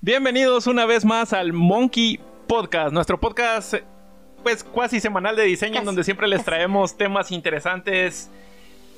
Bienvenidos 0.00 0.66
una 0.66 0.86
vez 0.86 1.04
más 1.04 1.32
al 1.32 1.52
Monkey 1.52 2.18
Podcast, 2.46 2.92
nuestro 2.92 3.20
podcast 3.20 3.74
pues 4.42 4.64
cuasi 4.64 5.00
semanal 5.00 5.36
de 5.36 5.42
diseño 5.42 5.80
en 5.80 5.84
donde 5.84 6.04
siempre 6.04 6.28
les 6.28 6.44
traemos 6.44 6.96
temas 6.96 7.30
interesantes 7.32 8.30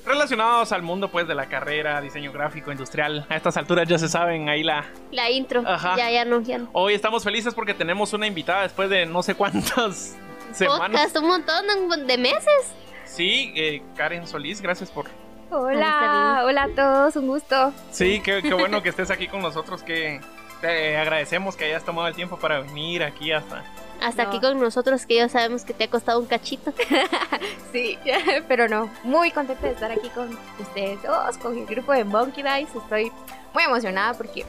relacionados 0.05 0.71
al 0.71 0.81
mundo 0.83 1.09
pues 1.09 1.27
de 1.27 1.35
la 1.35 1.47
carrera, 1.47 1.99
diseño 2.01 2.31
gráfico, 2.31 2.71
industrial. 2.71 3.25
A 3.29 3.35
estas 3.35 3.57
alturas 3.57 3.87
ya 3.87 3.97
se 3.97 4.07
saben 4.07 4.49
ahí 4.49 4.63
la... 4.63 4.85
La 5.11 5.29
intro. 5.29 5.63
Ajá. 5.65 5.95
Ya, 5.97 6.09
ya 6.09 6.25
no, 6.25 6.41
ya 6.41 6.59
no. 6.59 6.69
Hoy 6.73 6.93
estamos 6.93 7.23
felices 7.23 7.53
porque 7.53 7.73
tenemos 7.73 8.13
una 8.13 8.27
invitada 8.27 8.63
después 8.63 8.89
de 8.89 9.05
no 9.05 9.23
sé 9.23 9.35
cuántas 9.35 10.15
semanas. 10.53 10.89
Podcast, 10.89 11.17
un 11.17 11.27
montón 11.27 12.07
de 12.07 12.17
meses. 12.17 12.73
Sí, 13.05 13.51
eh, 13.55 13.81
Karen 13.95 14.27
Solís, 14.27 14.61
gracias 14.61 14.89
por... 14.89 15.07
Hola, 15.51 16.43
hola 16.45 16.63
a 16.63 16.69
todos, 16.69 17.15
un 17.17 17.27
gusto. 17.27 17.73
Sí, 17.91 18.21
qué, 18.23 18.41
qué 18.41 18.53
bueno 18.53 18.81
que 18.81 18.89
estés 18.89 19.11
aquí 19.11 19.27
con 19.27 19.41
nosotros, 19.41 19.83
que 19.83 20.21
te 20.61 20.95
agradecemos 20.97 21.57
que 21.57 21.65
hayas 21.65 21.83
tomado 21.83 22.07
el 22.07 22.15
tiempo 22.15 22.37
para 22.37 22.61
venir 22.61 23.03
aquí 23.03 23.31
hasta... 23.33 23.63
Hasta 24.01 24.23
No. 24.23 24.29
aquí 24.29 24.39
con 24.39 24.59
nosotros, 24.59 25.05
que 25.05 25.15
ya 25.15 25.29
sabemos 25.29 25.63
que 25.63 25.73
te 25.73 25.83
ha 25.83 25.89
costado 25.89 26.19
un 26.19 26.25
cachito. 26.25 26.73
Sí, 27.71 27.97
pero 28.47 28.67
no, 28.67 28.89
muy 29.03 29.31
contenta 29.31 29.65
de 29.67 29.73
estar 29.73 29.91
aquí 29.91 30.09
con 30.09 30.37
ustedes 30.59 31.01
dos, 31.03 31.37
con 31.37 31.57
el 31.57 31.65
grupo 31.65 31.93
de 31.93 32.03
Monkey 32.03 32.43
Dice. 32.43 32.77
Estoy 32.77 33.11
muy 33.53 33.63
emocionada 33.63 34.13
porque 34.13 34.45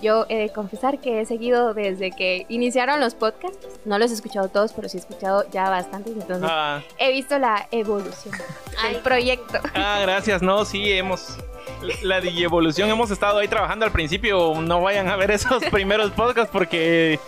yo 0.00 0.26
he 0.28 0.36
de 0.38 0.48
confesar 0.50 0.98
que 1.00 1.20
he 1.20 1.26
seguido 1.26 1.74
desde 1.74 2.10
que 2.12 2.46
iniciaron 2.48 3.00
los 3.00 3.14
podcasts. 3.14 3.66
No 3.84 3.98
los 3.98 4.10
he 4.10 4.14
escuchado 4.14 4.48
todos, 4.48 4.72
pero 4.72 4.88
sí 4.88 4.96
he 4.96 5.00
escuchado 5.00 5.44
ya 5.50 5.68
bastantes, 5.70 6.12
entonces 6.14 6.48
Ah, 6.50 6.80
he 6.98 7.12
visto 7.12 7.38
la 7.38 7.66
evolución 7.70 8.34
del 8.82 8.96
proyecto. 9.02 9.58
ah, 9.74 9.98
gracias, 10.02 10.42
no, 10.42 10.64
sí, 10.64 10.90
hemos... 10.92 11.36
La 12.02 12.18
evolución 12.18 12.90
hemos 12.90 13.10
estado 13.10 13.38
ahí 13.38 13.48
trabajando 13.48 13.84
al 13.86 13.92
principio. 13.92 14.54
No 14.60 14.82
vayan 14.82 15.08
a 15.08 15.16
ver 15.16 15.30
esos 15.30 15.64
primeros 15.70 16.10
podcasts 16.10 16.50
porque 16.52 17.18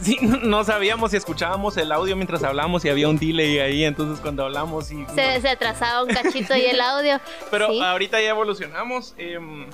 sí, 0.00 0.18
no 0.22 0.62
sabíamos 0.64 1.10
si 1.10 1.16
escuchábamos 1.16 1.76
el 1.76 1.90
audio 1.92 2.16
mientras 2.16 2.42
hablamos 2.44 2.84
y 2.84 2.88
había 2.90 3.08
un 3.08 3.18
delay 3.18 3.58
ahí. 3.58 3.84
Entonces, 3.84 4.20
cuando 4.20 4.44
hablamos 4.44 4.90
y. 4.92 5.04
Se, 5.14 5.40
se 5.40 5.48
atrasaba 5.48 6.04
un 6.04 6.08
cachito 6.10 6.54
y 6.56 6.64
el 6.66 6.80
audio. 6.80 7.18
Pero 7.50 7.68
Sí. 7.68 7.80
ahorita 7.82 8.20
ya 8.20 8.30
evolucionamos. 8.30 9.14
em, 9.18 9.66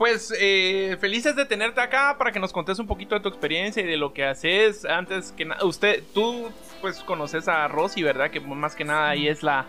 pues 0.00 0.32
eh, 0.40 0.96
felices 0.98 1.36
de 1.36 1.44
tenerte 1.44 1.78
acá 1.78 2.16
para 2.16 2.32
que 2.32 2.40
nos 2.40 2.54
contes 2.54 2.78
un 2.78 2.86
poquito 2.86 3.14
de 3.14 3.20
tu 3.20 3.28
experiencia 3.28 3.82
y 3.82 3.86
de 3.86 3.98
lo 3.98 4.14
que 4.14 4.24
haces. 4.24 4.86
Antes 4.86 5.32
que 5.32 5.44
nada, 5.44 5.62
usted, 5.66 6.02
tú 6.14 6.50
pues 6.80 7.00
conoces 7.00 7.48
a 7.48 7.68
Rosy, 7.68 8.02
¿verdad? 8.02 8.30
Que 8.30 8.40
más 8.40 8.74
que 8.74 8.86
nada 8.86 9.10
ahí 9.10 9.28
es 9.28 9.42
la, 9.42 9.66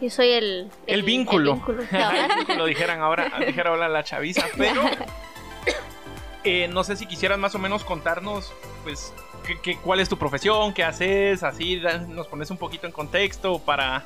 Yo 0.00 0.08
soy 0.08 0.28
el... 0.28 0.70
el, 0.86 1.02
vínculo. 1.02 1.54
el 1.54 1.56
vínculo, 1.56 1.82
cabal. 1.90 2.30
lo 2.58 2.66
dijeran 2.66 3.00
ahora, 3.00 3.28
dijera 3.44 3.70
ahora 3.70 3.88
la 3.88 4.04
chaviza. 4.04 4.44
Pero 4.56 4.82
eh, 6.44 6.68
no 6.68 6.84
sé 6.84 6.94
si 6.94 7.06
quisieras 7.06 7.36
más 7.40 7.56
o 7.56 7.58
menos 7.58 7.82
contarnos, 7.82 8.52
pues, 8.84 9.12
qué- 9.44 9.58
qué- 9.60 9.78
cuál 9.78 9.98
es 9.98 10.08
tu 10.08 10.16
profesión, 10.16 10.74
qué 10.74 10.84
haces, 10.84 11.42
así 11.42 11.82
nos 12.08 12.28
pones 12.28 12.52
un 12.52 12.56
poquito 12.56 12.86
en 12.86 12.92
contexto 12.92 13.58
para 13.58 14.04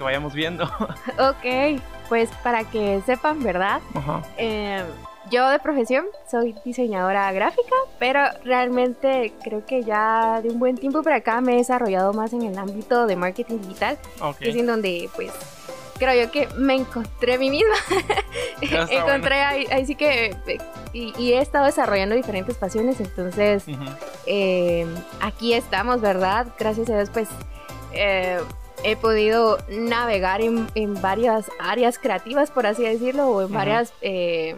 que 0.00 0.04
vayamos 0.04 0.32
viendo. 0.32 0.64
Ok, 1.18 1.78
pues 2.08 2.30
para 2.42 2.64
que 2.64 3.02
sepan, 3.04 3.42
¿verdad? 3.42 3.80
Ajá. 3.94 4.22
Eh, 4.38 4.82
yo 5.30 5.48
de 5.50 5.58
profesión 5.58 6.06
soy 6.28 6.54
diseñadora 6.64 7.30
gráfica, 7.32 7.74
pero 7.98 8.20
realmente 8.44 9.32
creo 9.44 9.64
que 9.66 9.84
ya 9.84 10.40
de 10.42 10.48
un 10.48 10.58
buen 10.58 10.76
tiempo 10.76 11.02
para 11.02 11.16
acá 11.16 11.40
me 11.42 11.52
he 11.52 11.56
desarrollado 11.58 12.14
más 12.14 12.32
en 12.32 12.42
el 12.42 12.56
ámbito 12.58 13.06
de 13.06 13.14
marketing 13.16 13.58
digital, 13.58 13.98
Ok. 14.20 14.38
que 14.38 14.48
es 14.50 14.56
en 14.56 14.66
donde 14.66 15.08
pues 15.14 15.30
creo 15.98 16.24
yo 16.24 16.32
que 16.32 16.48
me 16.56 16.74
encontré 16.76 17.34
a 17.34 17.38
mí 17.38 17.50
misma. 17.50 17.74
Encontré 18.62 19.42
ahí, 19.42 19.66
ahí 19.70 19.84
sí 19.86 19.94
que 19.94 20.34
y, 20.94 21.12
y 21.18 21.34
he 21.34 21.40
estado 21.40 21.66
desarrollando 21.66 22.14
diferentes 22.14 22.56
pasiones, 22.56 22.98
entonces 23.00 23.64
eh, 24.26 24.86
aquí 25.20 25.52
estamos, 25.52 26.00
¿verdad? 26.00 26.46
Gracias 26.58 26.88
a 26.88 26.96
Dios, 26.96 27.10
pues 27.12 27.28
eh, 27.92 28.38
he 28.84 28.96
podido 28.96 29.58
navegar 29.68 30.40
en, 30.40 30.66
en 30.74 31.00
varias 31.00 31.50
áreas 31.58 31.98
creativas, 31.98 32.50
por 32.50 32.66
así 32.66 32.82
decirlo, 32.82 33.28
o 33.28 33.42
en 33.42 33.52
varias... 33.52 33.92
eh, 34.00 34.56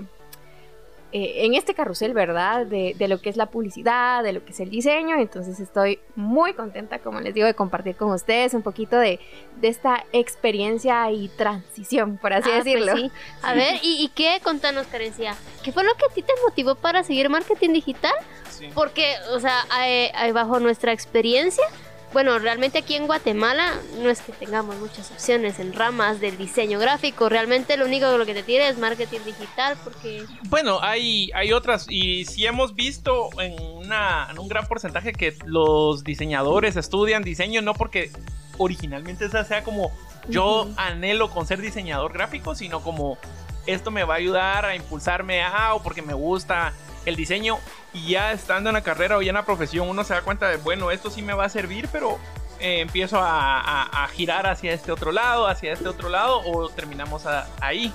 eh, 1.15 1.44
en 1.44 1.53
este 1.53 1.75
carrusel, 1.75 2.15
¿verdad? 2.15 2.65
De, 2.65 2.94
de 2.99 3.06
lo 3.06 3.21
que 3.21 3.28
es 3.28 3.37
la 3.37 3.44
publicidad, 3.44 4.22
de 4.22 4.33
lo 4.33 4.43
que 4.47 4.53
es 4.53 4.60
el 4.60 4.71
diseño. 4.71 5.16
Entonces 5.16 5.60
estoy 5.60 5.99
muy 6.16 6.55
contenta, 6.55 7.00
como 7.00 7.21
les 7.21 7.34
digo, 7.34 7.47
de 7.47 7.53
compartir 7.53 7.97
con 7.97 8.10
ustedes 8.12 8.55
un 8.55 8.62
poquito 8.62 8.97
de, 8.97 9.21
de 9.60 9.69
esta 9.69 10.06
experiencia 10.15 11.10
y 11.10 11.28
transición, 11.28 12.16
por 12.16 12.33
así 12.33 12.49
Ah, 12.49 12.62
pues 12.62 12.65
decirlo. 12.65 12.97
sí. 12.97 13.10
A 13.43 13.53
ver, 13.53 13.75
¿y, 13.83 14.03
y 14.03 14.09
qué? 14.09 14.41
Contanos, 14.43 14.87
Carencia. 14.87 15.37
¿Qué 15.62 15.71
fue 15.71 15.84
lo 15.84 15.93
que 15.97 16.06
a 16.10 16.15
ti 16.15 16.22
te 16.22 16.33
motivó 16.49 16.77
para 16.77 17.03
seguir 17.04 17.28
marketing 17.28 17.75
digital? 17.75 18.15
Sí. 18.49 18.71
Porque, 18.75 19.12
o 19.34 19.39
sea, 19.39 19.66
eh, 19.84 20.10
eh, 20.19 20.33
bajo 20.33 20.60
nuestra 20.60 20.93
experiencia, 20.94 21.65
bueno, 22.12 22.39
realmente 22.39 22.78
aquí 22.78 22.95
en 22.95 23.06
Guatemala 23.06 23.75
no 23.99 24.11
es 24.11 24.21
que 24.21 24.33
tengamos 24.33 24.77
muchas 24.77 25.11
opciones 25.11 25.59
en 25.59 25.73
ramas 25.73 26.21
del 26.21 26.37
diseño 26.37 26.78
gráfico. 26.78 27.28
Realmente 27.28 27.77
lo 27.77 27.87
único 27.87 28.11
que 28.11 28.19
lo 28.19 28.27
que 28.27 28.34
te 28.34 28.43
tira 28.43 28.69
es 28.69 28.78
marketing 28.78 29.21
digital 29.25 29.77
porque... 29.83 30.25
Bueno, 30.49 30.81
hay, 30.83 31.31
hay 31.34 31.53
otras 31.53 31.87
y 31.89 32.25
sí 32.25 32.47
hemos 32.47 32.75
visto 32.75 33.31
en, 33.41 33.61
una, 33.61 34.28
en 34.31 34.39
un 34.39 34.49
gran 34.49 34.67
porcentaje 34.67 35.12
que 35.12 35.34
los 35.45 36.05
diseñadores 36.05 36.77
estudian 36.77 37.22
diseño 37.22 37.62
no 37.62 37.75
porque 37.75 38.11
originalmente 38.59 39.25
esa 39.25 39.45
sea 39.45 39.65
como 39.65 39.91
yo 40.28 40.62
Ujú. 40.62 40.75
anhelo 40.77 41.31
con 41.31 41.47
ser 41.47 41.61
diseñador 41.61 42.12
gráfico, 42.12 42.55
sino 42.55 42.81
como 42.83 43.19
esto 43.67 43.91
me 43.91 44.05
va 44.05 44.15
a 44.15 44.17
ayudar 44.19 44.65
a 44.65 44.77
impulsarme 44.77 45.43
a 45.43 45.75
o 45.75 45.83
porque 45.83 46.03
me 46.03 46.15
gusta 46.15 46.72
el 47.07 47.17
diseño 47.17 47.59
y 47.93 48.11
ya 48.11 48.33
estando 48.33 48.71
en 48.71 48.75
la 48.75 48.83
carrera 48.83 49.17
o 49.17 49.23
ya 49.23 49.31
en 49.31 49.35
la 49.35 49.45
profesión 49.45 49.89
uno 49.89 50.05
se 50.05 50.15
da 50.15 50.23
cuenta 50.23 50.49
de 50.49 50.57
bueno 50.57 50.91
esto 50.91 51.11
sí 51.11 51.23
me 51.23 51.33
va 51.35 51.45
a 51.47 51.49
servir 51.49 51.89
pero 51.91 52.19
eh, 52.61 52.81
empiezo 52.81 53.19
a, 53.19 53.61
a- 53.61 54.05
a 54.05 54.09
girar 54.09 54.47
hacia 54.47 54.73
este 54.73 54.93
otro 54.93 55.11
lado 55.13 55.47
hacia 55.49 55.73
este 55.73 55.89
otro 55.89 56.09
lado 56.09 56.41
o 56.45 56.69
terminamos 56.69 57.27
a- 57.27 57.49
ahí 57.61 57.93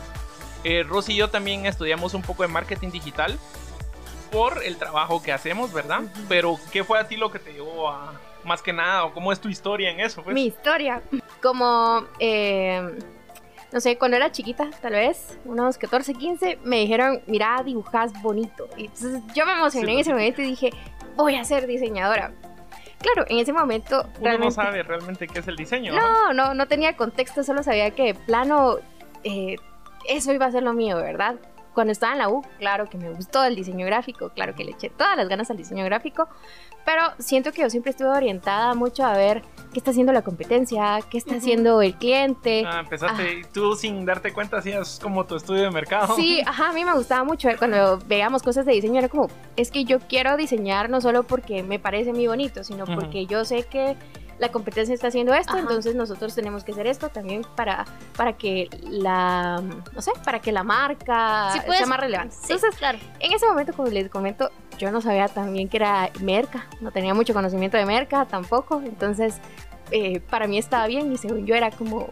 eh, 0.64 0.84
Rosy 0.84 1.14
y 1.14 1.18
yo 1.18 1.30
también 1.30 1.66
estudiamos 1.66 2.14
un 2.14 2.22
poco 2.22 2.44
de 2.44 2.50
marketing 2.50 2.90
digital 2.92 3.38
por 4.32 4.62
el 4.64 4.76
trabajo 4.76 5.24
que 5.24 5.32
hacemos, 5.32 5.72
¿verdad? 5.72 6.02
Pero 6.28 6.60
¿qué 6.74 6.84
fue 6.84 7.00
a 7.00 7.08
ti 7.08 7.16
lo 7.16 7.32
que 7.32 7.40
te 7.40 7.54
llevó 7.54 7.90
a 7.90 8.12
más 8.44 8.62
que 8.62 8.74
nada 8.74 9.06
o 9.06 9.14
cómo 9.14 9.32
es 9.32 9.40
tu 9.40 9.48
historia 9.48 9.90
en 9.90 10.02
eso? 10.02 10.22
Pues? 10.22 10.34
Mi 10.34 10.48
historia. 10.48 11.02
Como, 11.42 12.06
eh, 12.20 13.00
no 13.72 13.82
sé, 13.82 13.98
cuando 13.98 14.18
era 14.18 14.32
chiquita, 14.32 14.70
tal 14.82 14.94
vez, 14.94 15.38
unos 15.46 15.78
14, 15.78 16.14
15, 16.14 16.60
me 16.64 16.80
dijeron, 16.80 17.22
mira, 17.28 17.62
dibujas 17.66 18.14
bonito. 18.22 18.70
Y 18.78 18.86
entonces 18.86 19.22
yo 19.34 19.46
me 19.46 19.54
emocioné 19.54 19.88
Sí, 19.88 19.94
en 19.94 20.00
ese 20.00 20.12
momento 20.14 20.42
y 20.42 20.46
dije, 20.46 20.70
voy 21.16 21.36
a 21.36 21.44
ser 21.44 21.68
diseñadora. 21.68 22.32
Claro, 23.00 23.26
en 23.30 23.40
ese 23.40 23.54
momento 23.54 24.02
Uno 24.02 24.12
realmente... 24.22 24.46
no 24.46 24.52
sabe 24.52 24.84
realmente 24.84 25.28
qué 25.28 25.40
es 25.40 25.48
el 25.48 25.56
diseño. 25.56 25.94
¿no? 25.94 26.00
No, 26.00 26.34
no, 26.34 26.54
no 26.54 26.68
tenía 26.68 26.96
contexto, 26.96 27.44
solo 27.44 27.62
sabía 27.62 27.92
que 27.92 28.16
plano 28.16 28.78
eh, 29.24 29.58
eso 30.08 30.32
iba 30.34 30.46
a 30.46 30.52
ser 30.52 30.64
lo 30.64 30.74
mío, 30.74 30.98
¿verdad? 30.98 31.36
Cuando 31.78 31.92
estaba 31.92 32.14
en 32.14 32.18
la 32.18 32.30
U, 32.30 32.42
claro 32.58 32.90
que 32.90 32.98
me 32.98 33.12
gustó 33.12 33.44
el 33.44 33.56
diseño 33.56 33.86
gráfico, 33.86 34.32
claro 34.32 34.56
que 34.56 34.64
le 34.64 34.72
eché 34.72 34.90
todas 34.90 35.16
las 35.16 35.30
ganas 35.30 35.52
al 35.52 35.58
diseño 35.58 35.86
gráfico, 35.86 36.28
pero 36.84 37.04
siento 37.20 37.52
que 37.52 37.62
yo 37.62 37.70
siempre 37.70 37.92
estuve 37.92 38.08
orientada 38.08 38.74
mucho 38.74 39.06
a 39.06 39.16
ver 39.16 39.44
qué 39.72 39.78
está 39.78 39.92
haciendo 39.92 40.12
la 40.12 40.24
competencia, 40.24 40.98
qué 41.12 41.20
está 41.20 41.36
haciendo 41.36 41.84
el 41.84 41.94
cliente. 41.94 42.64
Ah, 42.66 42.80
empezaste 42.80 43.32
y 43.32 43.44
tú 43.44 43.76
sin 43.76 44.08
darte 44.08 44.34
cuenta 44.34 44.58
hacías 44.58 45.00
como 45.00 45.28
tu 45.28 45.36
estudio 45.36 45.62
de 45.62 45.70
mercado. 45.70 46.16
Sí, 46.16 46.42
ajá, 46.48 46.70
a 46.70 46.74
mí 46.74 46.84
me 46.84 46.96
gustaba 46.96 47.24
mucho 47.24 47.48
ver 47.48 47.60
cuando 47.60 48.00
veíamos 48.08 48.42
cosas 48.42 48.66
de 48.66 48.74
diseño, 48.74 48.98
era 48.98 49.10
como, 49.10 49.28
es 49.56 49.70
que 49.70 49.86
yo 49.86 50.00
quiero 50.00 50.36
diseñar 50.36 50.90
no 50.90 51.00
solo 51.00 51.22
porque 51.22 51.62
me 51.62 51.78
parece 51.78 52.12
muy 52.12 52.26
bonito, 52.26 52.64
sino 52.64 52.86
porque 52.86 53.28
yo 53.28 53.46
sé 53.46 53.66
que 53.66 53.96
la 54.40 54.50
competencia 54.50 54.94
está 54.94 55.08
haciendo 55.08 55.34
esto, 55.34 55.54
Ajá. 55.54 55.62
entonces 55.62 55.96
nosotros 55.96 56.36
tenemos 56.36 56.64
que 56.64 56.72
hacer 56.72 56.88
esto 56.88 57.10
también 57.10 57.42
para, 57.56 57.86
para 58.16 58.34
que 58.34 58.70
la, 58.84 59.62
no 59.94 60.02
sé, 60.02 60.12
para 60.24 60.40
que 60.40 60.52
la 60.52 60.64
marca 60.64 61.52
Sí, 61.54 61.60
pues, 61.66 61.78
sea 61.80 61.88
más 61.88 62.00
relevante. 62.00 62.36
Sí, 62.36 62.54
Entonces, 62.54 62.78
claro. 62.78 63.00
en 63.20 63.34
ese 63.34 63.48
momento, 63.48 63.74
como 63.74 63.88
les 63.90 64.10
comento, 64.10 64.52
yo 64.78 64.92
no 64.92 65.02
sabía 65.02 65.28
también 65.28 65.70
que 65.70 65.78
era 65.78 66.10
merca, 66.22 66.68
no 66.82 66.92
tenía 66.92 67.14
mucho 67.14 67.34
conocimiento 67.34 67.78
de 67.78 67.86
merca 67.86 68.26
tampoco, 68.26 68.82
entonces 68.86 69.36
eh, 69.92 70.20
para 70.20 70.48
mí 70.48 70.58
estaba 70.58 70.86
bien 70.88 71.12
y 71.12 71.18
según 71.18 71.46
yo 71.46 71.56
era 71.56 71.72
como 71.72 72.08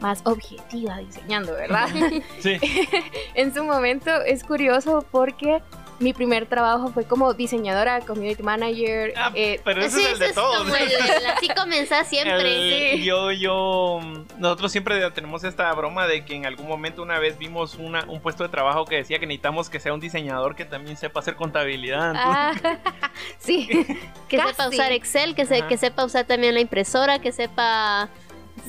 más 0.00 0.20
objetiva 0.24 0.98
diseñando, 0.98 1.52
¿verdad? 1.52 1.88
Sí. 2.40 2.58
en 3.34 3.52
su 3.54 3.64
momento 3.64 4.10
es 4.22 4.44
curioso 4.44 5.04
porque 5.10 5.62
mi 5.98 6.12
primer 6.12 6.46
trabajo 6.46 6.88
fue 6.92 7.04
como 7.04 7.32
diseñadora, 7.34 8.00
community 8.00 8.42
manager. 8.42 9.12
Ah, 9.16 9.30
eh, 9.34 9.60
pero 9.64 9.80
ese 9.82 9.96
Sí, 9.98 10.04
es 10.04 10.12
el 10.12 10.18
de 10.18 10.32
todos. 10.32 10.58
como 10.58 10.74
el- 10.76 10.82
el- 10.90 11.26
así 11.26 11.48
comenzás 11.48 12.06
siempre. 12.10 12.92
El- 12.94 13.02
Yo, 13.02 13.32
yo, 13.32 14.00
nosotros 14.38 14.72
siempre 14.72 15.10
tenemos 15.12 15.44
esta 15.44 15.72
broma 15.72 16.06
de 16.06 16.24
que 16.24 16.34
en 16.34 16.46
algún 16.46 16.68
momento 16.68 17.02
una 17.02 17.18
vez 17.18 17.38
vimos 17.38 17.74
una, 17.76 18.04
un 18.08 18.20
puesto 18.20 18.42
de 18.42 18.48
trabajo 18.50 18.84
que 18.84 18.96
decía 18.96 19.18
que 19.18 19.26
necesitamos 19.26 19.70
que 19.70 19.80
sea 19.80 19.94
un 19.94 20.00
diseñador 20.00 20.54
que 20.54 20.64
también 20.64 20.96
sepa 20.96 21.20
hacer 21.20 21.34
contabilidad. 21.36 22.10
entonces- 22.10 22.80
Ah, 22.82 23.12
sí, 23.38 23.68
Que 24.28 24.36
Casi. 24.38 24.50
sepa 24.50 24.68
usar 24.68 24.92
Excel, 24.92 25.34
que, 25.34 25.46
se, 25.46 25.62
que 25.62 25.76
sepa 25.76 26.04
usar 26.04 26.24
también 26.26 26.54
la 26.54 26.60
impresora, 26.60 27.20
que 27.20 27.32
sepa 27.32 28.08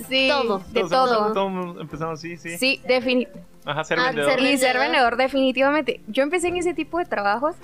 Sí, 0.08 0.28
Todo. 0.30 0.60
de 0.60 0.82
Todos 0.82 0.90
todo. 0.90 1.34
todos 1.34 1.82
empezamos, 1.82 2.20
sí, 2.22 2.38
sí. 2.38 2.58
Sí, 2.58 2.82
definitivamente. 2.88 3.48
Ajá, 3.66 3.84
ser 3.84 4.00
Ah, 4.00 4.06
vendedor. 4.08 4.32
ser- 4.32 4.40
Y 4.42 4.58
ser 4.58 4.78
vendedor. 4.78 5.18
definitivamente. 5.18 6.02
Yo 6.08 6.24
empecé 6.24 6.48
en 6.48 6.58
ese 6.58 6.74
tipo 6.74 6.98
de 7.00 7.06
trabajos 7.06 7.56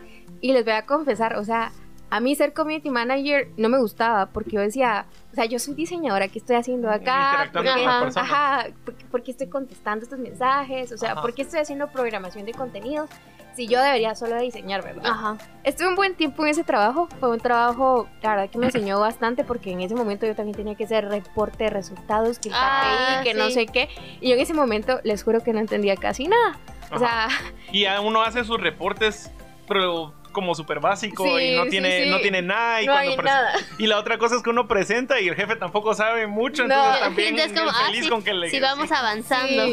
y 0.41 0.51
les 0.53 0.63
voy 0.65 0.73
a 0.73 0.85
confesar, 0.85 1.37
o 1.37 1.43
sea, 1.45 1.71
a 2.09 2.19
mí 2.19 2.35
ser 2.35 2.53
community 2.53 2.89
manager 2.91 3.47
no 3.57 3.69
me 3.69 3.77
gustaba 3.79 4.27
porque 4.27 4.51
yo 4.51 4.59
decía, 4.61 5.05
o 5.31 5.35
sea, 5.35 5.45
yo 5.45 5.57
soy 5.57 5.73
diseñadora, 5.73 6.27
¿qué 6.27 6.37
estoy 6.39 6.57
haciendo 6.57 6.89
acá? 6.89 7.31
Interactuando 7.47 7.53
¿Por 7.53 7.65
con 7.65 7.75
qué- 7.75 7.85
las 7.85 8.03
personas. 8.03 8.31
Ajá, 8.31 8.67
¿por, 8.85 8.93
por 9.09 9.23
qué 9.23 9.31
estoy 9.31 9.47
contestando 9.47 10.03
estos 10.03 10.19
mensajes? 10.19 10.91
O 10.91 10.97
sea, 10.97 11.13
Ajá. 11.13 11.21
¿por 11.21 11.33
qué 11.33 11.41
estoy 11.43 11.59
haciendo 11.61 11.87
programación 11.87 12.45
de 12.45 12.51
contenidos? 12.53 13.09
Si 13.55 13.67
yo 13.67 13.81
debería 13.81 14.15
solo 14.15 14.39
diseñar, 14.39 14.83
¿verdad? 14.83 15.05
Ajá. 15.05 15.37
Estuve 15.63 15.87
un 15.89 15.95
buen 15.95 16.15
tiempo 16.15 16.43
en 16.43 16.51
ese 16.51 16.63
trabajo. 16.63 17.07
Fue 17.19 17.29
un 17.29 17.39
trabajo, 17.39 18.07
la 18.21 18.31
verdad, 18.31 18.49
que 18.49 18.57
me 18.57 18.65
enseñó 18.67 18.99
bastante 18.99 19.43
porque 19.43 19.71
en 19.71 19.81
ese 19.81 19.93
momento 19.95 20.25
yo 20.25 20.35
también 20.35 20.55
tenía 20.57 20.75
que 20.75 20.85
hacer 20.85 21.07
reporte 21.07 21.65
de 21.65 21.69
resultados, 21.69 22.39
que 22.39 22.49
el 22.49 22.55
Ah, 22.57 23.19
KPI, 23.21 23.29
que 23.31 23.37
no 23.37 23.49
sé 23.51 23.65
qué. 23.67 23.89
Y 24.21 24.29
yo 24.29 24.35
en 24.35 24.41
ese 24.41 24.53
momento 24.53 24.99
les 25.03 25.23
juro 25.23 25.41
que 25.41 25.53
no 25.53 25.59
entendía 25.59 25.95
casi 25.95 26.27
nada. 26.27 26.57
O 26.91 26.99
sea, 26.99 27.27
Y 27.71 27.85
uno 28.03 28.21
hace 28.21 28.43
sus 28.43 28.59
reportes, 28.59 29.31
pero 29.67 30.13
como 30.33 30.53
súper 30.55 30.81
básico 30.81 31.23
Sí, 31.23 31.29
y 31.31 31.55
no 31.55 31.65
tiene, 31.67 32.03
sí. 32.03 32.09
no 32.09 32.19
tiene 32.19 32.41
nada. 32.41 32.81
Y, 32.81 32.85
no 32.87 32.91
cuando 32.93 33.11
hay 33.11 33.17
nada. 33.17 33.53
y 33.77 33.87
la 33.87 33.97
otra 33.97 34.17
cosa 34.17 34.35
es 34.35 34.43
que 34.43 34.49
uno 34.49 34.67
presenta 34.67 35.21
y 35.21 35.29
el 35.29 35.35
jefe 35.35 35.55
tampoco 35.55 35.93
sabe 35.93 36.27
mucho, 36.27 36.67
No. 36.67 36.73
entonces 36.75 36.99
también 37.01 37.29
Entonces, 37.39 37.57
como, 37.59 37.69
ah, 37.71 37.85
feliz 37.85 38.03
sí, 38.03 38.09
con 38.09 38.23
que 38.23 38.33
le 38.33 38.49
sí. 38.49 38.57
avanzando. 38.57 39.63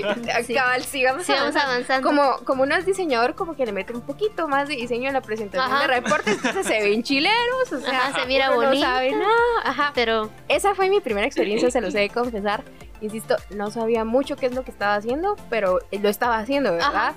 Cabal, 0.54 0.84
vamos 1.04 1.28
avanzando. 1.30 1.60
avanzando. 1.60 2.06
Como, 2.08 2.36
como 2.44 2.62
uno 2.62 2.76
es 2.76 2.86
diseñador, 2.86 3.34
como 3.34 3.56
que 3.56 3.66
le 3.66 3.72
mete 3.72 3.92
un 3.92 4.02
poquito 4.02 4.46
más 4.46 4.68
de 4.68 4.76
diseño 4.76 5.08
en 5.08 5.14
la 5.14 5.20
presentación 5.22 5.72
Ajá. 5.72 5.80
de 5.82 6.00
reportes, 6.00 6.36
entonces 6.36 6.66
se 6.66 6.80
ven 6.88 7.02
chileros, 7.02 7.72
o 7.72 7.80
sea, 7.80 8.08
Ajá, 8.08 8.20
se 8.20 8.26
mira 8.26 8.50
bonito. 8.50 8.74
No 8.74 8.80
sabe 8.80 9.10
nada, 9.12 9.34
ajá. 9.64 9.92
Pero 9.94 10.30
Esa 10.48 10.74
fue 10.74 10.88
mi 10.88 11.00
primera 11.00 11.26
experiencia, 11.26 11.70
se 11.70 11.80
los 11.80 11.94
he 11.94 12.00
de 12.00 12.08
confesar. 12.10 12.62
Insisto, 13.00 13.36
no 13.50 13.70
sabía 13.70 14.04
mucho 14.04 14.36
qué 14.36 14.44
es 14.46 14.54
lo 14.54 14.62
que 14.62 14.70
estaba 14.70 14.94
haciendo, 14.94 15.34
pero 15.48 15.78
lo 15.90 16.08
estaba 16.10 16.36
haciendo, 16.38 16.72
¿verdad? 16.72 17.14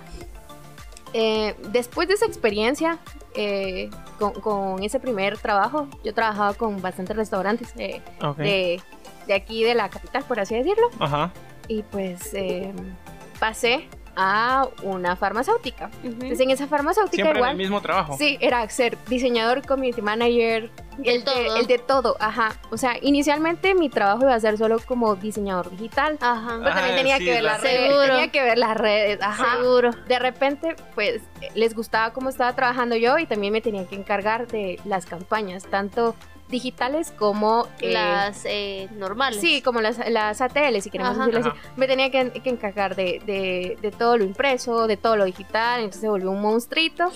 Eh, 1.14 1.56
después 1.70 2.08
de 2.08 2.14
esa 2.16 2.26
experiencia, 2.26 2.98
eh, 3.36 3.90
con, 4.20 4.34
con 4.34 4.84
ese 4.84 5.00
primer 5.00 5.38
trabajo, 5.38 5.88
yo 6.04 6.14
trabajaba 6.14 6.54
con 6.54 6.82
bastantes 6.82 7.16
restaurantes 7.16 7.74
eh, 7.78 8.02
de, 8.38 8.82
de 9.28 9.34
aquí, 9.34 9.64
de 9.64 9.76
la 9.76 9.90
capital, 9.90 10.24
por 10.28 10.40
así 10.40 10.56
decirlo. 10.56 10.90
Ajá. 11.00 11.32
Y 11.68 11.84
pues 11.84 12.34
eh, 12.34 12.74
pasé 13.40 13.88
a 14.16 14.68
una 14.84 15.16
farmacéutica. 15.16 15.90
Entonces, 16.04 16.40
en 16.40 16.52
esa 16.52 16.68
farmacéutica 16.68 17.16
Siempre 17.16 17.32
en 17.32 17.38
igual... 17.38 17.52
el 17.52 17.58
mismo 17.58 17.82
trabajo. 17.82 18.16
Sí, 18.18 18.38
era 18.40 18.68
ser 18.70 18.98
diseñador, 19.08 19.66
community 19.66 20.02
manager, 20.02 20.70
El 21.04 21.16
el, 21.16 21.24
todo. 21.24 21.36
De, 21.36 21.60
el 21.60 21.68
de 21.68 21.78
todo, 21.80 22.16
ajá. 22.20 22.56
O 22.70 22.78
sea, 22.78 22.96
inicialmente 23.02 23.74
mi 23.74 23.90
trabajo 23.90 24.24
iba 24.24 24.36
a 24.36 24.40
ser 24.40 24.58
solo 24.58 24.78
como 24.86 25.16
diseñador 25.16 25.72
digital. 25.72 26.18
Ajá. 26.22 26.60
Pero 26.62 26.76
también 26.76 26.96
tenía 26.96 27.18
sí, 27.18 27.26
que 27.26 27.32
ver 27.32 27.44
la 27.44 27.52
las 27.54 27.62
red. 27.62 27.70
redes. 27.70 27.88
Seguro. 27.88 28.08
Tenía 28.08 28.28
que 28.32 28.42
ver 28.44 28.58
las 28.58 28.78
redes, 28.78 29.20
ajá. 29.22 29.58
Seguro. 29.58 29.92
De 30.08 30.20
repente, 30.20 30.76
pues, 30.96 31.22
les 31.56 31.76
gustaba 31.76 32.14
cómo 32.14 32.30
estaba 32.30 32.54
trabajando 32.54 32.96
yo 32.96 33.18
y 33.18 33.26
también 33.26 33.54
me 33.54 33.62
tenía 33.62 33.86
que 33.88 33.96
encargar 33.96 34.48
de 34.48 34.80
las 34.86 35.06
campañas, 35.06 35.64
tanto 35.64 36.16
digitales 36.54 37.12
como... 37.12 37.68
eh, 37.82 37.92
Las 37.92 38.46
eh, 38.46 38.88
normales. 38.94 39.42
Sí, 39.42 39.62
como 39.62 39.82
las, 39.82 39.98
las 40.10 40.40
ATL, 40.40 40.80
si 40.80 40.90
queremos 40.90 41.18
Ajá. 41.18 41.26
decirlo 41.26 41.50
así. 41.50 41.60
Me 41.76 41.88
tenía 41.88 42.10
que, 42.12 42.32
que 42.32 42.50
encargar 42.50 42.96
de, 42.96 43.22
de- 43.26 43.78
de 43.82 43.92
todo 43.92 44.18
lo 44.18 44.24
impreso, 44.24 44.88
de 44.88 44.96
todo 44.96 45.18
lo 45.18 45.26
digital, 45.26 45.80
entonces 45.82 46.02
se 46.02 46.08
volvió 46.10 46.32
un 46.32 46.42
monstruito. 46.42 47.12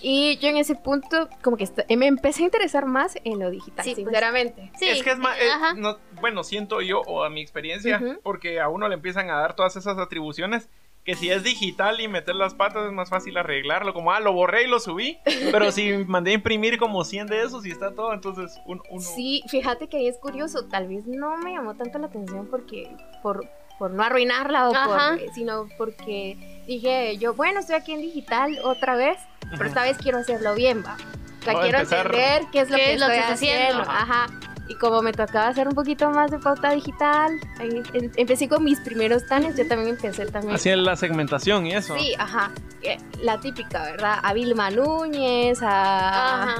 Y 0.00 0.36
yo 0.38 0.48
en 0.48 0.56
ese 0.58 0.76
punto, 0.76 1.28
como 1.42 1.56
que 1.56 1.68
me 1.96 2.06
empecé 2.06 2.42
a 2.42 2.44
interesar 2.44 2.86
más 2.86 3.16
en 3.24 3.40
lo 3.40 3.50
digital, 3.50 3.84
Sí, 3.84 3.94
pues. 3.96 4.04
sinceramente. 4.06 4.70
Sí, 4.78 4.88
es 4.88 5.02
que 5.02 5.10
es 5.10 5.18
más, 5.18 5.36
eh, 5.38 5.48
no- 5.76 5.98
bueno, 6.20 6.44
siento 6.44 6.80
yo, 6.80 7.00
o 7.00 7.24
a 7.24 7.30
mi 7.30 7.40
experiencia, 7.42 8.00
porque 8.22 8.60
a 8.60 8.68
uno 8.68 8.88
le 8.88 8.94
empiezan 8.94 9.28
a 9.28 9.40
dar 9.40 9.56
todas 9.56 9.74
esas 9.74 9.98
atribuciones, 9.98 10.68
que 11.08 11.14
si 11.14 11.30
es 11.30 11.42
digital 11.42 12.02
y 12.02 12.06
meter 12.06 12.34
las 12.34 12.52
patas 12.52 12.84
es 12.84 12.92
más 12.92 13.08
fácil 13.08 13.38
arreglarlo, 13.38 13.94
como, 13.94 14.12
ah, 14.12 14.20
lo 14.20 14.34
borré 14.34 14.64
y 14.64 14.66
lo 14.66 14.78
subí, 14.78 15.18
pero 15.50 15.72
si 15.72 15.90
mandé 16.06 16.32
a 16.32 16.34
imprimir 16.34 16.78
como 16.78 17.02
100 17.02 17.28
de 17.28 17.44
esos 17.44 17.64
y 17.64 17.70
está 17.70 17.94
todo, 17.94 18.12
entonces 18.12 18.60
un- 18.66 18.82
uno... 18.90 19.00
Sí, 19.00 19.42
fíjate 19.48 19.88
que 19.88 19.96
ahí 19.96 20.06
es 20.08 20.18
curioso, 20.18 20.66
tal 20.66 20.86
vez 20.86 21.06
no 21.06 21.38
me 21.38 21.52
llamó 21.54 21.74
tanto 21.76 21.98
la 21.98 22.08
atención 22.08 22.46
porque 22.50 22.90
por, 23.22 23.48
por 23.78 23.90
no 23.92 24.02
arruinarla 24.02 24.68
o 24.68 24.72
por, 24.74 25.32
sino 25.32 25.66
porque 25.78 26.36
dije 26.66 27.16
yo, 27.16 27.32
bueno, 27.32 27.60
estoy 27.60 27.76
aquí 27.76 27.92
en 27.92 28.02
digital 28.02 28.58
otra 28.62 28.94
vez, 28.94 29.16
pero 29.52 29.64
esta 29.64 29.84
vez 29.84 29.96
quiero 29.96 30.18
hacerlo 30.18 30.54
bien, 30.54 30.84
va. 30.86 30.98
O 31.40 31.44
sea, 31.44 31.56
Oh, 31.56 31.60
quiero 31.62 31.78
empezar- 31.78 32.04
entender 32.06 32.42
qué 32.52 32.60
es 32.60 32.68
lo 32.68 32.76
¿Qué 32.76 32.82
que 32.84 32.92
es 32.92 33.00
lo 33.00 33.06
estoy 33.06 33.16
que 33.16 33.20
está 33.22 33.32
haciendo. 33.32 33.80
haciendo? 33.82 33.90
Ajá. 33.90 34.26
Y 34.68 34.74
como 34.74 35.00
me 35.00 35.12
tocaba 35.12 35.48
hacer 35.48 35.66
un 35.66 35.74
poquito 35.74 36.10
más 36.10 36.30
de 36.30 36.38
pauta 36.38 36.70
digital, 36.72 37.32
em- 37.60 38.10
empecé 38.16 38.48
con 38.48 38.62
mis 38.64 38.78
primeros 38.80 39.26
tanes, 39.26 39.56
yo 39.56 39.66
también 39.66 39.90
empecé 39.90 40.26
también. 40.26 40.54
Hacía 40.54 40.76
la 40.76 40.94
segmentación 40.96 41.66
y 41.66 41.72
eso. 41.74 41.96
Sí, 41.96 42.14
ajá. 42.18 42.50
eh, 42.82 42.98
La 43.22 43.40
típica, 43.40 43.82
¿verdad? 43.84 44.18
A 44.22 44.32
Vilma 44.34 44.70
Núñez, 44.70 45.62
a, 45.62 46.42
Ajá. 46.42 46.54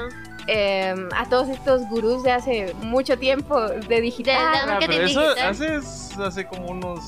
eh, 0.47 0.95
a 1.15 1.29
todos 1.29 1.49
estos 1.51 1.83
gurús 1.91 2.23
de 2.23 2.33
hace 2.33 2.75
mucho 2.81 3.19
tiempo 3.19 3.61
de 3.61 4.01
digital. 4.01 4.53
De- 4.53 4.67
de- 4.67 4.73
Ah, 4.73 4.79
pero 4.81 4.93
eso 5.05 5.21
digital. 5.21 5.51
hace, 5.51 6.23
hace 6.25 6.47
como 6.47 6.67
unos 6.69 7.01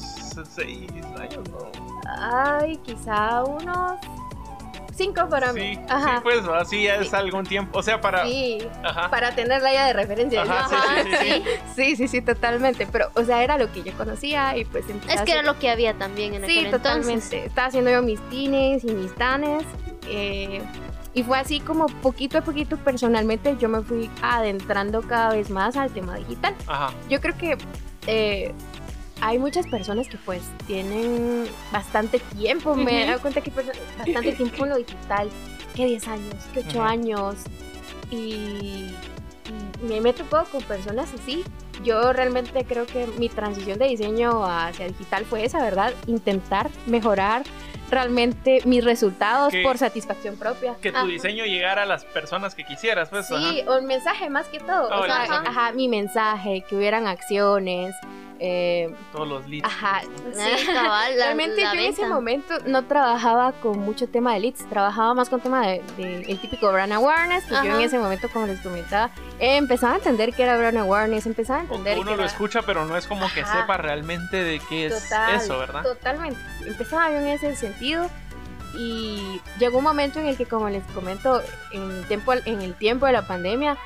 6 0.55 0.87
años, 1.19 1.49
¿no? 1.50 1.70
Ay, 2.20 2.76
quizá 2.85 3.43
unos 3.44 3.99
cinco 5.05 5.29
para 5.29 5.52
Sí, 5.52 5.61
mí. 5.61 5.75
sí, 5.76 5.81
Ajá. 5.88 6.20
pues 6.23 6.47
así 6.47 6.85
ya 6.85 6.97
es 6.97 7.08
Sí. 7.11 7.17
algún 7.17 7.44
tiempo, 7.44 7.79
o 7.79 7.82
sea, 7.82 8.00
para... 8.00 8.25
Sí, 8.26 8.58
Ajá. 8.82 9.11
para 9.11 9.35
tenerla 9.35 9.73
ya 9.73 9.87
de 9.87 9.93
referencia. 9.94 10.43
Ajá, 10.43 10.69
sí, 10.69 10.75
Ajá, 10.75 11.02
sí, 11.02 11.11
sí, 11.11 11.26
sí. 11.26 11.43
sí, 11.76 11.97
sí, 11.97 12.08
sí, 12.08 12.23
totalmente. 12.23 12.87
Pero, 12.91 13.11
o 13.14 13.25
sea, 13.25 13.43
era 13.43 13.56
lo 13.58 13.73
que 13.73 13.82
yo 13.82 13.93
conocía 13.97 14.56
y 14.56 14.64
pues 14.64 14.88
empecé 14.88 15.14
Es 15.14 15.23
que 15.23 15.32
era 15.32 15.43
lo 15.43 15.58
que 15.58 15.70
había 15.70 15.94
también 15.94 16.35
en 16.35 16.44
Sí, 16.47 16.58
aquel 16.58 16.70
totalmente. 16.73 17.12
entonces. 17.14 17.44
Estaba 17.47 17.69
haciendo 17.69 17.91
yo 17.91 18.02
mis 18.02 18.20
tines 18.31 18.85
y 18.85 18.93
mis 18.94 19.14
tanes. 19.14 19.64
eh, 20.08 20.61
y 21.12 21.25
fue 21.25 21.38
así 21.38 21.58
como 21.58 21.87
poquito 21.87 22.38
a 22.38 22.41
poquito 22.43 22.76
personalmente 22.76 23.56
yo 23.58 23.69
me 23.69 23.82
fui 23.82 24.08
adentrando 24.23 25.02
cada 25.02 25.31
vez 25.31 25.50
más 25.50 25.76
al 25.76 25.91
tema 25.91 26.14
digital. 26.17 26.55
Ajá. 26.69 26.93
Yo 27.08 27.20
creo 27.20 27.37
que 27.37 27.58
eh, 28.06 28.52
hay 29.20 29.38
muchas 29.38 29.67
personas 29.67 30.08
que 30.08 30.17
pues 30.19 30.43
tienen 30.67 31.46
bastante 31.72 32.19
tiempo. 32.38 32.75
Me 32.75 33.05
he 33.05 33.06
dado 33.06 33.20
cuenta 33.20 33.40
que 33.40 33.50
personas- 33.50 33.78
bastante 33.99 34.32
tiempo 34.32 34.64
en 34.64 34.70
lo 34.70 34.76
digital. 34.78 35.28
Que 35.75 35.87
10 35.87 36.08
años, 36.08 36.34
que 36.52 36.61
8 36.61 36.69
Ujú. 36.78 36.82
años. 36.82 37.37
Y, 38.11 38.17
y 38.25 38.94
me 39.82 40.00
meto 40.00 40.25
poco 40.25 40.46
con 40.52 40.62
personas 40.64 41.11
así. 41.14 41.44
Yo 41.84 42.12
realmente 42.12 42.64
creo 42.64 42.87
que 42.87 43.06
mi 43.19 43.28
transición 43.28 43.78
de 43.78 43.87
diseño 43.88 44.44
hacia 44.44 44.87
digital 44.88 45.25
fue 45.25 45.44
esa, 45.44 45.62
¿verdad? 45.62 45.94
Intentar 46.06 46.69
mejorar 46.87 47.43
realmente 47.90 48.61
mis 48.66 48.84
resultados 48.84 49.52
Que- 49.52 49.62
por 49.62 49.78
satisfacción 49.78 50.37
propia. 50.37 50.75
Que 50.80 50.90
tu 50.92 50.99
Ajá. 50.99 51.06
diseño 51.06 51.44
llegara 51.44 51.83
a 51.83 51.87
las 51.87 52.04
personas 52.04 52.54
que 52.54 52.64
quisieras, 52.64 53.09
pues. 53.09 53.26
Sí, 53.28 53.35
ajá. 53.64 53.78
el 53.78 53.85
mensaje 53.85 54.28
más 54.30 54.47
que 54.49 54.59
todo. 54.61 54.92
Ah, 54.92 55.00
o 55.00 55.04
sea, 55.06 55.23
ajá, 55.25 55.73
mi 55.73 55.88
mensaje, 55.88 56.64
que 56.68 56.76
hubieran 56.76 57.06
acciones. 57.06 57.94
Eh, 58.42 58.94
Todos 59.12 59.28
los 59.28 59.47
leads. 59.49 59.64
ajá. 59.66 60.00
Sí, 60.32 60.66
cabal, 60.66 61.18
la- 61.18 61.25
Realmente 61.26 61.62
la 61.62 61.75
yo 61.75 61.80
en 61.80 61.87
ese 61.92 62.00
venta. 62.02 62.14
momento 62.16 62.54
no 62.66 62.85
trabajaba 62.87 63.52
con 63.52 63.78
mucho 63.78 64.09
tema 64.09 64.32
de 64.32 64.40
leads, 64.40 64.66
trabajaba 64.70 65.12
más 65.12 65.28
con 65.28 65.40
tema 65.42 65.66
de, 65.66 65.82
de- 65.99 66.23
el 66.23 66.40
típico 66.40 66.73
brand 66.73 66.90
awareness, 66.92 67.44
que 67.44 67.50
yo 67.54 67.61
en 67.64 67.70
Ajá. 67.73 67.82
ese 67.82 67.99
momento, 67.99 68.28
como 68.32 68.47
les 68.47 68.59
comentaba, 68.61 69.11
eh, 69.38 69.56
empezaba 69.56 69.92
a 69.92 69.97
entender 69.97 70.32
que 70.32 70.42
era 70.42 70.56
brand 70.56 70.78
awareness, 70.78 71.26
empezaba 71.26 71.59
a 71.61 71.62
entender 71.64 71.94
que 71.94 72.00
uno 72.00 72.11
que 72.12 72.16
lo 72.16 72.23
era- 72.23 72.32
escucha, 72.32 72.62
pero 72.62 72.87
no 72.87 72.97
es 72.97 73.06
como 73.06 73.28
que 73.35 73.42
Ajá. 73.42 73.61
sepa 73.61 73.76
realmente 73.76 74.42
de 74.42 74.59
qué 74.68 74.87
es 74.87 75.04
Total, 75.04 75.35
eso, 75.37 75.59
¿verdad? 75.59 75.82
Totalmente. 75.82 76.40
Empezaba 76.66 77.11
yo 77.11 77.18
en 77.18 77.28
ese 77.28 77.54
sentido 77.56 78.09
y 78.75 79.40
llegó 79.59 79.78
un 79.78 79.85
momento 79.85 80.18
en 80.20 80.26
el 80.28 80.37
que, 80.37 80.47
como 80.47 80.68
les 80.70 80.85
comento, 80.94 81.42
en 81.73 82.04
tiempo, 82.04 82.32
en 82.32 82.62
el 82.62 82.75
tiempo 82.75 83.04
de 83.06 83.12
la 83.12 83.26
pandemia, 83.26 83.76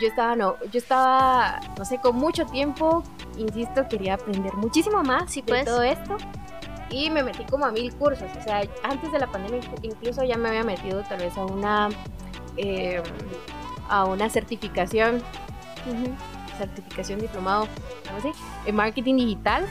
yo 0.00 0.08
estaba, 0.08 0.34
no, 0.36 0.56
yo 0.72 0.78
estaba, 0.78 1.60
no 1.78 1.84
sé, 1.84 1.98
con 1.98 2.16
mucho 2.16 2.44
tiempo, 2.46 3.02
insisto, 3.36 3.86
quería 3.88 4.14
aprender 4.14 4.54
muchísimo 4.54 5.02
más 5.02 5.30
Sí, 5.32 5.40
de 5.42 5.46
pues. 5.52 5.64
todo 5.64 5.82
esto. 5.82 6.16
Y 6.90 7.10
me 7.10 7.22
metí 7.22 7.44
como 7.44 7.64
a 7.64 7.72
mil 7.72 7.92
cursos, 7.94 8.28
o 8.38 8.42
sea, 8.42 8.62
antes 8.82 9.10
de 9.10 9.18
la 9.18 9.26
pandemia 9.26 9.60
incluso 9.82 10.22
ya 10.22 10.36
me 10.36 10.48
había 10.48 10.62
metido 10.64 11.02
tal 11.02 11.18
vez 11.18 11.36
a 11.36 11.44
una, 11.44 11.88
eh, 12.56 13.02
a 13.88 14.04
una 14.04 14.28
certificación, 14.30 15.22
certificación 16.58 17.18
diplomado, 17.20 17.66
algo 18.08 18.18
así, 18.18 18.30
en 18.66 18.76
marketing 18.76 19.16
digital, 19.16 19.64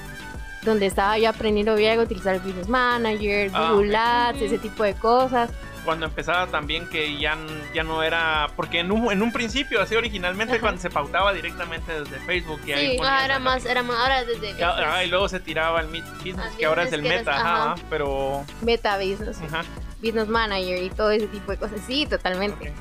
donde 0.64 0.86
estaba 0.88 1.18
yo 1.18 1.30
aprendiendo 1.30 1.76
bien 1.76 2.00
a 2.00 2.04
utilizar 2.04 2.40
Business 2.42 2.68
Manager, 2.68 3.52
Ah, 3.54 3.72
Google 3.74 3.90
ok. 3.92 3.96
Ads, 4.00 4.42
ese 4.42 4.58
tipo 4.58 4.84
de 4.84 4.94
cosas. 4.96 5.50
Cuando 5.84 6.06
empezaba 6.06 6.48
también 6.48 6.88
que 6.88 7.18
ya, 7.20 7.38
ya 7.74 7.84
no 7.84 8.04
era... 8.04 8.48
Porque 8.56 8.80
en 8.80 8.92
un, 8.92 9.12
en 9.12 9.22
un 9.22 9.32
principio, 9.32 9.82
así 9.82 9.96
originalmente, 9.96 10.54
Ajá. 10.54 10.62
cuando 10.62 10.82
se 10.82 10.90
pautaba 10.90 11.34
directamente 11.34 12.00
desde 12.00 12.18
Facebook. 12.26 12.62
Y 12.66 12.72
ahí 12.72 12.92
Sí. 12.92 12.98
ponías 12.98 13.14
Ah, 13.22 13.26
era 13.26 13.40
más, 13.40 13.66
era 13.66 13.84
más, 13.84 13.98
ahora 13.98 14.24
desde... 14.24 14.56
Ya- 14.58 14.96
ah, 14.96 15.04
y 15.04 15.10
luego 15.10 15.28
se 15.30 15.40
tiraba 15.40 15.82
el 15.82 15.88
Meet 15.90 16.06
Business, 16.18 16.40
Ah, 16.40 16.56
que 16.58 16.66
ahora 16.66 16.84
es 16.84 16.94
el 16.94 17.02
Meta, 17.02 17.16
eres- 17.16 17.28
ajá, 17.30 17.76
pero... 17.90 18.44
Meta 18.62 18.98
Business, 18.98 19.42
Ajá, 19.42 19.64
Business 20.02 20.28
Manager 20.28 20.82
y 20.84 20.90
todo 20.90 21.12
ese 21.12 21.28
tipo 21.28 21.52
de 21.52 21.58
cosas. 21.58 21.80
Sí, 21.86 22.06
totalmente. 22.06 22.74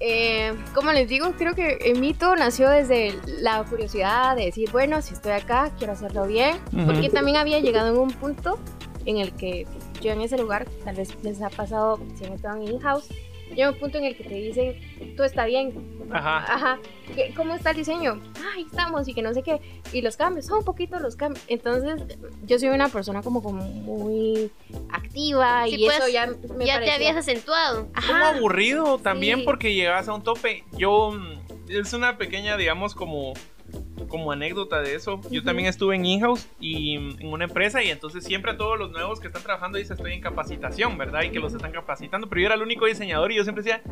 eh, 0.00 0.52
como 0.74 0.92
les 0.92 1.08
digo, 1.08 1.32
creo 1.38 1.54
que 1.54 1.78
en 1.80 2.00
mí 2.00 2.12
todo 2.12 2.36
nació 2.36 2.68
desde 2.68 3.18
la 3.40 3.62
curiosidad 3.64 4.36
de 4.36 4.46
decir, 4.46 4.70
bueno, 4.70 5.00
si 5.00 5.14
estoy 5.14 5.32
acá, 5.32 5.70
quiero 5.78 5.94
hacerlo 5.94 6.26
bien. 6.26 6.58
Porque 6.84 7.08
también 7.08 7.38
había 7.38 7.58
llegado 7.60 7.88
en 7.90 7.96
un 7.98 8.10
punto 8.10 8.58
en 9.06 9.18
el 9.18 9.32
que 9.34 9.66
yo 10.04 10.12
en 10.12 10.20
ese 10.20 10.38
lugar, 10.38 10.66
tal 10.84 10.94
vez 10.96 11.14
les 11.22 11.40
ha 11.42 11.50
pasado 11.50 11.98
si 12.16 12.24
han 12.24 12.34
estado 12.34 12.56
en 12.62 12.68
in-house, 12.74 13.08
llega 13.54 13.70
un 13.70 13.78
punto 13.78 13.98
en 13.98 14.04
el 14.04 14.16
que 14.16 14.24
te 14.24 14.34
dicen, 14.34 15.14
todo 15.16 15.26
está 15.26 15.44
bien. 15.46 15.72
Ajá. 16.10 16.38
Ajá. 16.52 16.78
¿Qué- 17.14 17.32
¿Cómo 17.36 17.54
está 17.54 17.70
el 17.70 17.76
diseño? 17.78 18.20
Ah, 18.38 18.50
ahí 18.56 18.66
estamos 18.70 19.08
y 19.08 19.14
que 19.14 19.22
no 19.22 19.32
sé 19.32 19.42
qué. 19.42 19.60
Y 19.92 20.02
los 20.02 20.16
cambios, 20.16 20.46
son 20.46 20.58
un 20.58 20.64
poquito 20.64 20.98
los 21.00 21.16
cambios. 21.16 21.44
Entonces, 21.48 22.18
yo 22.44 22.58
soy 22.58 22.68
una 22.68 22.88
persona 22.88 23.22
como, 23.22 23.42
como 23.42 23.62
muy 23.64 24.50
activa 24.90 25.64
Sí, 25.66 25.76
y 25.76 25.84
pues, 25.86 25.98
eso 25.98 26.08
ya 26.08 26.26
me 26.56 26.66
ya 26.66 26.80
te 26.80 26.90
habías 26.90 27.16
acentuado. 27.16 27.86
como 27.86 27.94
Ajá. 27.94 28.28
aburrido 28.36 28.98
también 28.98 29.40
Sí. 29.40 29.44
porque 29.44 29.74
llegas 29.74 30.08
a 30.08 30.14
un 30.14 30.22
tope. 30.22 30.64
Yo 30.76 31.12
mm, 31.12 31.70
es 31.70 31.92
una 31.92 32.18
pequeña, 32.18 32.56
digamos, 32.56 32.94
como 32.94 33.32
como 34.08 34.30
anécdota 34.32 34.80
de 34.80 34.94
eso. 34.94 35.20
Yo 35.30 35.42
también 35.42 35.68
estuve 35.68 35.96
en 35.96 36.04
in-house 36.04 36.46
y 36.60 36.94
en 36.96 37.32
una 37.32 37.44
empresa 37.44 37.82
y 37.82 37.90
entonces 37.90 38.24
siempre 38.24 38.52
a 38.52 38.56
todos 38.56 38.78
los 38.78 38.90
nuevos 38.90 39.20
que 39.20 39.26
están 39.28 39.42
trabajando 39.42 39.78
dicen 39.78 39.96
estoy 39.96 40.12
en 40.12 40.20
capacitación, 40.20 40.96
¿verdad? 40.98 41.22
Y 41.22 41.30
que 41.30 41.40
los 41.40 41.54
están 41.54 41.72
capacitando, 41.72 42.28
pero 42.28 42.40
yo 42.42 42.46
era 42.46 42.54
el 42.54 42.62
único 42.62 42.86
diseñador 42.86 43.32
y 43.32 43.36
yo 43.36 43.42
siempre 43.44 43.64
decía, 43.64 43.82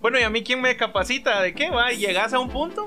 bueno, 0.00 0.18
¿y 0.18 0.22
a 0.22 0.30
mí 0.30 0.42
quién 0.42 0.60
me 0.60 0.76
capacita? 0.76 1.40
¿De 1.42 1.54
qué 1.54 1.70
va? 1.70 1.92
Y 1.92 1.96
llegas 1.98 2.32
a 2.34 2.38
un 2.38 2.50
punto 2.50 2.86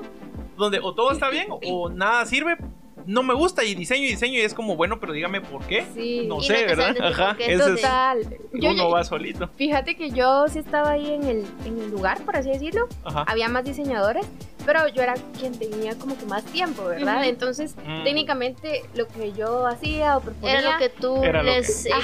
donde 0.56 0.78
o 0.80 0.94
todo 0.94 1.12
está 1.12 1.30
bien 1.30 1.48
o 1.50 1.88
nada 1.90 2.24
sirve. 2.26 2.56
No 3.06 3.22
me 3.22 3.32
gusta 3.32 3.64
y 3.64 3.74
diseño 3.74 4.04
y 4.04 4.08
diseño 4.10 4.34
y 4.34 4.42
es 4.42 4.52
como, 4.52 4.76
bueno, 4.76 5.00
pero 5.00 5.14
dígame 5.14 5.40
por 5.40 5.64
qué. 5.66 5.86
Sí, 5.94 6.26
No 6.26 6.42
sé, 6.42 6.66
¿verdad? 6.66 6.94
Ajá, 7.00 7.36
es- 7.38 7.58
total. 7.58 8.36
Yo- 8.52 8.70
Uno 8.72 8.90
va 8.90 9.02
solito. 9.02 9.48
Fíjate 9.56 9.96
que 9.96 10.10
yo 10.10 10.46
sí 10.48 10.58
estaba 10.58 10.90
ahí 10.90 11.14
en 11.14 11.24
el, 11.24 11.46
en 11.64 11.80
el 11.80 11.90
lugar, 11.90 12.20
por 12.22 12.36
así 12.36 12.50
decirlo. 12.50 12.86
Ajá. 13.04 13.22
Había 13.26 13.48
más 13.48 13.64
diseñadores, 13.64 14.26
pero 14.68 14.86
yo 14.88 15.00
era 15.02 15.14
quien 15.38 15.58
tenía 15.58 15.94
como 15.98 16.14
que 16.18 16.26
más 16.26 16.44
tiempo, 16.44 16.84
¿verdad? 16.84 17.20
Ujú. 17.20 17.24
Entonces, 17.30 17.74
Mm. 17.86 18.04
técnicamente 18.04 18.82
lo 18.94 19.08
que 19.08 19.32
yo 19.32 19.66
hacía 19.66 20.18
o 20.18 20.20
proponía... 20.20 20.58
Era 20.58 20.72
lo 20.72 20.78
que 20.78 20.90
tú 20.90 21.24
lo 21.24 21.42
les 21.42 21.84
que- 21.84 21.88
eh, 21.90 21.94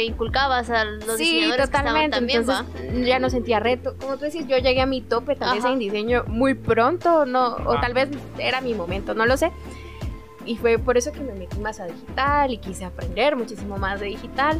eh, 0.00 0.04
inculcabas 0.06 0.68
a 0.70 0.82
los 0.84 1.04
Sí, 1.18 1.36
diseñadores 1.36 1.66
totalmente. 1.66 1.70
que 1.70 1.70
estaban 1.70 2.10
también, 2.10 2.40
Entonces 2.40 3.00
¿va? 3.00 3.06
ya 3.06 3.18
no 3.20 3.30
sentía 3.30 3.60
reto. 3.60 3.94
Como 4.00 4.16
tú 4.16 4.24
decís, 4.24 4.44
yo 4.48 4.58
llegué 4.58 4.80
a 4.80 4.86
mi 4.86 5.02
tope 5.02 5.36
tal 5.36 5.54
vez 5.54 5.64
en 5.64 5.78
diseño 5.78 6.24
muy 6.26 6.54
pronto, 6.54 7.26
no, 7.26 7.54
o 7.54 7.72
Ajá. 7.74 7.80
tal 7.82 7.94
vez 7.94 8.08
era 8.38 8.60
mi 8.60 8.74
momento, 8.74 9.14
no 9.14 9.24
lo 9.24 9.36
sé. 9.36 9.52
Y 10.44 10.56
fue 10.56 10.78
por 10.80 10.98
eso 10.98 11.12
que 11.12 11.20
me 11.20 11.32
metí 11.34 11.58
más 11.60 11.78
a 11.78 11.84
digital 11.86 12.50
y 12.52 12.58
quise 12.58 12.84
aprender 12.86 13.36
muchísimo 13.36 13.76
más 13.78 14.00
de 14.00 14.06
digital. 14.06 14.58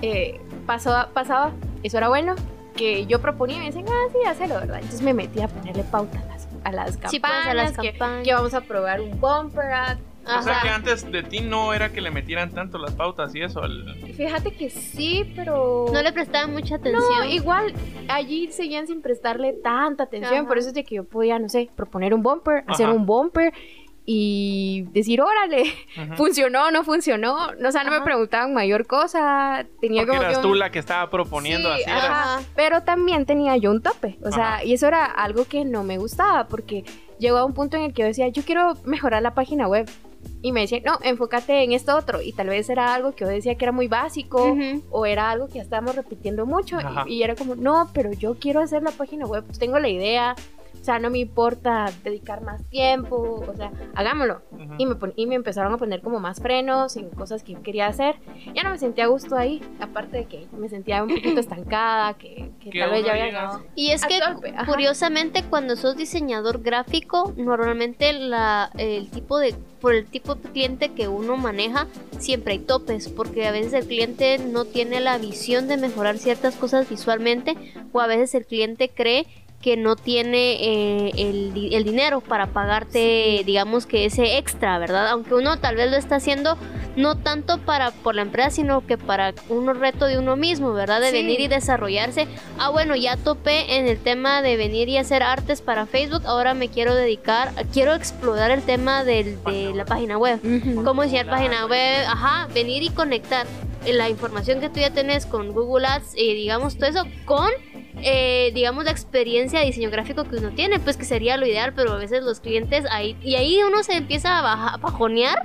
Eh, 0.00 0.40
pasó, 0.64 0.94
pasaba, 1.12 1.52
eso 1.82 1.98
era 1.98 2.08
bueno, 2.08 2.36
que 2.74 3.06
yo 3.06 3.20
proponía 3.20 3.56
y 3.56 3.60
me 3.60 3.66
decían, 3.66 3.86
ah, 3.88 4.08
sí, 4.12 4.18
hazlo, 4.26 4.54
¿verdad? 4.60 4.76
Entonces 4.76 5.02
me 5.02 5.12
metí 5.14 5.40
a 5.40 5.48
ponerle 5.48 5.82
pauta 5.84 6.18
a 6.20 6.24
las, 6.26 6.35
a 6.66 6.72
las 6.72 6.96
campañas, 6.96 7.10
Sí, 7.10 7.20
pues, 7.20 7.32
a 7.46 7.54
las 7.54 7.78
que, 7.78 7.90
campañas. 7.90 8.24
que 8.24 8.34
vamos 8.34 8.54
a 8.54 8.60
probar 8.62 9.00
un 9.00 9.20
bumper 9.20 9.72
ad. 9.72 9.98
O 10.28 10.42
sea 10.42 10.58
que 10.60 10.68
antes 10.70 11.08
de 11.12 11.22
ti 11.22 11.38
no 11.38 11.72
era 11.72 11.92
que 11.92 12.00
le 12.00 12.10
metieran 12.10 12.50
tanto 12.50 12.78
las 12.78 12.92
pautas 12.94 13.32
y 13.36 13.42
eso. 13.42 13.62
al- 13.62 13.94
Fíjate 14.16 14.50
que 14.52 14.70
sí, 14.70 15.32
pero... 15.36 15.86
No 15.92 16.02
le 16.02 16.12
prestaban 16.12 16.50
mucha 16.52 16.74
atención. 16.74 17.04
No, 17.20 17.24
igual 17.24 17.72
allí 18.08 18.50
seguían 18.50 18.88
sin 18.88 19.02
prestarle 19.02 19.52
tanta 19.52 20.02
atención, 20.02 20.40
Ajá. 20.40 20.48
por 20.48 20.58
eso 20.58 20.68
es 20.68 20.74
de 20.74 20.82
que 20.82 20.96
yo 20.96 21.04
podía, 21.04 21.38
no 21.38 21.48
sé, 21.48 21.70
proponer 21.76 22.12
un 22.12 22.24
bumper, 22.24 22.64
hacer 22.66 22.86
Ajá. 22.86 22.94
un 22.96 23.06
bumper 23.06 23.52
y 24.08 24.84
decir, 24.92 25.20
órale, 25.20 25.64
Ujú. 26.00 26.14
funcionó, 26.16 26.70
no 26.70 26.84
funcionó, 26.84 27.34
o 27.48 27.72
sea, 27.72 27.82
no 27.82 27.90
me 27.90 27.96
Ajá. 27.96 28.04
preguntaban 28.04 28.54
mayor 28.54 28.86
cosa, 28.86 29.66
tenía 29.80 30.02
Porque 30.02 30.10
como 30.16 30.22
eras 30.22 30.36
que 30.38 30.42
tú 30.42 30.50
un- 30.52 30.58
la 30.60 30.70
que 30.70 30.78
estaba 30.78 31.10
proponiendo 31.10 31.68
Sí, 31.74 31.82
así. 31.82 31.90
era. 31.90 32.22
ajá. 32.36 32.42
pero 32.54 32.82
también 32.82 33.26
tenía 33.26 33.56
yo 33.56 33.70
un 33.72 33.82
tope, 33.82 34.16
o 34.24 34.30
sea, 34.30 34.54
Ajá. 34.54 34.64
y 34.64 34.72
eso 34.74 34.86
era 34.86 35.04
algo 35.04 35.44
que 35.44 35.64
no 35.64 35.82
me 35.82 35.98
gustaba, 35.98 36.46
porque 36.46 36.84
llegó 37.18 37.38
a 37.38 37.44
un 37.44 37.52
punto 37.52 37.76
en 37.76 37.82
el 37.82 37.92
que 37.92 38.02
yo 38.02 38.06
decía, 38.08 38.28
yo 38.28 38.42
quiero 38.44 38.74
mejorar 38.84 39.22
la 39.22 39.34
página 39.34 39.66
web, 39.66 39.90
y 40.42 40.52
me 40.52 40.60
decían, 40.60 40.82
no, 40.84 40.98
enfócate 41.02 41.62
en 41.64 41.72
esto 41.72 41.96
otro, 41.96 42.20
y 42.22 42.32
tal 42.32 42.48
vez 42.48 42.68
era 42.70 42.94
algo 42.94 43.12
que 43.14 43.24
yo 43.24 43.28
decía 43.30 43.56
que 43.56 43.64
era 43.64 43.72
muy 43.72 43.88
básico, 43.88 44.56
o 44.90 45.06
era 45.06 45.30
algo 45.30 45.48
que 45.48 45.54
ya 45.54 45.62
estábamos 45.62 45.96
repitiendo 45.96 46.46
mucho 46.46 46.78
Ajá. 46.78 47.04
y, 47.08 47.14
y 47.14 47.22
era 47.24 47.34
como, 47.34 47.56
no, 47.56 47.90
pero 47.92 48.12
yo 48.12 48.36
quiero 48.38 48.60
hacer 48.60 48.82
la 48.82 48.90
página 48.92 49.26
web, 49.26 49.44
pues 49.44 49.58
tengo 49.58 49.78
la 49.80 49.88
idea, 49.88 50.36
sea, 50.86 50.98
no 50.98 51.10
me 51.10 51.18
importa 51.18 51.92
dedicar 52.04 52.42
más 52.42 52.64
tiempo, 52.70 53.44
o 53.46 53.54
sea, 53.56 53.70
hagámoslo. 53.94 54.40
Y 54.78 54.86
me, 54.86 54.94
pon- 54.94 55.12
y 55.16 55.26
me 55.26 55.34
empezaron 55.34 55.72
a 55.72 55.78
poner 55.78 56.00
como 56.00 56.20
más 56.20 56.40
frenos 56.40 56.96
en 56.96 57.10
cosas 57.10 57.42
que 57.42 57.54
quería 57.56 57.86
hacer. 57.88 58.16
Ya 58.54 58.62
no 58.62 58.70
me 58.70 58.78
sentía 58.78 59.04
a 59.04 59.08
gusto 59.08 59.36
ahí, 59.36 59.62
aparte 59.80 60.16
de 60.18 60.24
que 60.26 60.46
me 60.56 60.68
sentía 60.68 61.02
un 61.02 61.08
poquito 61.10 61.40
estancada, 61.40 62.14
que, 62.14 62.50
que 62.60 62.70
tal 62.78 62.90
vez 62.90 63.04
ya 63.04 63.12
había 63.12 63.26
llegado. 63.26 63.62
Y 63.74 63.90
es 63.90 64.02
a 64.04 64.08
que 64.08 64.18
curiosamente 64.66 65.42
cuando 65.48 65.76
sos 65.76 65.96
diseñador 65.96 66.62
gráfico, 66.62 67.32
normalmente 67.36 68.12
la, 68.12 68.70
el 68.78 69.08
tipo 69.10 69.38
de 69.38 69.54
por 69.80 69.94
el 69.94 70.06
tipo 70.06 70.34
de 70.34 70.50
cliente 70.50 70.88
que 70.94 71.06
uno 71.06 71.36
maneja, 71.36 71.86
siempre 72.18 72.54
hay 72.54 72.58
topes, 72.60 73.08
porque 73.08 73.46
a 73.46 73.52
veces 73.52 73.72
el 73.74 73.86
cliente 73.86 74.38
no 74.38 74.64
tiene 74.64 75.00
la 75.00 75.18
visión 75.18 75.68
de 75.68 75.76
mejorar 75.76 76.16
ciertas 76.18 76.56
cosas 76.56 76.88
visualmente, 76.88 77.54
o 77.92 78.00
a 78.00 78.06
veces 78.06 78.34
el 78.34 78.46
cliente 78.46 78.88
cree 78.88 79.26
que 79.60 79.76
no 79.76 79.96
tiene 79.96 80.52
eh, 81.08 81.12
el, 81.16 81.52
di- 81.52 81.74
el 81.74 81.82
dinero 81.84 82.20
para 82.20 82.46
pagarte, 82.48 83.42
digamos 83.44 83.86
que 83.86 84.04
ese 84.04 84.38
extra, 84.38 84.78
¿verdad? 84.78 85.08
Aunque 85.08 85.34
uno 85.34 85.58
tal 85.58 85.76
vez 85.76 85.90
lo 85.90 85.96
está 85.96 86.16
haciendo 86.16 86.56
no 86.94 87.16
tanto 87.16 87.58
para 87.58 87.90
por 87.90 88.14
la 88.14 88.22
empresa, 88.22 88.50
sino 88.50 88.86
que 88.86 88.96
para 88.96 89.34
un 89.48 89.74
reto 89.78 90.06
de 90.06 90.18
uno 90.18 90.36
mismo, 90.36 90.72
¿verdad? 90.72 91.00
De 91.00 91.10
Sí. 91.10 91.16
venir 91.16 91.40
y 91.40 91.48
desarrollarse. 91.48 92.26
Ah, 92.58 92.70
bueno, 92.70 92.96
ya 92.96 93.16
topé 93.16 93.76
en 93.76 93.86
el 93.86 93.98
tema 93.98 94.40
de 94.40 94.56
venir 94.56 94.88
y 94.88 94.96
hacer 94.98 95.22
artes 95.22 95.60
para 95.62 95.84
Facebook, 95.86 96.22
ahora 96.26 96.54
me 96.54 96.68
quiero 96.68 96.94
dedicar, 96.94 97.50
quiero 97.72 97.92
explorar 97.94 98.50
el 98.50 98.62
tema 98.62 99.04
del- 99.04 99.42
de 99.44 99.72
la 99.74 99.84
página 99.84 100.16
web. 100.16 100.40
Cómo 100.84 101.02
diseñar 101.02 101.26
página 101.28 101.66
web, 101.66 102.04
ajá, 102.06 102.48
venir 102.54 102.82
y 102.82 102.90
conectar 102.90 103.46
la 103.86 104.08
información 104.08 104.60
que 104.60 104.68
tú 104.68 104.80
ya 104.80 104.90
tenés 104.90 105.26
con 105.26 105.52
Google 105.52 105.86
Ads 105.86 106.16
y 106.16 106.34
digamos 106.34 106.76
todo 106.78 106.88
eso 106.88 107.04
con 107.24 107.50
eh, 108.02 108.50
digamos 108.54 108.84
la 108.84 108.90
experiencia 108.90 109.60
de 109.60 109.66
diseño 109.66 109.90
gráfico 109.90 110.24
que 110.24 110.36
uno 110.36 110.50
tiene, 110.50 110.78
pues 110.78 110.96
que 110.96 111.04
sería 111.04 111.36
lo 111.36 111.46
ideal, 111.46 111.72
pero 111.74 111.92
a 111.92 111.96
veces 111.98 112.22
los 112.22 112.40
clientes 112.40 112.84
ahí 112.90 113.16
y 113.22 113.36
ahí 113.36 113.60
uno 113.62 113.82
se 113.82 113.94
empieza 113.94 114.38
a, 114.38 114.42
baja- 114.42 114.74
a 114.74 114.76
bajonear 114.76 115.42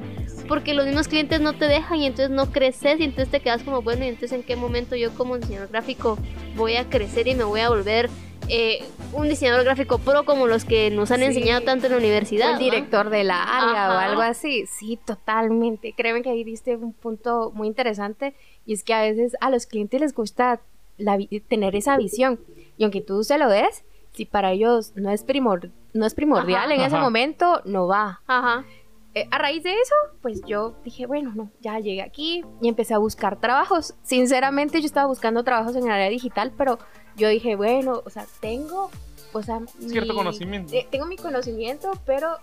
porque 0.48 0.74
los 0.74 0.86
mismos 0.86 1.08
clientes 1.08 1.40
no 1.40 1.54
te 1.54 1.66
dejan 1.66 2.00
y 2.00 2.06
entonces 2.08 2.30
no 2.30 2.52
creces 2.52 3.00
y 3.00 3.04
entonces 3.06 3.30
te 3.32 3.40
quedas 3.40 3.64
como 3.64 3.82
bueno 3.82 4.04
y 4.04 4.10
entonces 4.10 4.34
en 4.34 4.44
qué 4.44 4.56
momento 4.58 4.96
yo 4.96 5.14
como 5.14 5.38
diseñador 5.38 5.70
gráfico 5.70 6.18
voy 6.56 6.76
a 6.76 6.90
crecer 6.90 7.28
y 7.28 7.36
me 7.36 7.46
voy 7.46 7.62
a 7.62 7.70
volver 7.70 8.10
eh, 8.50 8.84
un 9.14 9.30
diseñador 9.30 9.64
gráfico 9.64 9.98
pro 10.00 10.26
como 10.26 10.48
los 10.48 10.66
que 10.66 10.90
nos 10.92 11.10
han 11.12 11.20
Sí. 11.20 11.26
enseñado 11.26 11.62
tanto 11.62 11.86
en 11.86 11.94
la 11.94 11.98
universidad. 12.00 12.54
el 12.54 12.60
director 12.60 13.10
de 13.10 13.24
la 13.24 13.44
área 13.44 13.90
o 13.96 13.98
algo 13.98 14.22
así. 14.22 14.66
Sí, 14.66 15.00
totalmente. 15.06 15.94
Créeme 15.96 16.22
que 16.22 16.32
ahí 16.32 16.44
diste 16.44 16.76
un 16.76 16.92
punto 16.92 17.52
muy 17.56 17.68
interesante 17.68 18.36
y 18.66 18.74
es 18.74 18.84
que 18.84 18.94
a 18.94 19.02
veces 19.04 19.38
a 19.40 19.50
los 19.52 19.68
clientes 19.68 20.02
les 20.02 20.14
gusta 20.14 20.60
la 21.02 21.18
tener 21.48 21.76
esa 21.76 21.98
visión 21.98 22.40
y 22.78 22.84
aunque 22.84 23.02
tú 23.02 23.24
se 23.24 23.38
lo 23.38 23.50
des, 23.50 23.84
si 24.14 24.26
para 24.26 24.52
ellos 24.52 24.94
no 24.96 25.10
es, 25.10 25.24
primor 25.24 25.70
no 25.94 26.06
es 26.06 26.14
primordial 26.14 26.64
Ajá. 26.66 26.74
en 26.76 26.82
ese 26.82 26.96
Ajá. 26.96 27.04
momento, 27.04 27.62
no 27.66 27.88
va. 27.88 28.22
Ajá. 28.28 28.66
Eh, 29.14 29.28
a 29.30 29.38
raíz 29.38 29.62
de 29.64 29.72
eso, 29.74 29.94
pues 30.22 30.42
yo 30.46 30.76
dije, 30.86 31.06
bueno, 31.06 31.34
no, 31.36 31.50
ya 31.60 31.78
llegué 31.80 32.02
aquí 32.02 32.46
y 32.62 32.70
empecé 32.70 32.94
a 32.94 32.98
buscar 32.98 33.40
trabajos. 33.42 33.94
Sinceramente, 34.04 34.80
yo 34.80 34.86
estaba 34.86 35.08
buscando 35.08 35.44
trabajos 35.44 35.76
en 35.76 35.84
el 35.84 35.92
área 35.92 36.08
digital, 36.10 36.54
pero 36.58 36.80
yo 37.18 37.28
dije, 37.28 37.58
bueno, 37.58 38.02
o 38.06 38.10
sea, 38.10 38.26
tengo, 38.40 38.90
o 39.34 39.42
sea, 39.42 39.60
Cierto 39.80 40.14
mi- 40.14 40.18
conocimiento. 40.18 40.74
eh, 40.74 40.88
tengo 40.90 41.06
mi 41.08 41.18
conocimiento, 41.18 41.92
pero 42.06 42.38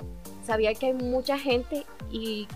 sabía 0.48 0.74
que 0.74 0.86
hay 0.86 0.92
mucha 0.94 1.38
gente 1.38 1.84
y 2.10 2.48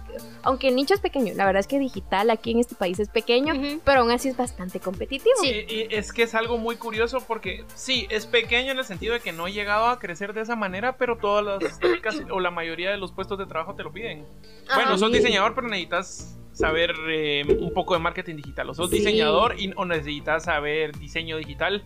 aunque 0.43 0.69
el 0.69 0.75
nicho 0.77 0.95
es 0.95 1.01
pequeño, 1.01 1.33
la 1.37 1.45
verdad 1.45 1.61
es 1.61 1.67
que 1.67 1.79
digital 1.79 2.31
aquí 2.31 2.51
en 2.51 2.59
este 2.59 2.75
país 2.75 2.99
es 2.99 3.09
pequeño, 3.09 3.53
pero 3.85 4.01
aún 4.01 4.11
así 4.11 4.29
es 4.31 4.37
bastante 4.37 4.81
competitivo. 4.81 5.35
Sí. 5.43 5.53
Y, 5.69 5.75
y 5.75 5.87
es 5.91 6.13
que 6.13 6.23
es 6.25 6.35
algo 6.35 6.59
muy 6.59 6.77
curioso 6.77 7.19
porque 7.27 7.65
sí, 7.75 8.07
es 8.11 8.27
pequeño 8.27 8.73
en 8.73 8.79
el 8.79 8.85
sentido 8.85 9.15
de 9.15 9.21
que 9.21 9.33
no 9.33 9.47
he 9.47 9.53
llegado 9.53 9.87
a 9.87 9.99
crecer 9.99 10.33
de 10.33 10.41
esa 10.41 10.57
manera, 10.57 10.97
pero 10.97 11.19
todas 11.19 11.45
las 11.45 11.79
casi- 12.03 12.25
o 12.31 12.41
la 12.41 12.51
mayoría 12.51 12.91
de 12.91 12.97
los 12.97 13.13
puestos 13.13 13.39
de 13.39 13.47
trabajo 13.47 13.75
te 13.75 13.83
lo 13.85 13.93
piden. 13.93 14.27
Bueno, 14.75 14.97
sos 14.99 15.11
Sí. 15.13 15.19
diseñador, 15.19 15.55
pero 15.55 15.69
necesitas 15.69 16.39
saber 16.53 16.95
eh, 17.09 17.45
un 17.61 17.73
poco 17.73 17.95
de 17.95 18.01
marketing 18.01 18.37
digital. 18.37 18.71
O 18.71 18.75
sos 18.75 18.91
Sí. 18.91 18.97
diseñador 18.99 19.59
y, 19.61 19.73
o 19.77 19.85
necesitas 19.85 20.45
saber 20.45 20.97
diseño 20.99 21.37
digital. 21.37 21.85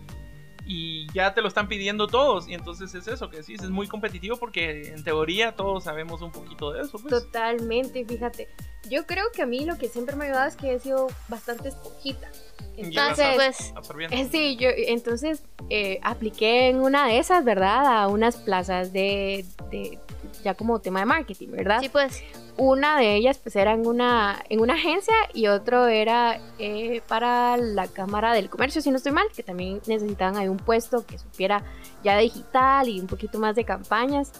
Y 0.69 1.07
ya 1.13 1.33
te 1.33 1.41
lo 1.41 1.47
están 1.47 1.67
pidiendo 1.69 2.07
todos. 2.07 2.47
Y 2.49 2.53
entonces 2.53 2.93
es 2.93 3.07
eso 3.07 3.29
que 3.29 3.37
decís, 3.37 3.61
es 3.63 3.69
muy 3.69 3.87
competitivo 3.87 4.35
porque 4.37 4.89
en 4.93 5.01
teoría 5.03 5.55
todos 5.55 5.85
sabemos 5.85 6.21
un 6.21 6.31
poquito 6.31 6.71
de 6.73 6.81
eso. 6.81 6.99
Pues. 6.99 7.07
Totalmente, 7.09 8.03
fíjate. 8.05 8.49
Yo 8.89 9.05
creo 9.05 9.25
que 9.33 9.41
a 9.41 9.45
mí 9.45 9.65
lo 9.65 9.77
que 9.77 9.87
siempre 9.87 10.15
me 10.15 10.25
ha 10.25 10.27
ayudado 10.27 10.47
es 10.49 10.55
que 10.57 10.73
he 10.73 10.79
sido 10.79 11.07
bastante 11.29 11.69
esponjita. 11.69 12.29
Entonces, 12.75 13.27
pues, 13.35 13.73
absorbiendo. 13.75 14.15
Eh, 14.15 14.27
Sí, 14.31 14.55
yo 14.57 14.69
entonces 14.75 15.41
eh, 15.69 15.99
apliqué 16.03 16.67
en 16.69 16.79
una 16.79 17.07
de 17.07 17.17
esas, 17.19 17.43
¿verdad? 17.43 17.85
A 18.03 18.07
unas 18.07 18.35
plazas 18.37 18.91
de, 18.93 19.45
de- 19.71 19.97
ya 20.43 20.53
como 20.53 20.79
tema 20.79 20.99
de 20.99 21.05
marketing, 21.05 21.47
¿verdad? 21.51 21.79
sí, 21.81 21.89
pues. 21.89 22.21
Una 22.57 22.97
de 22.97 23.15
ellas 23.15 23.37
pues 23.37 23.55
era 23.55 23.73
en 23.73 23.85
una, 23.85 24.43
en 24.49 24.59
una 24.59 24.73
agencia 24.73 25.13
y 25.33 25.47
otro 25.47 25.87
era 25.87 26.39
eh, 26.57 27.01
para 27.07 27.55
la 27.57 27.87
Cámara 27.87 28.33
del 28.33 28.49
Comercio, 28.49 28.81
si 28.81 28.89
no 28.89 28.97
estoy 28.97 29.11
mal, 29.11 29.27
que 29.35 29.43
también 29.43 29.81
necesitaban 29.85 30.37
ahí 30.37 30.47
un 30.47 30.57
puesto 30.57 31.05
que 31.05 31.17
supiera 31.19 31.63
ya 32.03 32.17
digital 32.17 32.89
y 32.89 32.99
un 32.99 33.07
poquito 33.07 33.39
más 33.39 33.55
de 33.55 33.63
campañas. 33.63 34.31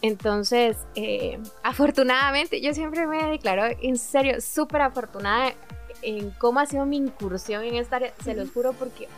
Entonces, 0.00 0.76
eh, 0.94 1.38
afortunadamente, 1.62 2.60
yo 2.60 2.72
siempre 2.72 3.06
me 3.06 3.24
declaro 3.24 3.64
en 3.80 3.98
serio 3.98 4.40
súper 4.40 4.82
afortunada 4.82 5.52
en 6.02 6.30
cómo 6.30 6.60
ha 6.60 6.66
sido 6.66 6.86
mi 6.86 6.96
incursión 6.96 7.64
en 7.64 7.74
esta 7.74 7.96
área, 7.96 8.12
se 8.22 8.34
los 8.34 8.50
juro 8.50 8.72
porque 8.72 9.08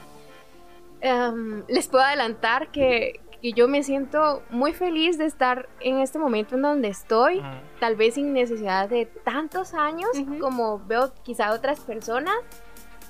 em, 1.02 1.62
les 1.69 1.87
puedo 1.87 2.02
adelantar 2.02 2.71
que, 2.71 3.21
que 3.41 3.53
yo 3.53 3.69
me 3.69 3.83
siento 3.83 4.43
muy 4.51 4.73
feliz 4.73 5.19
de 5.19 5.27
estar 5.27 5.69
en 5.81 5.99
este 5.99 6.19
momento 6.19 6.57
en 6.57 6.63
donde 6.63 6.89
estoy, 6.89 7.43
tal 7.79 7.97
vez 7.97 8.15
sin 8.15 8.33
necesidad 8.33 8.89
de 8.89 9.07
tantos 9.07 9.75
años 9.75 10.11
como 10.41 10.79
veo 10.87 11.13
quizá 11.23 11.53
otras 11.53 11.81
personas. 11.81 12.35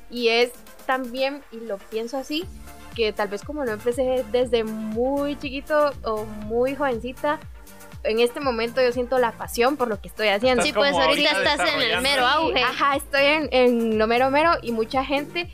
Y 0.09 0.29
es 0.29 0.53
también, 0.87 1.43
y 1.53 1.61
lo 1.61 1.79
pienso 1.79 2.17
así, 2.17 2.45
que 2.97 3.13
tal 3.13 3.29
vez 3.29 3.43
como 3.45 3.65
no 3.65 3.73
empecé 3.73 4.25
desde 4.33 4.65
muy 4.65 5.37
chiquito 5.39 5.93
o 6.05 6.25
muy 6.25 6.75
jovencita, 6.75 7.39
en 8.03 8.19
este 8.19 8.41
momento 8.41 8.81
yo 8.83 8.93
siento 8.93 9.19
la 9.19 9.33
pasión 9.33 9.77
por 9.77 9.89
lo 9.89 10.01
que 10.01 10.09
estoy 10.09 10.29
haciendo. 10.29 10.63
Sí, 10.63 10.73
pues 10.73 10.95
ahorita 10.95 11.31
estás 11.31 11.73
en 11.73 11.81
el 11.81 12.01
mero 12.01 12.27
auge. 12.27 12.63
Ajá, 12.63 12.97
estoy 12.97 13.25
en, 13.25 13.49
en 13.53 13.99
lo 13.99 14.07
mero 14.07 14.31
mero 14.31 14.53
y 14.63 14.73
mucha 14.73 15.05
gente 15.05 15.49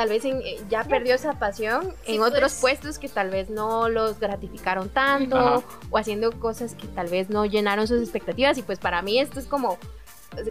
tal 0.00 0.08
vez 0.08 0.24
eh, 0.24 0.58
ya 0.70 0.82
perdió 0.84 1.14
esa 1.14 1.38
pasión 1.38 1.94
en 2.06 2.22
otros 2.22 2.54
pues. 2.54 2.78
puestos 2.78 2.98
que 2.98 3.06
tal 3.06 3.28
vez 3.28 3.50
no 3.50 3.90
los 3.90 4.18
gratificaron 4.18 4.88
tanto 4.88 5.62
o 5.90 5.98
haciendo 5.98 6.32
cosas 6.32 6.74
que 6.74 6.86
tal 6.86 7.08
vez 7.08 7.28
no 7.28 7.44
llenaron 7.44 7.86
sus 7.86 8.00
expectativas 8.00 8.56
y 8.56 8.62
pues 8.62 8.78
para 8.78 9.02
mí 9.02 9.18
esto 9.20 9.38
es 9.38 9.44
como 9.44 9.76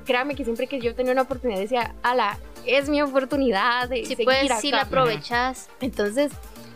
créame 0.05 0.35
que 0.35 0.43
siempre 0.43 0.67
que 0.67 0.79
yo 0.79 0.93
tenía 0.93 1.13
una 1.13 1.23
oportunidad 1.23 1.59
decía, 1.59 1.95
ala, 2.03 2.37
es 2.67 2.89
mi 2.89 3.01
oportunidad 3.01 3.89
de 3.89 4.05
sí, 4.05 4.15
pues, 4.23 4.51
si 4.59 4.69
la 4.69 4.81
aprovechas. 4.81 5.67
Entonces, 5.81 6.31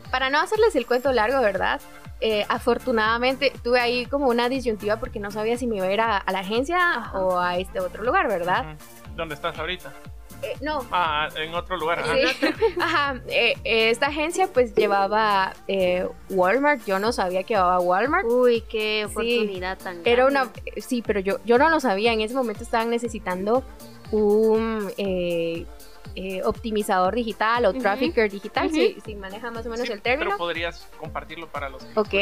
para 0.10 0.32
no 0.32 0.40
hacerles 0.40 0.76
el 0.76 0.88
cuento 0.88 1.12
largo, 1.12 1.40
¿verdad? 1.42 1.80
Eh, 2.22 2.44
afortunadamente 2.50 3.54
tuve 3.64 3.82
ahí 3.82 4.08
como 4.08 4.30
una 4.30 4.50
disyuntiva 4.50 4.98
porque 4.98 5.20
no 5.20 5.30
sabía 5.30 5.60
si 5.60 5.68
me 5.68 5.76
iba 5.76 5.86
a 5.86 5.92
ir 5.92 6.02
a, 6.02 6.24
la 6.32 6.40
agencia 6.40 7.12
o 7.14 7.38
a 7.40 7.58
este 7.60 7.80
otro 7.82 8.04
lugar, 8.04 8.28
¿verdad? 8.30 8.78
¿Dónde 9.16 9.36
estás 9.36 9.60
ahorita? 9.60 9.94
Eh, 10.44 10.58
no. 10.62 10.86
Ah, 10.92 11.30
en 11.36 11.54
otro 11.54 11.78
lugar. 11.78 12.04
Ajá. 12.80 13.14
Eh, 13.28 13.54
eh, 13.64 13.90
esta 13.90 14.08
agencia 14.08 14.48
pues 14.48 14.74
llevaba 14.76 15.54
Walmart. 16.30 16.86
Yo 16.86 17.00
no 17.00 17.12
sabía 17.12 17.44
que 17.44 17.54
llevaba 17.54 17.80
Walmart. 17.80 18.26
Uy, 18.26 18.62
qué 18.62 19.06
oportunidad 19.06 19.78
tan 19.78 19.96
grande. 19.96 20.12
Era 20.12 20.26
una... 20.26 20.50
Sí, 20.78 21.04
pero 21.06 21.20
yo, 21.20 21.40
yo 21.46 21.58
no 21.58 21.70
lo 21.70 21.80
sabía. 21.80 22.14
En 22.14 22.22
ese 22.22 22.34
momento 22.34 22.64
estaban 22.64 22.90
necesitando 22.90 23.64
un... 24.12 24.92
optimizador 26.44 27.16
digital 27.16 27.66
o 27.66 27.74
trafficker 27.74 28.30
digital, 28.30 28.70
si, 28.70 29.16
maneja 29.16 29.52
más 29.52 29.66
o 29.66 29.70
menos 29.70 29.90
el 29.90 30.02
término. 30.02 30.32
Pero 30.32 30.38
podrías 30.38 30.88
compartirlo 31.00 31.48
para 31.48 31.70
los. 31.70 31.84
Ok, 31.96 32.14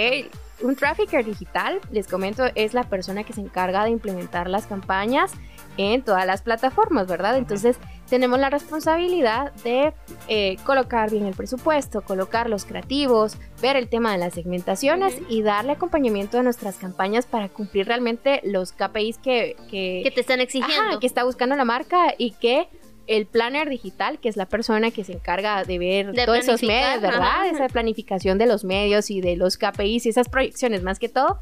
un 0.62 0.75
trafficker 0.75 1.25
digital, 1.25 1.80
les 1.92 2.08
comento, 2.08 2.46
es 2.56 2.74
la 2.74 2.84
persona 2.84 3.24
que 3.24 3.34
se 3.34 3.42
encarga 3.42 3.84
de 3.84 3.90
implementar 3.90 4.50
las 4.50 4.68
campañas 4.68 5.34
en 5.78 6.01
todas 6.04 6.25
las 6.25 6.42
plataformas, 6.42 7.08
¿verdad? 7.08 7.38
Entonces 7.38 7.78
tenemos 8.12 8.39
la 8.39 8.50
responsabilidad 8.50 9.53
de 9.63 9.94
eh, 10.27 10.58
colocar 10.65 11.10
bien 11.10 11.25
el 11.25 11.34
presupuesto, 11.34 12.01
colocar 12.01 12.50
los 12.50 12.65
creativos, 12.65 13.38
ver 13.62 13.77
el 13.77 13.88
tema 13.88 14.12
de 14.12 14.18
las 14.18 14.34
segmentaciones 14.34 15.18
y 15.30 15.44
darle 15.44 15.72
acompañamiento 15.72 16.38
a 16.38 16.44
nuestras 16.44 16.75
campañas 16.75 17.25
para 17.25 17.48
cumplir 17.48 17.88
realmente 17.88 18.41
los 18.44 18.74
KPIs 18.74 19.18
que, 19.18 19.56
que, 19.70 20.12
te 20.13 20.20
están 20.20 20.41
exigiendo. 20.41 21.00
que 21.00 21.08
está 21.08 21.24
buscando 21.24 21.56
la 21.56 21.63
marca 21.63 22.13
y 22.18 22.32
que 22.32 22.68
el 23.08 23.25
planner 23.25 23.70
digital, 23.70 24.20
que 24.20 24.29
es 24.29 24.38
la 24.38 24.46
persona 24.46 24.91
que 24.91 25.03
se 25.03 25.13
encarga 25.13 25.63
de 25.63 25.79
ver 25.79 26.13
todos 26.25 26.38
esos 26.38 26.63
medios, 26.63 27.01
¿verdad? 27.01 27.48
Esa 27.48 27.67
planificación 27.67 28.38
de 28.38 28.46
los 28.46 28.63
medios 28.63 29.10
y 29.12 29.22
de 29.22 29.36
los 29.36 29.58
KPIs 29.58 30.05
y 30.05 30.10
esas 30.10 30.29
proyecciones, 30.29 30.84
más 30.84 31.00
que 31.00 31.10
todo, 31.10 31.39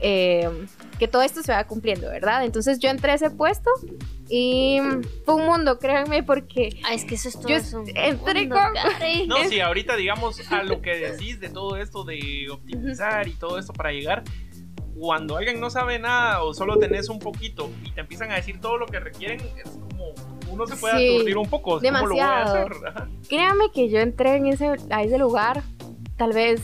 eh, 0.00 0.48
que 0.98 1.08
todo 1.08 1.22
esto 1.22 1.42
se 1.42 1.52
vaya 1.52 1.66
cumpliendo, 1.66 2.08
¿verdad? 2.08 2.44
Entonces 2.44 2.78
yo 2.78 2.88
entré 2.88 3.12
a 3.12 3.14
ese 3.14 3.30
puesto 3.30 3.70
y 4.28 4.80
fue 5.24 5.34
un 5.34 5.46
mundo, 5.46 5.78
créanme, 5.78 6.22
porque... 6.22 6.80
Ah, 6.84 6.94
es 6.94 7.04
que 7.04 7.16
eso 7.16 7.28
es 7.28 7.34
todo 7.34 7.48
yo 7.48 7.56
un 7.78 7.88
entré 7.94 8.40
mundo, 8.40 8.56
con... 8.56 9.28
No, 9.28 9.44
sí, 9.48 9.60
ahorita 9.60 9.96
digamos 9.96 10.40
a 10.50 10.62
lo 10.62 10.80
que 10.80 10.96
decís 10.96 11.40
de 11.40 11.50
todo 11.50 11.76
esto 11.76 12.04
de 12.04 12.48
optimizar 12.50 13.28
y 13.28 13.32
todo 13.32 13.58
esto 13.58 13.72
para 13.72 13.92
llegar, 13.92 14.24
cuando 14.98 15.36
alguien 15.36 15.60
no 15.60 15.70
sabe 15.70 15.98
nada 15.98 16.42
o 16.42 16.54
solo 16.54 16.78
tenés 16.78 17.08
un 17.08 17.18
poquito 17.18 17.70
y 17.84 17.90
te 17.90 18.00
empiezan 18.00 18.30
a 18.30 18.36
decir 18.36 18.60
todo 18.60 18.78
lo 18.78 18.86
que 18.86 19.00
requieren, 19.00 19.40
es 19.40 19.70
como 19.70 20.14
uno 20.52 20.66
se 20.66 20.76
puede 20.76 21.14
aturdir 21.14 21.36
un 21.38 21.48
poco. 21.48 21.80
Demasiado. 21.80 22.08
¿Cómo 22.08 22.68
lo 22.68 22.80
voy 22.80 22.88
a 22.88 22.94
hacer? 22.94 23.08
Créame 23.28 23.70
que 23.72 23.88
yo 23.88 24.00
entré 24.00 24.36
en 24.36 24.46
ese, 24.46 24.72
a 24.90 25.02
ese 25.02 25.18
lugar, 25.18 25.62
tal 26.16 26.32
vez 26.32 26.60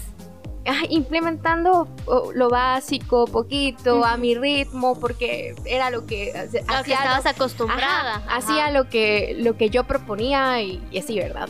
implementando 0.91 1.89
lo 2.35 2.51
básico, 2.51 3.27
poquito, 3.27 4.05
a 4.05 4.17
mi 4.17 4.35
ritmo, 4.35 4.99
porque 4.99 5.55
era 5.65 5.91
lo 5.91 6.07
que 6.07 6.33
hacía. 6.37 6.63
que 6.85 6.93
estabas 6.93 7.27
acostumbrada. 7.27 8.23
Hacía 8.29 8.71
lo 8.71 8.89
que, 8.89 9.37
lo 9.39 9.57
que 9.57 9.71
yo 9.71 9.85
proponía 9.85 10.61
y, 10.63 10.83
así, 10.99 11.19
¿verdad? 11.19 11.49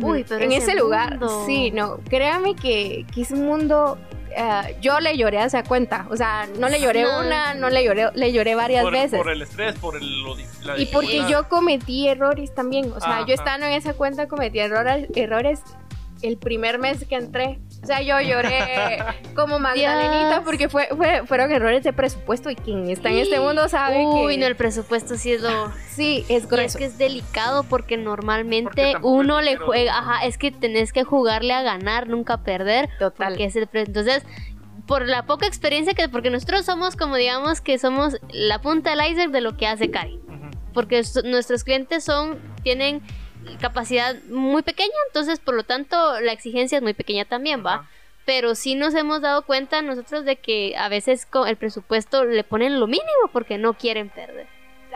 Uy, 0.00 0.24
pero 0.28 0.44
en 0.44 0.52
ese, 0.52 0.74
lugar, 0.74 1.18
sí, 1.46 1.70
no, 1.70 1.98
créame 2.08 2.54
que, 2.54 3.06
que 3.14 3.22
es 3.22 3.30
un 3.30 3.46
mundo 3.46 3.96
eh, 4.36 4.76
yo 4.80 5.00
le 5.00 5.16
lloré 5.16 5.38
a 5.38 5.46
esa 5.46 5.62
cuenta. 5.62 6.06
O 6.10 6.16
sea, 6.16 6.48
no 6.58 6.68
le 6.68 6.80
lloré 6.80 7.06
una, 7.06 7.54
no 7.54 7.70
le 7.70 7.84
lloré, 7.84 8.10
le 8.14 8.32
lloré 8.32 8.54
varias 8.54 8.90
veces. 8.90 9.18
Por 9.18 9.30
el 9.30 9.42
estrés, 9.42 9.74
por 9.78 9.96
el, 9.96 10.04
Y 10.76 10.86
porque 10.86 11.22
yo 11.28 11.48
cometí 11.48 12.08
errores 12.08 12.54
también. 12.54 12.92
O 12.92 13.00
sea, 13.00 13.24
yo 13.26 13.34
estando 13.34 13.66
en 13.66 13.72
esa 13.72 13.94
cuenta 13.94 14.28
cometí 14.28 14.58
errores, 14.58 15.08
errores 15.14 15.60
el 16.24 16.38
primer 16.38 16.78
mes 16.78 17.04
que 17.06 17.16
entré. 17.16 17.58
O 17.82 17.86
sea, 17.86 18.00
yo 18.00 18.18
lloré 18.20 18.98
como 19.36 19.58
Magdalenita 19.58 20.42
porque 20.42 20.68
fue, 20.68 20.88
fueron 21.26 21.52
errores 21.52 21.84
de 21.84 21.92
presupuesto 21.92 22.50
y 22.50 22.56
quien 22.56 22.88
está 22.88 23.10
en 23.10 23.18
este 23.18 23.38
mundo 23.38 23.68
sabe 23.68 23.98
que... 23.98 24.24
Uy, 24.24 24.38
no, 24.38 24.46
el 24.46 24.56
presupuesto 24.56 25.16
sí 25.16 25.32
es 25.32 25.42
lo... 25.42 25.72
Sí, 25.94 26.24
es 26.28 26.48
grueso. 26.48 26.66
es 26.66 26.76
que 26.76 26.84
es 26.86 26.98
delicado 26.98 27.62
porque 27.64 27.96
normalmente 27.96 28.94
uno 29.02 29.42
le 29.42 29.56
juega... 29.56 29.98
Ajá, 29.98 30.24
es 30.24 30.38
que 30.38 30.50
tenés 30.50 30.92
que 30.92 31.04
jugarle 31.04 31.52
a 31.52 31.62
ganar, 31.62 32.08
nunca 32.08 32.42
perder. 32.42 32.88
Total. 32.98 33.40
es 33.40 33.54
el, 33.54 33.68
entonces, 33.72 34.24
por 34.86 35.06
la 35.06 35.26
poca 35.26 35.46
experiencia 35.46 35.92
que... 35.94 36.08
Porque 36.08 36.30
nosotros 36.30 36.64
somos 36.64 36.96
como 36.96 37.16
digamos 37.16 37.60
que 37.60 37.78
somos 37.78 38.16
la 38.30 38.60
punta 38.60 38.90
del 38.90 39.10
iceberg 39.10 39.30
de 39.30 39.40
lo 39.42 39.56
que 39.56 39.66
hace 39.66 39.90
Cari. 39.90 40.18
Porque 40.72 41.02
nuestros 41.24 41.64
clientes 41.64 42.02
son... 42.02 42.38
Tienen 42.62 43.02
capacidad 43.60 44.16
muy 44.24 44.62
pequeña, 44.62 44.92
entonces 45.08 45.38
por 45.40 45.54
lo 45.54 45.62
tanto 45.64 46.20
la 46.20 46.32
exigencia 46.32 46.76
es 46.76 46.82
muy 46.82 46.94
pequeña 46.94 47.24
también, 47.24 47.64
¿va? 47.64 47.88
Pero 48.24 48.54
sí 48.54 48.74
nos 48.74 48.94
hemos 48.94 49.20
dado 49.20 49.44
cuenta 49.44 49.82
nosotros 49.82 50.24
de 50.24 50.36
que 50.36 50.74
a 50.76 50.88
veces 50.88 51.26
con 51.26 51.46
el 51.46 51.56
presupuesto 51.56 52.24
le 52.24 52.42
ponen 52.44 52.80
lo 52.80 52.86
mínimo 52.86 53.28
porque 53.32 53.58
no 53.58 53.74
quieren 53.74 54.08
perder. 54.08 54.46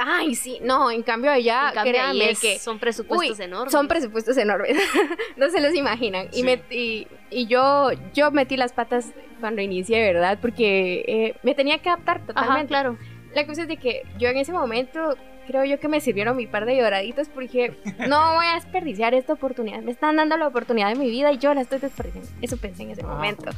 Ay, 0.00 0.36
sí, 0.36 0.58
no, 0.62 0.90
en 0.90 1.02
cambio 1.02 1.30
allá, 1.30 1.72
créanme 1.82 2.34
que 2.40 2.58
son 2.58 2.78
presupuestos 2.78 3.40
enormes. 3.40 3.72
Son 3.72 3.88
presupuestos 3.88 4.36
enormes, 4.36 4.76
no 5.36 5.50
se 5.50 5.60
los 5.60 5.74
imaginan. 5.74 6.28
Y, 6.32 6.44
me, 6.44 6.62
y, 6.70 7.06
yo, 7.48 7.90
yo 8.14 8.30
metí 8.30 8.56
las 8.56 8.72
patas 8.72 9.12
cuando 9.40 9.60
inicié, 9.60 10.00
¿verdad? 10.12 10.38
Porque 10.40 11.04
eh, 11.08 11.34
me 11.42 11.54
tenía 11.54 11.78
que 11.78 11.88
adaptar 11.88 12.24
totalmente. 12.24 12.68
claro. 12.68 12.96
La 13.38 13.46
cosa 13.46 13.62
es 13.62 13.68
de 13.68 13.76
que 13.76 14.02
yo 14.18 14.28
en 14.28 14.36
ese 14.36 14.50
momento 14.50 15.16
creo 15.46 15.64
yo 15.64 15.78
que 15.78 15.86
me 15.86 16.00
sirvieron 16.00 16.36
mi 16.36 16.48
par 16.48 16.66
de 16.66 16.76
lloraditos 16.76 17.28
porque 17.28 17.72
no 18.08 18.34
voy 18.34 18.46
a 18.46 18.54
desperdiciar 18.54 19.14
esta 19.14 19.34
oportunidad. 19.34 19.80
Me 19.80 19.92
están 19.92 20.16
dando 20.16 20.36
la 20.36 20.48
oportunidad 20.48 20.88
de 20.88 20.96
mi 20.96 21.08
vida 21.08 21.30
y 21.30 21.38
yo 21.38 21.54
la 21.54 21.60
estoy 21.60 21.78
desperdiciando. 21.78 22.32
Eso 22.42 22.56
pensé 22.56 22.82
en 22.82 22.90
ese 22.90 23.04
momento. 23.04 23.52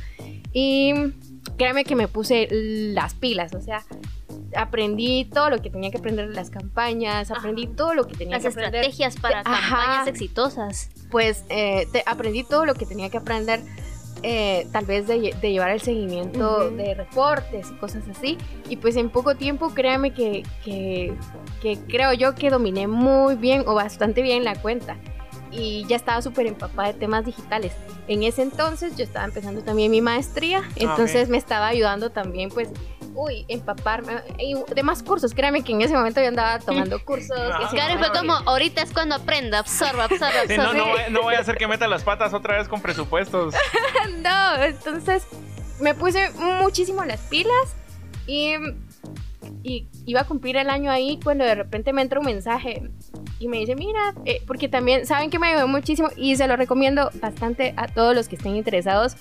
Y 0.52 0.92
créeme 1.56 1.84
que 1.84 1.96
me 1.96 2.08
puse 2.08 2.46
las 2.50 3.14
pilas, 3.14 3.54
o 3.54 3.60
sea, 3.62 3.82
aprendí 4.54 5.24
todo 5.24 5.48
lo 5.48 5.62
que 5.62 5.70
tenía 5.70 5.90
que 5.90 5.96
aprender 5.96 6.28
de 6.28 6.34
las 6.34 6.50
campañas, 6.50 7.30
aprendí 7.30 7.66
todo 7.66 7.94
lo 7.94 8.06
que 8.06 8.18
tenía 8.18 8.38
que 8.38 8.48
aprender. 8.48 8.72
Las 8.74 8.82
estrategias 8.82 9.16
para 9.16 9.42
campañas 9.44 10.08
exitosas. 10.08 10.90
Pues 11.10 11.46
eh, 11.48 11.86
aprendí 12.04 12.44
todo 12.44 12.66
lo 12.66 12.74
que 12.74 12.84
tenía 12.84 13.08
que 13.08 13.16
aprender 13.16 13.60
eh, 14.22 14.66
tal 14.72 14.86
vez 14.86 15.06
de, 15.06 15.32
llevar 15.40 15.70
el 15.70 15.80
seguimiento 15.80 16.70
de 16.70 16.94
reportes 16.94 17.70
y 17.70 17.74
cosas 17.74 18.04
así. 18.08 18.38
Y 18.68 18.76
pues 18.76 18.96
en 18.96 19.10
poco 19.10 19.34
tiempo, 19.36 19.70
créame 19.70 20.12
que, 20.12 20.42
que, 20.64 21.14
creo 21.88 22.12
yo 22.12 22.34
que 22.34 22.50
dominé 22.50 22.86
muy 22.86 23.36
bien 23.36 23.64
o 23.66 23.74
bastante 23.74 24.22
bien 24.22 24.44
la 24.44 24.54
cuenta. 24.54 24.96
Y 25.50 25.84
ya 25.88 25.96
estaba 25.96 26.22
súper 26.22 26.46
empapada 26.46 26.92
de 26.92 26.98
temas 26.98 27.24
digitales. 27.24 27.72
En 28.06 28.22
ese 28.22 28.42
entonces 28.42 28.96
yo 28.96 29.04
estaba 29.04 29.24
empezando 29.24 29.62
también 29.62 29.90
mi 29.90 30.00
maestría, 30.00 30.62
ah, 30.64 30.72
entonces 30.76 31.28
me 31.28 31.38
estaba 31.38 31.66
ayudando 31.66 32.10
también 32.10 32.50
pues 32.50 32.68
uy, 33.14 33.44
empaparme 33.48 34.20
y 34.38 34.54
demás 34.74 35.02
cursos. 35.02 35.34
Créame 35.34 35.62
que 35.62 35.72
en 35.72 35.82
ese 35.82 35.94
momento 35.94 36.20
yo 36.20 36.28
andaba 36.28 36.58
tomando 36.58 36.98
cursos. 37.04 37.38
Claro, 37.70 37.98
fue 37.98 38.10
como, 38.18 38.34
ahorita 38.34 38.82
es 38.82 38.92
cuando 38.92 39.14
aprenda, 39.14 39.58
absorba, 39.58 40.04
absorba, 40.04 40.40
absorba. 40.42 40.72
no, 40.72 41.10
no, 41.10 41.22
voy, 41.22 41.34
a 41.34 41.40
hacer 41.40 41.56
que 41.56 41.66
meta 41.66 41.86
las 41.86 42.02
patas 42.02 42.34
otra 42.34 42.58
vez 42.58 42.68
con 42.68 42.80
presupuestos. 42.80 43.54
no, 44.22 44.62
entonces 44.62 45.26
me 45.80 45.94
puse 45.94 46.30
muchísimo 46.32 47.04
las 47.04 47.20
pilas 47.20 47.74
y, 48.26 48.54
y 49.62 49.88
iba 50.06 50.20
a 50.20 50.24
cumplir 50.24 50.56
el 50.56 50.70
año 50.70 50.90
ahí 50.90 51.18
cuando 51.22 51.44
de 51.44 51.54
repente 51.54 51.92
me 51.92 52.02
entra 52.02 52.20
un 52.20 52.26
mensaje 52.26 52.90
y 53.38 53.48
me 53.48 53.58
dice, 53.58 53.74
mira, 53.74 54.14
eh, 54.26 54.42
porque 54.46 54.68
también 54.68 55.06
saben 55.06 55.30
que 55.30 55.38
me 55.38 55.48
ayudó 55.48 55.66
muchísimo 55.66 56.10
y 56.14 56.36
se 56.36 56.46
lo 56.46 56.56
recomiendo 56.56 57.10
bastante 57.14 57.72
a 57.76 57.88
todos 57.88 58.14
los 58.14 58.28
que 58.28 58.36
estén 58.36 58.54
interesados 58.54 59.16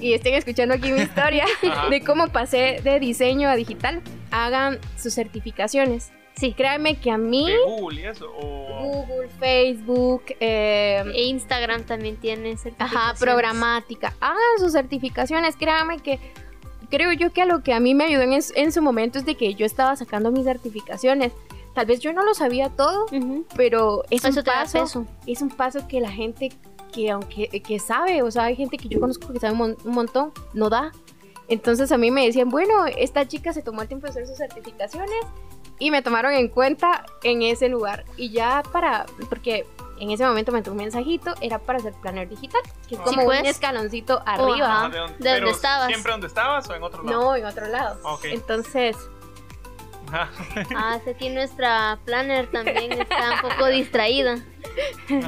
y 0.00 0.14
estén 0.14 0.34
escuchando 0.34 0.74
aquí 0.74 0.90
mi 0.92 1.00
historia 1.00 1.44
de 1.90 2.00
cómo 2.02 2.28
pasé 2.28 2.80
de 2.84 2.98
diseño 3.00 3.48
a 3.48 3.56
digital. 3.56 4.02
Hagan 4.30 4.78
sus 4.96 5.14
certificaciones. 5.14 6.12
Sí, 6.36 6.52
créanme 6.52 7.00
que 7.00 7.10
a 7.10 7.18
mí... 7.18 7.46
¿De 7.50 7.58
Google 7.66 8.00
y 8.00 8.04
eso? 8.06 8.30
O... 8.30 9.04
Google, 9.06 9.28
Facebook, 9.40 10.22
eh, 10.38 11.02
E 11.12 11.22
Instagram 11.24 11.82
también 11.82 12.16
tiene 12.16 12.50
Ajá, 12.52 12.58
certificaciones. 12.62 13.18
programática. 13.18 14.14
Hagan 14.20 14.38
sus 14.60 14.72
certificaciones. 14.72 15.56
Créanme 15.56 15.98
que 15.98 16.20
creo 16.90 17.12
yo 17.12 17.32
que 17.32 17.42
a 17.42 17.44
lo 17.44 17.64
que 17.64 17.72
a 17.74 17.80
mí 17.80 17.92
me 17.94 18.04
ayudó 18.04 18.22
en, 18.22 18.34
es- 18.34 18.52
en 18.54 18.70
su 18.70 18.80
momento 18.82 19.18
es 19.18 19.26
de 19.26 19.34
que 19.34 19.54
yo 19.54 19.66
estaba 19.66 19.96
sacando 19.96 20.30
mis 20.30 20.44
certificaciones. 20.44 21.32
Tal 21.74 21.86
vez 21.86 21.98
yo 22.00 22.12
no 22.12 22.22
lo 22.24 22.34
sabía 22.34 22.70
todo, 22.70 23.06
Ujú. 23.12 23.44
pero 23.56 24.04
es 24.10 24.24
Eso 24.24 24.38
un 24.40 24.44
paso. 24.44 25.06
Es 25.26 25.42
un 25.42 25.48
paso 25.50 25.88
que 25.88 26.00
la 26.00 26.10
gente 26.10 26.50
que 27.04 27.10
aunque 27.10 27.48
que 27.62 27.78
sabe, 27.78 28.22
o 28.22 28.30
sea, 28.30 28.44
hay 28.44 28.56
gente 28.56 28.76
que 28.76 28.88
yo 28.88 28.98
conozco 29.00 29.32
que 29.32 29.38
sabe 29.38 29.52
un, 29.52 29.58
mon- 29.58 29.76
un 29.84 29.92
montón, 29.94 30.32
no 30.52 30.68
da. 30.68 30.90
Entonces 31.48 31.92
a 31.92 31.98
mí 31.98 32.10
me 32.10 32.26
decían, 32.26 32.48
bueno, 32.50 32.86
esta 32.86 33.26
chica 33.26 33.52
se 33.52 33.62
tomó 33.62 33.82
el 33.82 33.88
tiempo 33.88 34.06
de 34.06 34.10
hacer 34.10 34.26
sus 34.26 34.36
certificaciones 34.36 35.10
y 35.78 35.90
me 35.90 36.02
tomaron 36.02 36.34
en 36.34 36.48
cuenta 36.48 37.06
en 37.22 37.42
ese 37.42 37.68
lugar. 37.68 38.04
Y 38.16 38.30
ya 38.30 38.62
para, 38.72 39.06
porque 39.28 39.64
en 40.00 40.10
ese 40.10 40.26
momento 40.26 40.50
me 40.52 40.58
entró 40.58 40.72
un 40.72 40.78
mensajito, 40.78 41.34
era 41.40 41.58
para 41.58 41.78
hacer 41.78 41.92
planner 42.02 42.28
digital, 42.28 42.60
que 42.88 42.96
es 42.96 43.00
Sí, 43.00 43.04
como 43.04 43.24
pues. 43.24 43.40
un 43.40 43.46
escaloncito 43.46 44.20
arriba. 44.26 44.84
Ah, 44.84 44.88
¿de 44.88 44.98
dónde, 44.98 45.12
¿De 45.14 45.18
pero 45.24 45.36
dónde 45.36 45.50
estabas? 45.52 45.86
¿Siempre 45.86 46.12
donde 46.12 46.26
estabas 46.26 46.68
o 46.68 46.74
en 46.74 46.82
otro 46.82 47.02
lado? 47.04 47.20
No, 47.20 47.36
en 47.36 47.44
otro 47.46 47.66
lado. 47.68 47.98
Ok. 48.02 48.24
Entonces, 48.26 48.96
Ajá. 50.10 50.30
Ah, 50.74 50.96
esa 51.00 51.10
aquí 51.10 51.28
nuestra 51.28 51.98
planner 52.06 52.50
también 52.50 52.92
está 52.92 53.40
un 53.42 53.50
poco 53.50 53.66
distraída. 53.66 54.38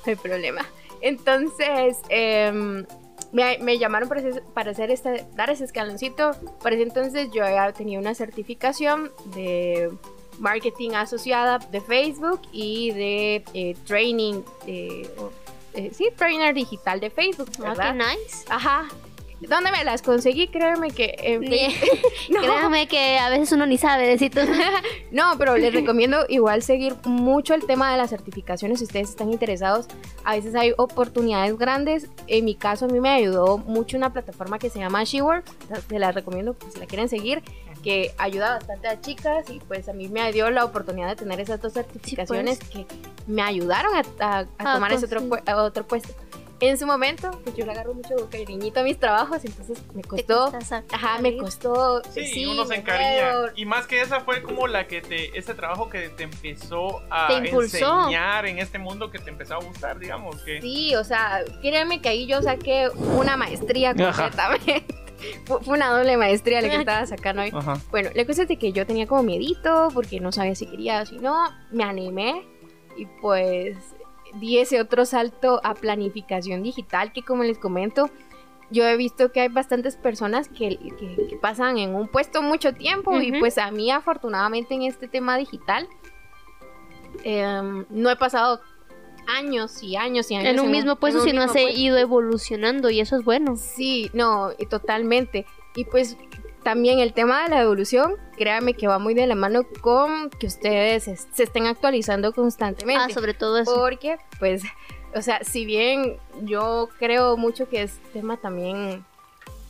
No 0.06 0.10
hay 0.12 0.16
problema. 0.16 0.64
Entonces, 1.02 1.98
em, 2.08 2.84
me, 3.32 3.58
me 3.58 3.78
llamaron 3.78 4.08
para 4.08 4.20
hacer, 4.20 4.42
para 4.54 4.70
hacer 4.72 4.90
este, 4.90 5.24
dar 5.34 5.50
ese 5.50 5.64
escaloncito. 5.64 6.32
Para 6.62 6.74
ese 6.76 6.84
entonces 6.84 7.28
yo 7.32 7.42
ya 7.44 7.72
tenía 7.72 7.98
una 7.98 8.14
certificación 8.14 9.10
de 9.34 9.90
marketing 10.38 10.90
asociada 10.92 11.58
de 11.58 11.80
Facebook 11.80 12.40
y 12.52 12.92
de 12.92 13.44
eh, 13.54 13.76
training, 13.86 14.42
o- 15.18 15.30
eh, 15.74 15.90
sí, 15.94 16.08
trainer 16.16 16.54
digital 16.54 16.98
de 16.98 17.10
Facebook, 17.10 17.48
Ah, 17.58 17.68
¿verdad? 17.70 17.92
qué 17.92 17.98
nice. 18.18 18.44
Ajá. 18.48 18.88
¿Dónde 19.48 19.70
me 19.72 19.82
las 19.84 20.02
conseguí? 20.02 20.48
Créeme 20.48 20.90
que 20.90 21.14
en. 21.18 21.40
No. 22.30 22.40
Créame 22.42 22.86
que 22.86 23.18
a 23.18 23.28
veces 23.30 23.50
uno 23.52 23.66
ni 23.66 23.78
sabe 23.78 24.06
decir 24.06 24.30
todo. 24.30 24.44
No, 25.10 25.32
pero 25.38 25.56
les 25.56 25.72
recomiendo 25.74 26.24
igual 26.28 26.62
seguir 26.62 26.94
mucho 27.04 27.54
el 27.54 27.64
tema 27.66 27.90
de 27.90 27.98
las 27.98 28.10
certificaciones 28.10 28.78
si 28.78 28.84
ustedes 28.84 29.08
están 29.10 29.32
interesados. 29.32 29.86
A 30.24 30.36
veces 30.36 30.54
hay 30.54 30.72
oportunidades 30.76 31.58
grandes. 31.58 32.06
En 32.28 32.44
mi 32.44 32.54
caso, 32.54 32.84
a 32.84 32.88
mí 32.88 33.00
me 33.00 33.08
ayudó 33.10 33.58
mucho 33.58 33.96
una 33.96 34.12
plataforma 34.12 34.58
que 34.60 34.70
se 34.70 34.78
llama 34.78 35.02
SheWorks. 35.04 35.50
Se 35.88 35.98
las 35.98 36.14
recomiendo 36.14 36.54
pues, 36.54 36.74
si 36.74 36.78
la 36.80 36.86
quieren 36.86 37.08
seguir, 37.08 37.42
que 37.82 38.12
ayuda 38.18 38.54
bastante 38.58 38.86
a 38.88 39.00
chicas 39.00 39.50
y 39.50 39.58
pues 39.60 39.88
a 39.88 39.92
mí 39.92 40.08
me 40.08 40.30
dio 40.32 40.48
la 40.50 40.64
oportunidad 40.64 41.08
de 41.08 41.16
tener 41.16 41.40
esas 41.40 41.60
dos 41.60 41.72
certificaciones 41.72 42.58
que 42.60 42.86
me 43.26 43.42
ayudaron 43.42 43.92
a, 43.96 44.02
a- 44.24 44.38
a 44.40 44.46
Ah, 44.58 44.74
tomar 44.74 44.92
ese 44.92 45.08
pues, 45.08 45.22
otro, 45.22 45.36
sí. 45.44 45.52
otro 45.52 45.86
puesto. 45.88 46.12
En 46.60 46.76
su 46.76 46.86
momento, 46.86 47.30
pues 47.42 47.56
yo 47.56 47.64
le 47.64 47.72
agarro 47.72 47.94
mucho 47.94 48.28
cariñito 48.30 48.80
a 48.80 48.82
mis 48.82 48.98
trabajos, 48.98 49.42
entonces 49.44 49.78
me 49.94 50.02
costó. 50.02 50.52
Ajá, 50.92 51.18
me 51.20 51.36
costó. 51.38 52.02
Sí, 52.12 52.44
uno 52.46 52.66
se 52.66 52.74
encariña. 52.76 53.52
Y 53.56 53.64
más 53.64 53.86
que 53.86 54.02
esa 54.02 54.20
fue 54.20 54.42
como 54.42 54.66
la 54.66 54.86
que 54.86 55.00
te, 55.00 55.36
ese 55.38 55.54
trabajo 55.54 55.88
que 55.88 56.10
te 56.10 56.24
empezó 56.24 57.02
a 57.10 57.28
Te 57.28 57.34
impulsó. 57.48 58.00
enseñar 58.00 58.46
en 58.46 58.58
este 58.58 58.78
mundo 58.78 59.10
que 59.10 59.18
te 59.18 59.30
empezó 59.30 59.54
a 59.54 59.58
gustar, 59.58 59.98
digamos. 59.98 60.36
Que... 60.42 60.60
Sí, 60.60 60.94
o 60.96 61.04
sea, 61.04 61.40
créanme 61.62 62.02
que 62.02 62.10
ahí 62.10 62.26
yo 62.26 62.42
saqué 62.42 62.88
una 62.94 63.36
maestría 63.38 63.94
completamente. 63.94 64.84
Fu- 65.46 65.60
Fue 65.60 65.76
una 65.76 65.90
doble 65.90 66.16
maestría 66.16 66.60
la 66.62 66.68
que 66.68 66.76
estaba 66.76 67.06
sacando 67.06 67.42
ahí. 67.42 67.50
Ajá. 67.54 67.78
Bueno, 67.90 68.10
la 68.14 68.24
cosa 68.26 68.42
es 68.42 68.48
de 68.48 68.56
que 68.58 68.72
yo 68.72 68.86
tenía 68.86 69.06
como 69.06 69.22
miedito 69.22 69.88
porque 69.94 70.18
no 70.20 70.32
sabía 70.32 70.54
si 70.54 70.66
quería 70.66 71.02
o 71.02 71.06
si 71.06 71.18
no. 71.18 71.36
Me 71.70 71.84
animé 71.84 72.42
y 72.96 73.06
pues 73.20 73.76
di 74.34 74.58
ese 74.58 74.80
otro 74.80 75.04
salto 75.04 75.60
a 75.64 75.74
planificación 75.74 76.62
digital 76.62 77.12
que 77.12 77.22
como 77.22 77.42
les 77.44 77.58
comento, 77.58 78.10
yo 78.70 78.86
he 78.86 78.96
visto 78.96 79.32
que 79.32 79.40
hay 79.40 79.48
bastantes 79.48 79.96
personas 79.96 80.48
que, 80.48 80.78
que- 80.78 81.26
que 81.28 81.36
pasan 81.40 81.78
en 81.78 81.94
un 81.94 82.06
puesto 82.08 82.40
mucho 82.42 82.72
tiempo 82.72 83.20
y 83.20 83.32
pues 83.40 83.58
a 83.58 83.70
mí 83.70 83.90
afortunadamente 83.90 84.74
en 84.74 84.82
este 84.82 85.08
tema 85.08 85.36
digital 85.36 85.88
em, 87.24 87.84
no 87.90 88.10
he 88.10 88.16
pasado 88.16 88.60
años 89.26 89.82
y 89.82 89.96
años 89.96 90.30
y 90.30 90.34
años 90.36 90.48
En 90.54 90.60
un 90.60 90.70
mismo 90.70 90.96
puesto, 90.96 91.20
sino 91.22 91.42
has 91.42 91.54
ido 91.78 91.96
evolucionando 91.98 92.90
y 92.90 93.00
eso 93.00 93.16
es 93.16 93.24
bueno. 93.24 93.56
Sí, 93.56 94.10
no, 94.12 94.50
totalmente. 94.68 95.46
Y 95.76 95.84
pues 95.84 96.16
también 96.62 96.98
el 96.98 97.12
tema 97.12 97.42
de 97.44 97.48
la 97.50 97.62
evolución, 97.62 98.14
créanme 98.36 98.74
que 98.74 98.86
va 98.88 98.98
muy 98.98 99.14
de 99.14 99.26
la 99.26 99.34
mano 99.34 99.62
con 99.80 100.30
que 100.30 100.46
ustedes 100.46 101.08
es- 101.08 101.26
se 101.32 101.42
estén 101.44 101.66
actualizando 101.66 102.32
constantemente. 102.32 103.04
Ah, 103.04 103.14
sobre 103.14 103.34
todo 103.34 103.58
eso. 103.58 103.74
Porque, 103.74 104.16
pues, 104.38 104.62
o 105.14 105.22
sea, 105.22 105.42
si 105.42 105.64
bien 105.64 106.16
yo 106.42 106.88
creo 106.98 107.36
mucho 107.36 107.68
que 107.68 107.82
es 107.82 107.98
tema 108.12 108.36
también 108.36 109.04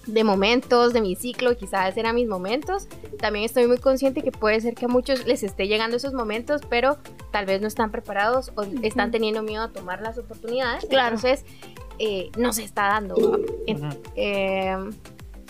de 0.07 0.25
momentos, 0.25 0.93
de 0.95 1.03
mi 1.03 1.15
ciclo, 1.15 1.57
quizás 1.57 1.97
eran 1.97 2.15
mis 2.15 2.27
momentos, 2.27 2.89
también 3.19 3.45
estoy 3.45 3.67
muy 3.67 3.77
consciente 3.79 4.23
que 4.23 4.33
puede 4.33 4.61
ser 4.61 4.75
que 4.75 4.87
a 4.87 4.89
muchos 4.89 5.27
les 5.27 5.43
esté 5.43 5.69
llegando 5.69 5.97
esos 5.99 6.15
momentos, 6.15 6.63
pero 6.71 6.97
tal 7.31 7.45
vez 7.47 7.61
no 7.61 7.69
están 7.69 7.91
preparados 7.91 8.51
o 8.57 8.63
están 8.83 9.11
teniendo 9.11 9.43
miedo 9.43 9.63
a 9.65 9.69
tomar 9.69 10.01
las 10.01 10.17
oportunidades. 10.19 10.87
Claro. 10.87 11.17
Entonces, 11.17 11.45
eh, 11.99 12.31
no 12.39 12.53
se 12.55 12.65
está 12.65 12.85
dando. 12.89 13.39
eh, 14.17 14.77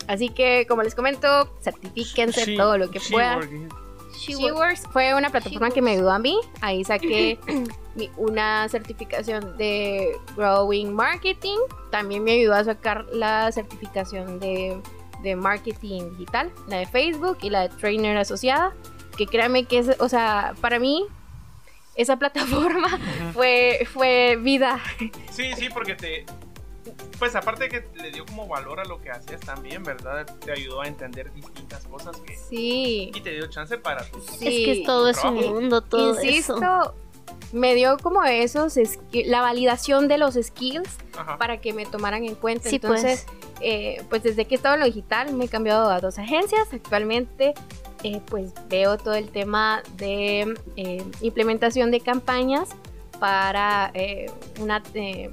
así 0.07 0.29
que, 0.29 0.65
como 0.67 0.83
les 0.83 0.95
comento, 0.95 1.53
certifíquense 1.61 2.55
todo 2.55 2.77
lo 2.77 2.89
que 2.91 2.99
puedan. 3.11 3.69
SheWorks 4.17 4.83
fue 4.91 5.13
una 5.13 5.29
plataforma 5.29 5.69
She 5.69 5.73
que 5.75 5.81
me 5.81 5.91
ayudó 5.91 6.11
a 6.11 6.19
mí. 6.19 6.37
Ahí 6.61 6.83
saqué 6.83 7.39
mi- 7.95 8.09
una 8.17 8.67
certificación 8.69 9.57
de 9.57 10.11
Growing 10.35 10.93
Marketing. 10.93 11.57
También 11.91 12.23
me 12.23 12.33
ayudó 12.33 12.55
a 12.55 12.63
sacar 12.63 13.05
la 13.11 13.51
certificación 13.51 14.39
de, 14.39 14.79
de 15.23 15.35
Marketing 15.35 16.11
Digital, 16.11 16.51
la 16.67 16.77
de 16.77 16.85
Facebook 16.87 17.37
y 17.41 17.49
la 17.49 17.67
de 17.67 17.69
Trainer 17.77 18.17
Asociada. 18.17 18.73
Que 19.17 19.25
créanme 19.27 19.65
que 19.65 19.79
es, 19.79 19.95
o 19.99 20.09
sea, 20.09 20.53
para 20.61 20.77
mí, 20.77 21.05
esa 21.95 22.17
plataforma 22.19 22.99
fue, 23.33 23.87
fue 23.91 24.37
vida. 24.41 24.79
Sí, 25.31 25.51
sí, 25.57 25.69
porque 25.73 25.95
te. 25.95 26.25
Pues 27.19 27.35
aparte 27.35 27.65
de 27.65 27.69
que 27.69 28.01
le 28.01 28.11
dio 28.11 28.25
como 28.25 28.47
valor 28.47 28.79
a 28.79 28.85
lo 28.85 29.01
que 29.01 29.11
hacías 29.11 29.41
también, 29.41 29.83
¿verdad? 29.83 30.25
Te 30.39 30.51
ayudó 30.51 30.81
a 30.81 30.87
entender 30.87 31.31
distintas 31.33 31.85
cosas 31.87 32.17
que. 32.17 32.35
Sí. 32.35 33.11
Y 33.13 33.21
te 33.21 33.31
dio 33.31 33.47
chance 33.47 33.77
para 33.77 34.03
tus. 34.09 34.25
Sí. 34.25 34.69
es 34.69 34.77
que 34.79 34.85
todo 34.85 35.09
es 35.09 35.23
un 35.23 35.35
mundo, 35.35 35.81
todo 35.81 36.15
Insisto, 36.15 36.57
eso. 36.57 36.93
me 37.53 37.75
dio 37.75 37.97
como 37.97 38.23
esos, 38.23 38.75
la 39.11 39.41
validación 39.41 40.07
de 40.07 40.17
los 40.17 40.35
skills 40.35 40.89
Ajá. 41.17 41.37
para 41.37 41.61
que 41.61 41.73
me 41.73 41.85
tomaran 41.85 42.25
en 42.25 42.35
cuenta. 42.35 42.69
Sí, 42.69 42.77
Entonces, 42.77 43.25
eh, 43.59 44.03
pues 44.09 44.23
desde 44.23 44.45
que 44.45 44.55
he 44.55 44.57
estado 44.57 44.75
en 44.75 44.81
lo 44.81 44.85
digital 44.87 45.33
me 45.33 45.45
he 45.45 45.49
cambiado 45.49 45.89
a 45.89 45.99
dos 45.99 46.17
agencias. 46.17 46.67
Actualmente, 46.73 47.53
eh, 48.03 48.21
pues 48.25 48.51
veo 48.67 48.97
todo 48.97 49.13
el 49.13 49.29
tema 49.29 49.83
de 49.97 50.55
eh, 50.75 51.03
implementación 51.21 51.91
de 51.91 51.99
campañas 51.99 52.69
para 53.19 53.91
eh, 53.93 54.31
una, 54.59 54.81
eh, 54.95 55.31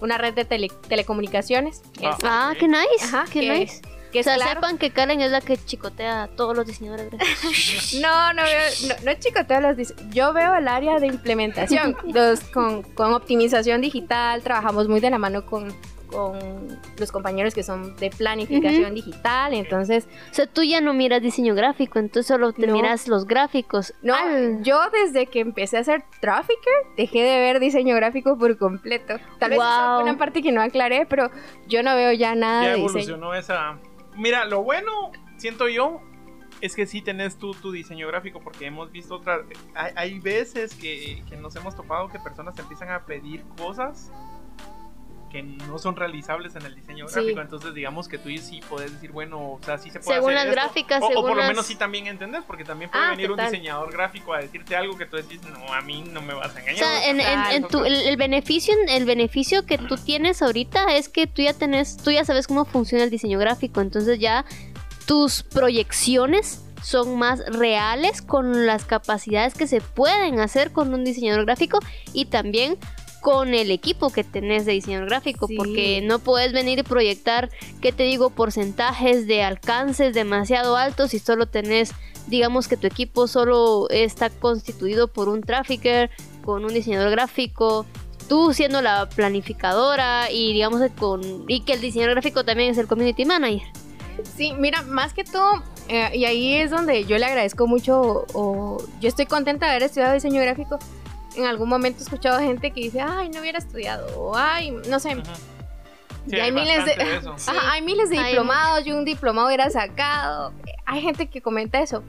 una 0.00 0.18
red 0.18 0.34
de 0.34 0.44
tele- 0.44 0.72
telecomunicajes. 0.88 1.82
que 1.98 2.08
es- 2.08 2.16
Ah, 2.24 2.50
ok. 2.52 2.58
qué 2.58 2.68
nice. 2.68 3.04
Ajá, 3.04 3.24
qué 3.32 3.40
que- 3.40 3.58
nice. 3.58 3.82
que 4.12 4.20
O 4.20 4.22
sea, 4.22 4.36
claro. 4.36 4.52
sepan 4.54 4.78
que 4.78 4.90
Karen 4.90 5.20
es 5.20 5.32
la 5.32 5.40
que 5.40 5.56
chicotea 5.56 6.22
a 6.24 6.28
todos 6.28 6.56
los 6.56 6.64
diseñadores 6.66 7.10
gráficos. 7.10 7.94
No, 8.00 8.32
no 8.32 8.42
veo, 8.44 8.60
no, 8.88 8.94
no 9.12 9.18
chicoteo 9.18 9.60
los 9.60 9.76
dis- 9.76 9.94
Yo 10.10 10.32
veo 10.32 10.54
el 10.54 10.68
área 10.68 11.00
de 11.00 11.08
implementación. 11.08 11.96
los, 12.14 12.40
con, 12.40 12.82
con 12.82 13.12
optimización 13.12 13.80
digital, 13.80 14.40
trabajamos 14.42 14.88
muy 14.88 15.00
de 15.00 15.10
la 15.10 15.18
mano 15.18 15.44
con, 15.46 15.74
con 16.14 16.78
los 16.98 17.10
compañeros 17.12 17.54
que 17.54 17.62
son 17.62 17.96
de 17.96 18.10
planificación 18.10 18.94
digital. 18.94 19.52
Entonces, 19.54 20.06
O 20.30 20.34
sea, 20.34 20.46
tú 20.46 20.62
ya 20.62 20.80
no 20.80 20.94
miras 20.94 21.20
diseño 21.20 21.54
gráfico, 21.54 21.98
entonces 21.98 22.26
solo 22.28 22.52
te 22.52 22.66
No. 22.66 22.72
miras 22.74 23.08
los 23.08 23.26
gráficos. 23.26 23.92
no, 24.02 24.14
Al- 24.14 24.62
yo 24.62 24.78
desde 24.90 25.26
que 25.26 25.40
empecé 25.40 25.76
a 25.78 25.80
hacer 25.80 26.04
trafficker, 26.20 26.72
dejé 26.96 27.22
de 27.22 27.38
ver 27.38 27.58
diseño 27.60 27.94
gráfico 27.96 28.38
por 28.38 28.56
completo. 28.56 29.14
Tal 29.38 29.50
vez 29.50 29.58
es 29.58 29.64
Wow. 29.64 30.02
una 30.02 30.16
parte 30.18 30.42
que 30.42 30.52
no 30.52 30.62
aclaré, 30.62 31.06
pero 31.06 31.30
yo 31.66 31.82
no 31.82 31.94
veo 31.96 32.12
ya 32.12 32.34
nada 32.34 32.62
Ya 32.64 32.68
de 32.70 32.74
diseño. 32.76 32.88
evolucionó 32.90 33.34
esa. 33.34 33.78
Mira, 34.16 34.44
lo 34.44 34.62
bueno, 34.62 34.90
siento 35.36 35.68
yo, 35.68 36.00
es 36.60 36.76
que 36.76 36.86
sí 36.86 37.02
tenés 37.02 37.36
tú 37.36 37.52
tu 37.52 37.72
diseño 37.72 38.06
gráfico, 38.06 38.40
porque 38.40 38.66
hemos 38.66 38.90
visto 38.92 39.16
otras. 39.16 39.40
Hay, 39.74 39.92
hay 39.96 40.18
veces 40.20 40.74
que, 40.74 41.22
que 41.28 41.36
nos 41.36 41.54
hemos 41.56 41.74
topado 41.74 42.08
que 42.08 42.18
personas 42.20 42.54
te 42.54 42.62
empiezan 42.62 42.90
a 42.90 43.04
pedir 43.04 43.42
cosas 43.58 44.10
que 45.34 45.42
no 45.42 45.80
son 45.80 45.96
realizables 45.96 46.54
en 46.54 46.62
el 46.62 46.76
diseño 46.76 47.08
Sí. 47.08 47.14
gráfico. 47.16 47.40
Entonces, 47.40 47.74
digamos 47.74 48.06
que 48.06 48.18
tú 48.18 48.28
sí 48.40 48.60
puedes 48.68 48.92
decir, 48.92 49.10
bueno, 49.10 49.38
o 49.54 49.60
sea, 49.64 49.78
sí 49.78 49.90
se 49.90 49.98
puede 49.98 50.18
Según 50.20 50.30
hacer 50.34 50.46
las 50.46 50.54
esto. 50.54 50.62
gráficas, 50.62 51.02
o, 51.02 51.06
o 51.06 51.08
según 51.08 51.26
por 51.26 51.36
lo 51.36 51.42
menos 51.42 51.66
sí 51.66 51.74
también 51.74 52.06
entendés, 52.06 52.44
porque 52.46 52.64
también 52.64 52.88
puede 52.88 53.04
Ah, 53.04 53.10
venir 53.10 53.26
total. 53.28 53.46
un 53.46 53.50
diseñador 53.52 53.92
gráfico 53.92 54.32
a 54.32 54.38
decirte 54.38 54.76
algo 54.76 54.96
que 54.96 55.06
tú 55.06 55.16
decís, 55.16 55.40
no, 55.42 55.74
a 55.74 55.80
mí 55.80 56.04
no 56.12 56.22
me 56.22 56.34
vas 56.34 56.54
a 56.54 56.58
O 56.58 56.58
engañar. 56.60 56.76
sea, 56.78 57.10
en, 57.10 57.20
en- 57.20 57.50
en 57.50 57.68
tu- 57.68 57.84
el, 57.84 57.94
el 57.94 58.16
beneficio, 58.16 58.72
el 58.86 59.04
beneficio 59.06 59.66
que 59.66 59.76
tú 59.76 59.96
tienes 59.96 60.40
ahorita 60.40 60.94
es 60.96 61.08
que 61.08 61.26
tú 61.26 61.42
ya 61.42 61.52
tenés, 61.52 61.96
tú 61.96 62.12
ya 62.12 62.24
sabes 62.24 62.46
cómo 62.46 62.64
funciona 62.64 63.02
el 63.02 63.10
diseño 63.10 63.40
gráfico, 63.40 63.80
entonces 63.80 64.20
ya 64.20 64.44
tus 65.06 65.42
proyecciones 65.42 66.60
son 66.82 67.16
más 67.18 67.40
reales 67.46 68.22
con 68.22 68.66
las 68.66 68.84
capacidades 68.84 69.54
que 69.54 69.66
se 69.66 69.80
pueden 69.80 70.38
hacer 70.38 70.70
con 70.70 70.92
un 70.94 71.02
diseñador 71.04 71.44
gráfico 71.44 71.78
y 72.12 72.26
también 72.26 72.76
con 73.24 73.54
el 73.54 73.70
equipo 73.70 74.10
que 74.10 74.22
tenés 74.22 74.66
de 74.66 74.72
diseñador 74.72 75.08
gráfico, 75.08 75.46
Sí. 75.46 75.56
porque 75.56 76.02
no 76.02 76.18
puedes 76.18 76.52
venir 76.52 76.78
y 76.78 76.82
proyectar, 76.82 77.48
¿qué 77.80 77.90
te 77.90 78.02
digo?, 78.02 78.28
porcentajes 78.28 79.26
de 79.26 79.42
alcances 79.42 80.12
demasiado 80.12 80.76
altos 80.76 81.12
si 81.12 81.18
solo 81.18 81.46
tenés, 81.46 81.92
digamos 82.26 82.68
que 82.68 82.76
tu 82.76 82.86
equipo 82.86 83.26
solo 83.26 83.88
está 83.88 84.28
constituido 84.28 85.08
por 85.08 85.30
un 85.30 85.40
trafficker, 85.40 86.10
con 86.44 86.66
un 86.66 86.74
diseñador 86.74 87.10
gráfico, 87.12 87.86
tú 88.28 88.52
siendo 88.52 88.82
la 88.82 89.08
planificadora 89.08 90.30
y 90.30 90.52
digamos 90.52 90.82
que 90.82 90.90
con 90.90 91.44
y 91.48 91.60
que 91.62 91.72
el 91.72 91.80
diseñador 91.80 92.16
gráfico 92.16 92.44
también 92.44 92.72
es 92.72 92.76
el 92.78 92.86
community 92.86 93.24
manager. 93.24 93.66
Sí, 94.36 94.52
mira, 94.52 94.82
más 94.82 95.14
que 95.14 95.24
todo, 95.24 95.62
eh, 95.88 96.10
y 96.12 96.26
ahí 96.26 96.56
es 96.56 96.70
donde 96.70 97.06
yo 97.06 97.16
le 97.16 97.24
agradezco 97.24 97.66
mucho, 97.66 98.26
o 98.34 98.76
yo 99.00 99.08
estoy 99.08 99.24
contenta 99.24 99.64
de 99.64 99.72
haber 99.72 99.84
estudiado 99.84 100.12
diseño 100.12 100.42
gráfico. 100.42 100.78
En 101.36 101.46
algún 101.46 101.68
momento 101.68 102.00
he 102.00 102.02
escuchado 102.02 102.38
gente 102.40 102.70
que 102.70 102.80
dice, 102.80 103.00
ay, 103.00 103.28
no 103.28 103.40
hubiera 103.40 103.58
estudiado, 103.58 104.06
o 104.20 104.36
ay, 104.36 104.70
no 104.88 105.00
sé. 105.00 105.16
Ujú. 105.16 105.24
Sí, 106.26 106.36
y 106.36 106.40
hay 106.40 106.52
miles 106.52 106.84
de, 106.84 106.96
bastante 106.96 107.04
de 107.04 107.16
eso. 107.36 107.50
Ajá, 107.50 107.72
hay 107.72 107.82
miles 107.82 108.10
de 108.10 108.18
Hay 108.18 108.32
diplomados, 108.32 108.84
yo 108.84 108.96
un 108.96 109.04
diplomado 109.04 109.48
hubiera 109.48 109.68
sacado. 109.70 110.52
Hay 110.86 111.02
gente 111.02 111.26
que 111.26 111.42
comenta 111.42 111.80
eso. 111.80 112.02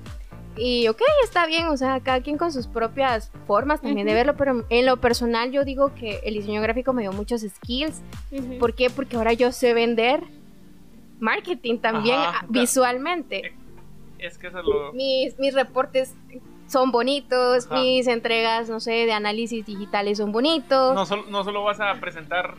Y 0.58 0.88
ok, 0.88 1.02
está 1.24 1.46
bien, 1.46 1.68
o 1.68 1.76
sea, 1.76 2.00
cada 2.00 2.22
quien 2.22 2.38
con 2.38 2.54
sus 2.54 2.68
propias 2.68 3.30
formas 3.46 3.82
también 3.82 4.08
de 4.08 4.14
verlo, 4.14 4.38
pero 4.38 4.66
en 4.70 4.86
lo 4.86 4.98
personal 4.98 5.52
yo 5.52 5.66
digo 5.66 5.94
que 5.96 6.22
el 6.24 6.36
diseño 6.36 6.62
gráfico 6.62 6.94
me 6.94 7.02
dio 7.02 7.12
muchos 7.12 7.42
skills. 7.42 8.02
¿Por 8.58 8.74
qué? 8.74 8.90
Porque 8.90 9.18
ahora 9.18 9.34
yo 9.34 9.52
sé 9.52 9.74
vender 9.74 10.24
marketing 11.20 11.80
también 11.80 12.20
Ajá, 12.20 12.40
ah, 12.42 12.46
visualmente. 12.50 13.54
Es 14.18 14.38
que 14.38 14.48
eso 14.48 14.60
es 14.60 14.66
lo... 14.66 14.94
Mis, 14.94 15.38
mis 15.40 15.54
reportes 15.54 16.14
son 16.68 16.92
bonitos, 16.92 17.66
Ajá. 17.66 17.76
mis 17.76 18.08
entregas, 18.08 18.70
no 18.70 18.80
sé, 18.80 18.92
de 19.06 19.14
análisis 19.14 19.66
digitales 19.66 20.18
son 20.18 20.32
bonitos. 20.32 20.94
No 20.96 21.06
solo, 21.06 21.26
no 21.30 21.44
solo 21.44 21.64
vas 21.64 21.80
a 21.80 21.94
presentar... 21.96 22.56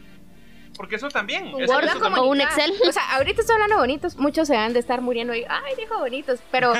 Porque 0.76 0.96
eso 0.96 1.08
también... 1.08 1.54
Un 1.54 1.62
eso- 1.62 1.72
Word 1.72 1.84
eso 1.84 1.94
como 2.00 2.16
también- 2.16 2.32
un 2.32 2.40
Excel. 2.42 2.72
O 2.86 2.92
sea, 2.92 3.16
ahorita 3.16 3.40
estoy 3.40 3.54
hablando 3.54 3.78
bonitos, 3.78 4.16
muchos 4.16 4.46
se 4.46 4.54
van 4.54 4.74
de 4.74 4.78
estar 4.78 5.00
muriendo 5.00 5.34
y, 5.34 5.42
ay, 5.48 5.74
dijo 5.78 5.98
bonitos, 5.98 6.38
pero, 6.50 6.74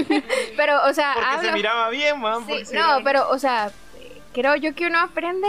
pero, 0.56 0.78
o 0.88 0.92
sea, 0.94 1.12
Porque 1.14 1.28
hablo, 1.28 1.48
se 1.50 1.52
miraba 1.54 1.90
bien, 1.90 2.20
man. 2.20 2.42
Sí, 2.46 2.74
no, 2.74 3.04
pero, 3.04 3.28
o 3.30 3.38
sea, 3.38 3.70
creo 4.32 4.56
yo 4.56 4.74
que 4.74 4.86
uno 4.86 4.98
aprende 4.98 5.46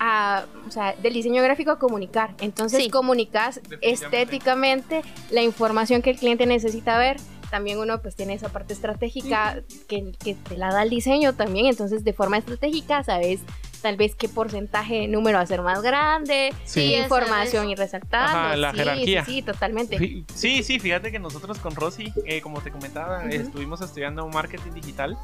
a, 0.00 0.44
o 0.66 0.70
sea, 0.70 0.94
del 0.94 1.12
diseño 1.12 1.42
gráfico 1.42 1.70
a 1.72 1.78
comunicar. 1.78 2.30
Entonces, 2.40 2.82
Sí. 2.84 2.90
comunicas 2.90 3.60
estéticamente 3.82 5.02
la 5.30 5.42
información 5.42 6.02
que 6.02 6.10
el 6.10 6.16
cliente 6.18 6.46
necesita 6.46 6.96
ver. 6.98 7.18
También 7.50 7.78
uno 7.78 8.00
pues 8.02 8.16
tiene 8.16 8.34
esa 8.34 8.48
parte 8.48 8.72
estratégica 8.72 9.62
que, 9.88 10.12
que 10.22 10.34
te 10.34 10.56
la 10.56 10.72
da 10.72 10.82
el 10.82 10.90
diseño 10.90 11.34
también. 11.34 11.66
Entonces, 11.66 12.04
de 12.04 12.12
forma 12.12 12.38
estratégica, 12.38 13.02
sabes 13.04 13.40
tal 13.82 13.96
vez 13.96 14.16
qué 14.16 14.28
porcentaje 14.28 15.00
de 15.00 15.08
número 15.08 15.38
ser 15.46 15.62
más 15.62 15.80
grande, 15.82 16.52
Sí. 16.64 16.94
información 16.94 17.70
resaltando. 17.76 18.38
Ajá, 18.38 18.56
la 18.56 18.72
sí, 18.72 18.78
jerarquía. 18.78 19.24
Sí, 19.24 19.32
sí, 19.34 19.42
totalmente. 19.42 20.24
Sí, 20.34 20.62
sí, 20.62 20.78
fíjate 20.80 21.12
que 21.12 21.18
nosotros 21.18 21.58
con 21.58 21.74
Rosy, 21.76 22.12
eh, 22.24 22.40
como 22.40 22.60
te 22.62 22.70
comentaba, 22.70 23.24
estuvimos 23.30 23.80
estudiando 23.80 24.26
marketing 24.28 24.72
digital 24.72 25.16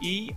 y 0.00 0.34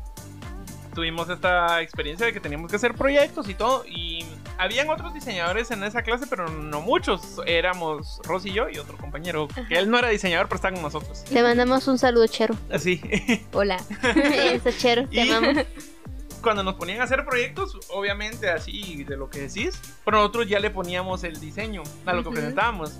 tuvimos 0.93 1.29
esta 1.29 1.81
experiencia 1.81 2.25
de 2.25 2.33
que 2.33 2.39
teníamos 2.39 2.69
que 2.69 2.75
hacer 2.77 2.93
proyectos 2.93 3.47
y 3.49 3.53
todo. 3.53 3.85
Y 3.87 4.25
habían 4.57 4.89
otros 4.89 5.13
diseñadores 5.13 5.71
en 5.71 5.83
esa 5.83 6.01
clase, 6.01 6.25
pero 6.29 6.47
no 6.49 6.81
muchos. 6.81 7.39
Éramos 7.45 8.19
Rosy 8.23 8.49
y 8.49 8.53
yo 8.53 8.69
y 8.69 8.77
otro 8.77 8.97
compañero, 8.97 9.47
que 9.67 9.77
él 9.77 9.89
no 9.89 9.97
era 9.99 10.09
diseñador, 10.09 10.47
pero 10.47 10.55
está 10.57 10.71
con 10.71 10.81
nosotros. 10.81 11.23
Te 11.23 11.41
mandamos 11.43 11.87
un 11.87 11.97
saludo, 11.97 12.27
Chero. 12.27 12.55
Así. 12.71 13.01
Hola. 13.53 13.77
Ese 14.15 14.75
Chero, 14.77 15.07
te 15.07 15.23
Y- 15.25 15.29
amamos. 15.31 15.65
Cuando 16.41 16.63
nos 16.63 16.75
ponían 16.75 17.01
a 17.01 17.03
hacer 17.03 17.25
proyectos, 17.25 17.77
obviamente 17.89 18.49
así 18.49 19.03
de 19.03 19.17
lo 19.17 19.29
que 19.29 19.41
decís, 19.41 19.77
pero 20.05 20.19
nosotros 20.19 20.47
ya 20.47 20.59
le 20.59 20.69
poníamos 20.69 21.25
el 21.25 21.37
diseño 21.37 21.83
a 22.05 22.13
lo 22.13 22.21
que 22.23 22.29
Ujú. 22.29 22.35
presentábamos. 22.37 22.93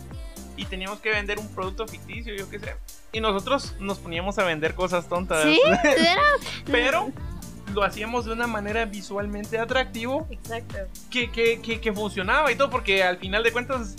Y 0.57 0.65
teníamos 0.65 0.99
que 0.99 1.09
vender 1.11 1.39
un 1.39 1.47
producto 1.55 1.87
ficticio, 1.87 2.35
yo 2.35 2.49
qué 2.49 2.59
sé. 2.59 2.75
Y 3.13 3.21
nosotros 3.21 3.75
nos 3.79 3.97
poníamos 3.99 4.37
a 4.39 4.43
vender 4.43 4.75
cosas 4.75 5.07
tontas. 5.07 5.43
¿Sí? 5.45 5.57
Pero 6.65 7.13
lo 7.73 7.83
hacíamos 7.83 8.25
de 8.25 8.33
una 8.33 8.47
manera 8.47 8.85
visualmente 8.85 9.57
atractivo 9.59 10.27
Exacto. 10.29 10.77
que, 11.11 11.29
que, 11.31 11.61
que, 11.61 11.79
que 11.81 11.93
funcionaba 11.93 12.51
y 12.51 12.55
todo, 12.55 12.69
porque 12.69 13.03
al 13.03 13.17
final 13.17 13.43
de 13.43 13.51
cuentas, 13.51 13.95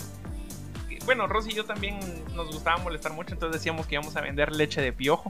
bueno, 1.05 1.27
Rosy 1.27 1.51
y 1.51 1.53
yo 1.55 1.65
también 1.65 1.99
nos 2.35 2.47
gustaba 2.51 2.77
molestar 2.77 3.13
mucho, 3.13 3.33
entonces 3.33 3.59
decíamos 3.61 3.87
que 3.87 3.95
íbamos 3.95 4.15
a 4.15 4.21
vender 4.21 4.55
leche 4.55 4.81
de 4.81 4.93
piojo. 4.93 5.29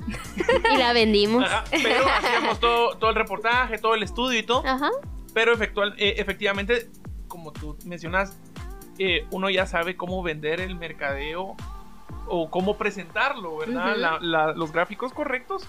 Y 0.74 0.78
la 0.78 0.94
vendimos. 0.94 1.44
Ajá, 1.46 1.64
pero 1.72 2.06
hacíamos 2.10 2.60
todo, 2.60 2.98
todo 2.98 3.10
el 3.10 3.16
reportaje, 3.16 3.78
todo 3.78 3.96
el 3.96 4.04
estudio 4.04 4.40
y 4.40 4.44
todo, 4.44 4.64
Ajá. 4.66 4.90
pero 5.34 5.54
efectual, 5.54 5.94
eh, 5.98 6.16
efectivamente, 6.18 6.90
como 7.28 7.52
tú 7.54 7.78
mencionas, 7.86 8.38
eh, 9.00 9.26
uno 9.32 9.50
ya 9.50 9.66
sabe 9.66 9.96
cómo 9.96 10.22
vender 10.22 10.60
el 10.60 10.76
mercadeo 10.76 11.56
o 12.28 12.50
cómo 12.50 12.78
presentarlo, 12.78 13.58
¿verdad? 13.58 13.92
Ujú. 13.92 14.00
La- 14.00 14.20
la- 14.20 14.52
los 14.54 14.72
gráficos 14.72 15.14
correctos 15.14 15.64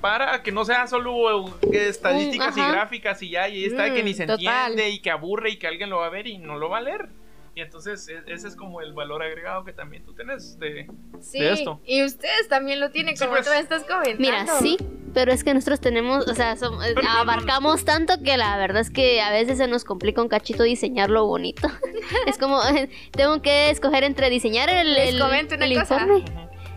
para 0.00 0.42
que 0.42 0.52
no 0.52 0.64
sea 0.64 0.86
solo 0.86 1.46
eh, 1.72 1.88
estadísticas 1.88 2.56
y 2.56 2.60
gráficas 2.60 3.22
y 3.22 3.30
ya, 3.30 3.48
y 3.48 3.64
está 3.64 3.92
que 3.92 4.02
Mm, 4.02 4.04
ni 4.04 4.14
se 4.14 4.26
total. 4.26 4.72
entiende 4.72 4.90
y 4.90 4.98
que 5.00 5.10
aburre 5.10 5.50
y 5.50 5.56
que 5.58 5.66
alguien 5.66 5.90
lo 5.90 5.98
va 5.98 6.06
a 6.06 6.10
ver 6.10 6.26
y 6.26 6.38
no 6.38 6.58
lo 6.58 6.68
va 6.68 6.78
a 6.78 6.82
leer. 6.82 7.08
Y 7.56 7.60
entonces 7.60 8.08
e- 8.08 8.22
ese 8.32 8.48
es 8.48 8.56
como 8.56 8.80
el 8.80 8.92
valor 8.94 9.22
agregado 9.22 9.64
que 9.64 9.72
también 9.72 10.04
tú 10.04 10.12
tenés 10.12 10.58
de, 10.58 10.88
Sí, 11.20 11.38
de 11.38 11.52
esto. 11.52 11.80
y 11.86 12.02
ustedes 12.02 12.48
también 12.48 12.80
lo 12.80 12.90
tienen, 12.90 13.16
Sí, 13.16 13.24
como 13.24 13.36
pues. 13.36 13.46
tú 13.46 13.52
estás 13.52 13.84
comentando. 13.84 14.18
Mira, 14.18 14.44
sí, 14.58 14.76
pero 15.14 15.30
es 15.32 15.44
que 15.44 15.54
nosotros 15.54 15.80
tenemos, 15.80 16.26
o 16.26 16.34
sea, 16.34 16.56
som- 16.56 16.78
no, 16.96 17.02
no, 17.02 17.10
abarcamos 17.10 17.84
tanto 17.84 18.14
que 18.24 18.36
la 18.36 18.56
verdad 18.58 18.80
es 18.82 18.90
que 18.90 19.22
a 19.22 19.30
veces 19.30 19.58
se 19.58 19.68
nos 19.68 19.84
complica 19.84 20.20
un 20.20 20.26
cachito 20.28 20.64
diseñarlo 20.64 21.26
bonito. 21.26 21.68
es 22.26 22.38
como, 22.38 22.58
tengo 23.12 23.40
que 23.40 23.70
escoger 23.70 24.02
entre 24.02 24.30
diseñar 24.30 24.68
el, 24.68 24.92
Les 24.94 25.10
el- 25.10 25.22
el 25.22 25.78
cosa. 25.78 26.02
informe. 26.02 26.24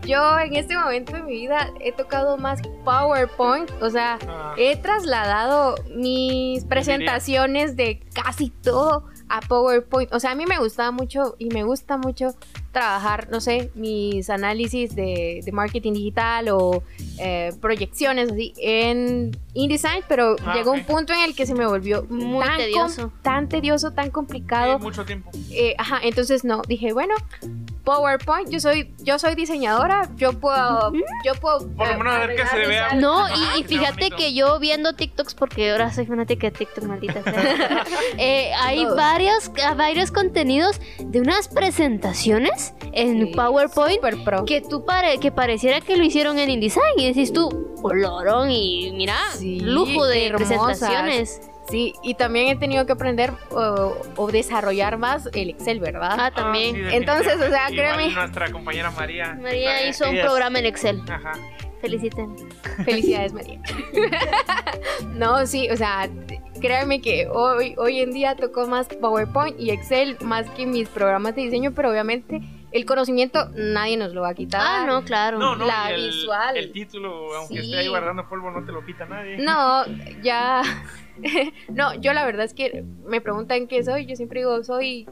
Yo 0.06 0.38
en 0.38 0.56
este 0.56 0.76
momento 0.76 1.12
de 1.12 1.22
mi 1.22 1.32
vida 1.32 1.70
he 1.80 1.92
tocado 1.92 2.36
más 2.38 2.60
PowerPoint, 2.84 3.70
o 3.82 3.90
sea, 3.90 4.18
Ah, 4.26 4.54
he 4.56 4.76
trasladado 4.76 5.74
mis 5.94 6.64
presentaciones 6.64 7.76
de 7.76 8.00
casi 8.14 8.50
todo 8.50 9.04
a 9.28 9.40
PowerPoint. 9.40 10.12
O 10.14 10.20
sea, 10.20 10.30
a 10.30 10.34
mí 10.34 10.46
me 10.46 10.58
gustaba 10.58 10.90
mucho 10.90 11.34
y 11.38 11.48
me 11.50 11.62
gusta 11.62 11.98
mucho 11.98 12.34
trabajar, 12.72 13.28
no 13.30 13.40
sé, 13.40 13.70
mis 13.74 14.28
análisis 14.30 14.94
de, 14.94 15.40
de 15.44 15.52
marketing 15.52 15.94
digital 15.94 16.48
o 16.50 16.82
eh, 17.18 17.52
proyecciones 17.60 18.30
así 18.30 18.52
en 18.58 19.36
InDesign, 19.54 20.04
pero 20.08 20.36
Ah, 20.44 20.54
llegó 20.54 20.72
un 20.72 20.84
punto 20.84 21.12
en 21.12 21.20
el 21.20 21.34
que 21.34 21.46
se 21.46 21.54
me 21.54 21.66
volvió 21.66 22.04
Muy 22.08 22.38
tan, 22.44 22.48
com- 22.50 22.56
tedioso. 22.58 23.12
tan 23.22 23.48
tedioso, 23.48 23.90
tan 23.92 24.06
sí, 24.06 24.10
complicado. 24.10 24.78
mucho 24.78 25.04
tiempo. 25.04 25.30
Eh, 25.50 25.74
ajá, 25.78 25.98
entonces 26.02 26.44
no, 26.44 26.62
dije, 26.68 26.92
bueno, 26.92 27.14
PowerPoint, 27.84 28.50
yo 28.50 28.60
soy, 28.60 28.92
yo 28.98 29.18
soy 29.18 29.34
diseñadora, 29.34 30.10
yo 30.16 30.34
puedo, 30.34 30.92
yo 31.24 31.34
puedo. 31.40 31.66
Por 31.74 31.88
lo 31.88 31.98
menos 31.98 32.18
ver 32.18 32.36
que 32.36 32.46
se 32.46 32.56
vea. 32.66 32.94
No, 32.94 33.26
y, 33.58 33.64
fíjate 33.64 34.10
que 34.10 34.34
yo 34.34 34.58
viendo 34.60 34.92
TikToks, 34.94 35.34
porque 35.34 35.70
ahora 35.72 35.90
soy 35.90 36.04
fanática 36.04 36.48
de 36.48 36.50
TikTok, 36.50 36.84
maldita 36.84 37.22
sea. 37.22 37.84
eh, 38.18 38.52
hay 38.54 38.84
varios, 38.84 39.50
varios 39.76 40.10
contenidos 40.10 40.80
de 40.98 41.20
unas 41.20 41.48
presentaciones 41.48 42.57
en 42.92 43.26
Sí, 43.28 43.32
PowerPoint 43.34 43.96
Super 43.96 44.16
pro. 44.24 44.44
que 44.44 44.60
tú 44.60 44.84
pare, 44.84 45.18
que 45.18 45.30
pareciera 45.32 45.80
que 45.80 45.96
lo 45.96 46.04
hicieron 46.04 46.38
en 46.38 46.50
InDesign 46.50 46.98
y 46.98 47.06
decís 47.08 47.32
tú, 47.32 47.74
olorón 47.82 48.50
y 48.50 48.92
mira, 48.94 49.16
Sí, 49.36 49.60
lujo 49.60 50.06
de 50.06 50.32
presentaciones. 50.34 51.40
Sí, 51.70 51.92
y 52.02 52.14
también 52.14 52.48
he 52.48 52.56
tenido 52.56 52.86
que 52.86 52.92
aprender 52.92 53.30
o, 53.50 53.94
o 54.16 54.30
desarrollar 54.32 54.96
más 54.96 55.28
el 55.34 55.50
Excel, 55.50 55.80
¿verdad? 55.80 56.16
Ah, 56.18 56.30
también. 56.34 56.74
sí, 56.74 56.80
Entonces, 56.96 57.34
o 57.34 57.50
sea. 57.50 57.70
Igual 57.70 57.74
créeme. 57.96 58.14
nuestra 58.14 58.50
compañera 58.50 58.90
María. 58.90 59.36
María 59.38 59.86
hizo 59.86 60.08
un 60.08 60.18
programa 60.18 60.60
en 60.60 60.64
Excel. 60.66 61.02
Ajá. 61.06 61.32
Feliciten. 61.80 62.34
Felicidades, 62.84 63.32
María. 63.32 63.60
no, 65.14 65.46
sí, 65.46 65.68
o 65.70 65.76
sea, 65.76 66.08
créanme 66.60 67.00
que 67.00 67.28
hoy, 67.28 67.74
hoy 67.78 68.00
en 68.00 68.12
día 68.12 68.34
tocó 68.36 68.66
más 68.66 68.88
PowerPoint 68.88 69.58
y 69.60 69.70
Excel 69.70 70.16
más 70.22 70.48
que 70.50 70.66
mis 70.66 70.88
programas 70.88 71.34
de 71.36 71.42
diseño, 71.42 71.72
pero 71.74 71.90
obviamente 71.90 72.40
el 72.70 72.84
conocimiento 72.84 73.48
nadie 73.54 73.96
nos 73.96 74.12
lo 74.12 74.22
va 74.22 74.30
a 74.30 74.34
quitar. 74.34 74.60
Ah, 74.62 74.84
no, 74.86 75.02
claro. 75.04 75.38
No, 75.38 75.56
no, 75.56 75.64
La 75.66 75.90
el, 75.90 76.06
visual. 76.06 76.56
El 76.56 76.72
título, 76.72 77.34
aunque 77.34 77.54
Sí. 77.54 77.60
esté 77.60 77.78
ahí 77.78 77.88
guardando 77.88 78.28
polvo, 78.28 78.50
no 78.50 78.64
te 78.64 78.72
lo 78.72 78.84
quita 78.84 79.06
nadie. 79.06 79.38
No, 79.38 79.84
ya. 80.22 80.62
no, 81.68 81.94
yo 81.94 82.12
la 82.12 82.26
verdad 82.26 82.44
es 82.44 82.54
que 82.54 82.84
me 83.06 83.20
preguntan 83.20 83.68
qué 83.68 83.82
soy. 83.84 84.06
Yo 84.06 84.16
siempre 84.16 84.40
digo, 84.40 84.62
soy 84.64 85.08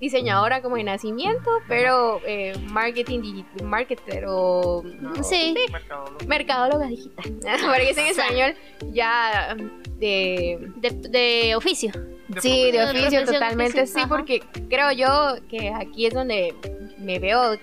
diseñadora 0.00 0.62
como 0.62 0.76
de 0.76 0.84
nacimiento, 0.84 1.50
pero 1.68 2.20
eh, 2.26 2.52
marketing 2.70 3.20
digital, 3.22 3.66
marketer 3.66 4.24
o 4.28 4.82
No, 5.00 5.22
Sí. 5.24 5.54
mercadólogo. 5.72 6.18
mercadóloga 6.26 6.86
digital. 6.86 7.24
Porque 7.66 7.90
es 7.90 7.98
en 7.98 8.06
español 8.06 8.54
ya 8.92 9.56
de 9.98 10.70
De, 10.76 10.90
de 11.08 11.54
oficio. 11.56 11.92
De 12.28 12.40
Sí, 12.40 12.70
de 12.70 12.78
de 12.78 12.84
oficio 12.84 13.00
profesión, 13.10 13.24
totalmente, 13.26 13.86
sí, 13.86 13.92
sí, 13.94 13.98
ajá. 14.00 14.08
porque 14.08 14.42
creo 14.70 14.90
yo 14.92 15.34
que 15.50 15.70
aquí 15.70 16.06
es 16.06 16.14
donde 16.14 16.54
me 16.98 17.18
veo 17.18 17.58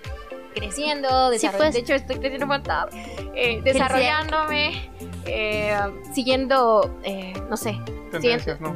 creciendo, 0.53 1.31
Sí, 1.37 1.47
pues. 1.57 1.73
de 1.73 1.79
hecho 1.79 1.93
estoy 1.95 2.17
creciendo 2.17 2.45
un 2.45 2.49
montón, 2.49 2.89
eh, 3.35 3.61
desarrollándome, 3.63 4.89
eh, 5.25 5.75
siguiendo, 6.13 6.99
eh, 7.03 7.33
no 7.49 7.55
sé, 7.57 7.77
Tendencias, 8.11 8.59
¿no? 8.59 8.75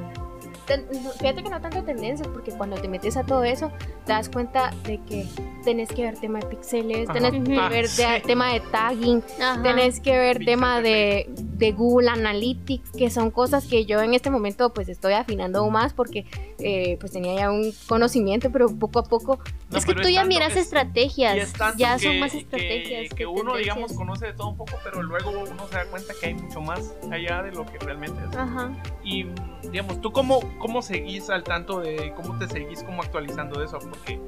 Ten- 0.65 0.85
fíjate 1.19 1.43
que 1.43 1.49
no 1.49 1.61
tanto 1.61 1.83
tendencias, 1.83 2.27
porque 2.27 2.51
cuando 2.51 2.77
te 2.77 2.87
metes 2.87 3.17
a 3.17 3.23
todo 3.23 3.43
eso, 3.43 3.71
te 4.05 4.13
das 4.13 4.29
cuenta 4.29 4.71
de 4.83 4.99
que 5.01 5.27
tenés 5.63 5.89
que 5.89 6.03
ver 6.03 6.17
tema 6.19 6.39
de 6.39 6.45
píxeles, 6.47 7.09
Ajá. 7.09 7.13
tenés 7.19 7.43
que 7.43 7.49
ver 7.49 7.59
Ah, 7.61 7.69
de- 7.69 7.87
sí. 7.87 8.27
tema 8.27 8.53
de 8.53 8.59
tagging, 8.59 9.23
Ajá. 9.41 9.61
Tenés 9.63 9.99
que 9.99 10.11
ver 10.17 10.43
tema 10.43 10.81
de, 10.81 11.29
de 11.37 11.71
Google 11.71 12.09
Analytics, 12.09 12.91
que 12.91 13.09
son 13.09 13.31
cosas 13.31 13.65
que 13.65 13.85
yo 13.85 14.01
en 14.01 14.13
este 14.13 14.29
momento 14.29 14.73
pues 14.73 14.89
estoy 14.89 15.13
afinando 15.13 15.59
aún 15.59 15.73
más 15.73 15.93
porque 15.93 16.25
eh, 16.59 16.97
pues 16.99 17.11
tenía 17.11 17.35
ya 17.35 17.51
un 17.51 17.73
conocimiento, 17.87 18.49
pero 18.51 18.67
poco 18.77 18.99
a 18.99 19.03
poco 19.03 19.39
No, 19.69 19.77
es 19.77 19.85
que 19.85 19.95
tú 19.95 20.07
ya 20.09 20.23
miras 20.25 20.51
es- 20.53 20.63
estrategias. 20.63 21.53
Ya 21.77 21.97
que- 21.97 22.03
son 22.05 22.19
más 22.19 22.31
que- 22.31 22.39
estrategias. 22.39 23.09
Que, 23.09 23.15
que 23.15 23.25
uno, 23.25 23.55
digamos, 23.55 23.93
conoce 23.93 24.27
de 24.27 24.33
todo 24.33 24.49
un 24.49 24.57
poco, 24.57 24.71
pero 24.83 25.01
luego 25.01 25.29
uno 25.31 25.67
se 25.67 25.75
da 25.75 25.85
cuenta 25.85 26.13
que 26.19 26.27
hay 26.27 26.33
mucho 26.35 26.61
más 26.61 26.93
allá 27.11 27.41
de 27.43 27.51
lo 27.51 27.65
que 27.65 27.77
realmente 27.79 28.19
es. 28.29 28.35
Ajá. 28.37 28.71
Y, 29.03 29.25
digamos, 29.63 29.99
¿tú 30.01 30.11
cómo, 30.11 30.39
cómo 30.59 30.81
seguís 30.81 31.29
al 31.29 31.43
tanto 31.43 31.79
de 31.81 32.13
cómo 32.15 32.37
te 32.37 32.47
seguís 32.47 32.83
como 32.83 33.01
actualizando 33.01 33.59
de 33.59 33.65
eso? 33.65 33.79
Porque, 33.79 34.19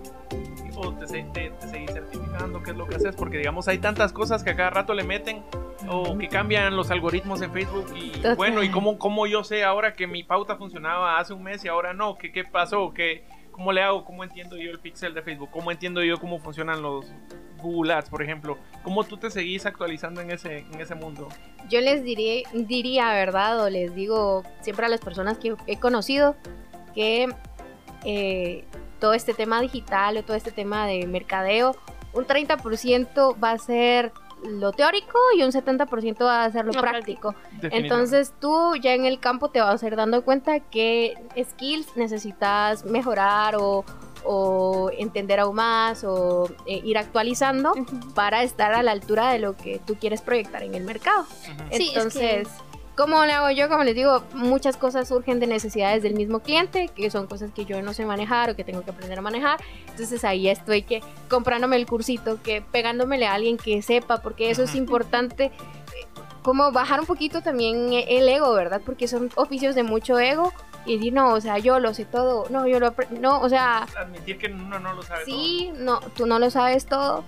o 0.75 0.93
te, 0.93 1.05
te- 1.23 1.49
te 1.51 1.67
seguís 1.67 1.91
certificando, 1.91 2.61
¿qué 2.63 2.71
es 2.71 2.77
lo 2.77 2.87
que 2.87 2.95
haces? 2.95 3.15
Porque, 3.15 3.37
digamos, 3.37 3.67
hay 3.67 3.77
tantas 3.79 4.11
cosas 4.13 4.43
que 4.43 4.51
a 4.51 4.55
cada 4.55 4.69
rato 4.69 4.93
le 4.93 5.03
meten 5.03 5.43
o 5.89 6.17
que 6.17 6.27
cambian 6.29 6.75
los 6.75 6.89
algoritmos 6.91 7.41
en 7.41 7.51
Facebook 7.51 7.85
y 7.95 8.09
Total. 8.11 8.35
bueno, 8.35 8.63
¿y 8.63 8.69
cómo, 8.69 8.97
cómo 8.97 9.27
yo 9.27 9.43
sé 9.43 9.63
ahora 9.63 9.93
que 9.93 10.07
mi 10.07 10.23
pauta 10.23 10.55
funcionaba 10.55 11.19
hace 11.19 11.33
un 11.33 11.43
mes 11.43 11.63
y 11.63 11.67
ahora 11.67 11.93
no? 11.93 12.17
¿Qué, 12.17 12.31
qué 12.31 12.43
pasó? 12.43 12.91
¿Qué, 12.93 13.23
¿Cómo 13.51 13.71
le 13.71 13.81
hago? 13.81 14.03
¿Cómo 14.03 14.23
entiendo 14.23 14.57
yo 14.57 14.71
el 14.71 14.79
pixel 14.79 15.13
de 15.13 15.21
Facebook? 15.21 15.49
¿Cómo 15.51 15.71
entiendo 15.71 16.03
yo 16.03 16.17
cómo 16.19 16.39
funcionan 16.39 16.81
los 16.81 17.05
Google 17.65 17.93
Ads, 17.93 18.09
por 18.09 18.21
ejemplo? 18.23 18.57
¿Cómo 18.83 19.03
tú 19.03 19.17
te 19.17 19.29
seguís 19.29 19.65
actualizando 19.65 20.21
en 20.21 20.31
ese, 20.31 20.59
en 20.59 20.79
ese 20.79 20.95
mundo? 20.95 21.29
yo 21.69 21.81
les 21.81 22.03
diré, 22.03 22.43
diría, 22.53 23.09
¿verdad? 23.13 23.63
O 23.63 23.69
les 23.69 23.93
digo 23.95 24.43
siempre 24.61 24.85
a 24.85 24.89
las 24.89 25.01
personas 25.01 25.37
que 25.37 25.55
he 25.67 25.79
conocido 25.79 26.35
que 26.93 27.27
eh, 28.03 28.65
todo 28.99 29.13
este 29.13 29.33
tema 29.33 29.61
digital 29.61 30.17
o 30.17 30.23
todo 30.23 30.37
este 30.37 30.51
tema 30.51 30.87
de 30.87 31.05
mercadeo, 31.07 31.75
un 32.13 32.25
30% 32.25 33.43
va 33.43 33.51
a 33.51 33.57
ser 33.57 34.11
lo 34.43 34.71
teórico 34.73 35.17
y 35.35 35.43
un 35.43 35.51
70% 35.51 36.23
va 36.23 36.45
a 36.45 36.51
ser 36.51 36.65
lo 36.65 36.73
práctico. 36.73 37.33
Entonces 37.61 38.33
tú 38.39 38.75
ya 38.75 38.93
en 38.93 39.05
el 39.05 39.19
campo 39.19 39.49
te 39.49 39.59
vas 39.59 39.81
a 39.81 39.87
ir 39.87 39.95
dando 39.95 40.23
cuenta 40.23 40.59
qué 40.59 41.15
skills 41.37 41.97
necesitas 41.97 42.85
mejorar 42.85 43.55
o, 43.55 43.83
o 44.25 44.89
entender 44.97 45.39
aún 45.39 45.55
más 45.55 46.03
o 46.03 46.49
eh, 46.65 46.81
ir 46.83 46.97
actualizando 46.97 47.71
Ujú. 47.73 48.13
para 48.13 48.43
estar 48.43 48.73
a 48.73 48.83
la 48.83 48.91
altura 48.91 49.31
de 49.31 49.39
lo 49.39 49.55
que 49.55 49.79
tú 49.85 49.95
quieres 49.95 50.21
proyectar 50.21 50.63
en 50.63 50.75
el 50.75 50.83
mercado. 50.83 51.21
Ujú. 51.21 51.63
Sí, 51.71 51.89
es 51.91 51.95
Entonces, 51.95 52.47
¿cómo 52.97 53.23
le 53.25 53.33
hago 53.33 53.49
yo? 53.51 53.69
Como 53.69 53.83
les 53.83 53.95
digo, 53.95 54.23
muchas 54.33 54.77
cosas 54.77 55.07
surgen 55.07 55.39
de 55.39 55.47
necesidades 55.47 56.01
del 56.03 56.15
mismo 56.15 56.39
cliente, 56.39 56.87
que 56.89 57.09
son 57.11 57.27
cosas 57.27 57.51
que 57.51 57.65
yo 57.65 57.81
no 57.81 57.93
sé 57.93 58.05
manejar 58.05 58.49
o 58.49 58.55
que 58.55 58.63
tengo 58.63 58.83
que 58.83 58.91
aprender 58.91 59.19
a 59.19 59.21
manejar. 59.21 59.59
Entonces 59.89 60.23
ahí 60.23 60.47
estoy 60.47 60.81
que 60.83 61.01
comprándome 61.29 61.75
el 61.75 61.85
cursito, 61.85 62.41
que 62.41 62.61
pegándomele 62.61 63.27
a 63.27 63.33
alguien 63.33 63.57
que 63.57 63.81
sepa, 63.81 64.21
porque 64.21 64.49
eso 64.49 64.63
es 64.63 64.69
Ujú. 64.71 64.79
importante. 64.79 65.45
eh, 65.45 65.51
Como 66.41 66.71
bajar 66.71 66.99
un 66.99 67.05
poquito 67.07 67.41
también 67.41 67.91
el 67.91 68.29
ego, 68.29 68.53
¿verdad? 68.53 68.79
Porque 68.85 69.07
son 69.07 69.29
oficios 69.35 69.73
de 69.75 69.81
mucho 69.83 70.19
ego 70.19 70.53
y 70.85 70.97
decir, 70.97 71.13
no, 71.13 71.33
o 71.33 71.41
sea, 71.41 71.57
yo 71.57 71.79
lo 71.79 71.93
sé 71.93 72.05
todo, 72.05 72.45
no, 72.49 72.67
yo 72.67 72.79
lo 72.79 72.93
no, 73.19 73.41
o 73.41 73.49
sea, 73.49 73.87
Admitir 73.97 74.37
que 74.37 74.47
uno 74.47 74.79
no 74.79 74.93
lo 74.93 75.01
sabe 75.01 75.25
Sí, 75.25 75.71
no, 75.77 75.99
tú 75.99 76.25
no 76.25 76.39
lo 76.39 76.49
sabes 76.49 76.85
todo, 76.85 77.23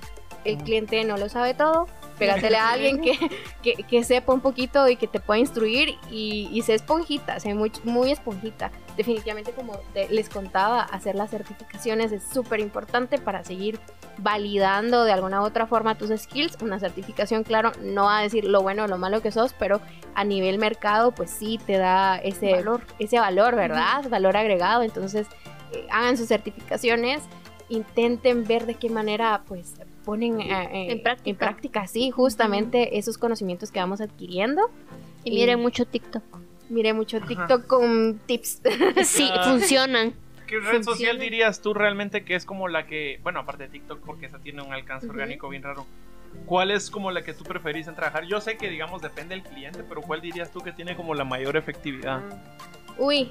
el 0.46 0.58
cliente 0.58 1.04
no 1.04 1.18
lo 1.18 1.30
sabe 1.30 1.54
todo. 1.54 1.88
Pégatele 2.18 2.58
a 2.58 2.70
alguien 2.72 3.02
que, 3.02 3.18
que, 3.62 3.84
que 3.84 4.04
sepa 4.04 4.34
un 4.34 4.42
poquito 4.42 4.88
y 4.88 4.96
que 4.96 5.08
te 5.08 5.20
pueda 5.20 5.40
instruir 5.40 5.96
y, 6.10 6.50
y 6.52 6.62
sé 6.64 6.74
esponjita, 6.74 7.40
sé 7.40 7.54
muy, 7.54 7.72
muy 7.84 8.12
esponjita. 8.12 8.72
Definitivamente, 8.98 9.52
como 9.52 9.74
te- 9.94 10.10
les 10.10 10.28
contaba, 10.28 10.82
hacer 10.82 11.16
las 11.16 11.30
certificaciones 11.30 12.12
es 12.12 12.24
súper 12.24 12.60
importante 12.60 13.20
para 13.20 13.44
seguir 13.44 13.80
validando 14.18 15.04
de 15.04 15.12
alguna 15.12 15.42
u 15.42 15.46
otra 15.46 15.68
forma 15.68 15.96
tus 15.96 16.10
skills. 16.20 16.58
Una 16.62 16.80
certificación, 16.80 17.44
claro, 17.44 17.72
no 17.82 18.06
va 18.06 18.18
a 18.20 18.22
decir 18.24 18.44
lo 18.46 18.62
bueno 18.64 18.86
o 18.86 18.88
lo 18.88 18.98
malo 18.98 19.22
que 19.22 19.32
sos, 19.32 19.54
pero 19.54 19.80
a 20.16 20.24
nivel 20.24 20.58
mercado, 20.58 21.12
pues 21.12 21.30
sí 21.30 21.60
te 21.66 21.78
da 21.78 22.18
ese 22.18 22.52
Valor. 22.54 22.82
ese 22.98 23.20
valor 23.20 23.56
¿verdad? 23.56 24.10
Valor 24.10 24.36
agregado. 24.36 24.82
Entonces, 24.82 25.28
eh, 25.74 25.86
hagan 25.92 26.18
sus 26.18 26.28
certificaciones 26.28 27.22
intenten 27.70 28.46
ver 28.46 28.66
de 28.66 28.76
qué 28.76 28.90
manera 28.90 29.44
pues 29.46 29.74
ponen 30.06 30.40
eh, 30.40 30.48
eh, 30.72 30.92
En 30.94 31.04
práctica. 31.04 31.30
en 31.30 31.36
práctica, 31.36 31.88
sí, 31.88 32.12
justamente 32.12 32.98
esos 32.98 33.18
conocimientos 33.18 33.72
que 33.72 33.80
vamos 33.80 34.00
adquiriendo. 34.02 34.70
Y 35.26 35.32
miren 35.32 35.60
mucho 35.60 35.86
TikTok. 35.86 36.24
Mire 36.70 36.94
mucho 36.94 37.18
Ajá. 37.18 37.28
TikTok 37.28 37.68
con 37.68 38.20
tips. 38.26 38.62
Sí, 39.04 39.30
Ah. 39.34 39.44
funcionan. 39.44 40.14
¿Qué 40.48 40.60
red 40.60 40.82
social 40.84 41.20
dirías 41.20 41.62
tú 41.62 41.74
realmente 41.74 42.24
que 42.24 42.34
es 42.36 42.46
como 42.46 42.70
la 42.70 42.86
que, 42.88 43.20
bueno, 43.22 43.40
aparte 43.42 43.64
de 43.64 43.70
TikTok, 43.70 44.00
porque 44.06 44.28
esa 44.28 44.40
tiene 44.40 44.62
un 44.62 44.72
alcance 44.72 45.06
orgánico 45.10 45.50
bien 45.50 45.62
raro, 45.62 45.86
¿cuál 46.46 46.72
es 46.72 46.90
como 46.90 47.12
la 47.12 47.22
que 47.22 47.34
tú 47.34 47.44
preferís 47.44 47.88
en 47.90 47.96
trabajar? 47.96 48.26
Yo 48.28 48.40
sé 48.40 48.56
que, 48.56 48.70
digamos, 48.70 49.02
depende 49.02 49.36
del 49.36 49.44
cliente, 49.44 49.84
pero 49.84 50.02
¿cuál 50.02 50.22
dirías 50.22 50.50
tú 50.52 50.62
que 50.62 50.72
tiene 50.72 50.96
como 50.96 51.14
la 51.16 51.26
mayor 51.26 51.58
efectividad? 51.58 52.22
Uy, 52.98 53.30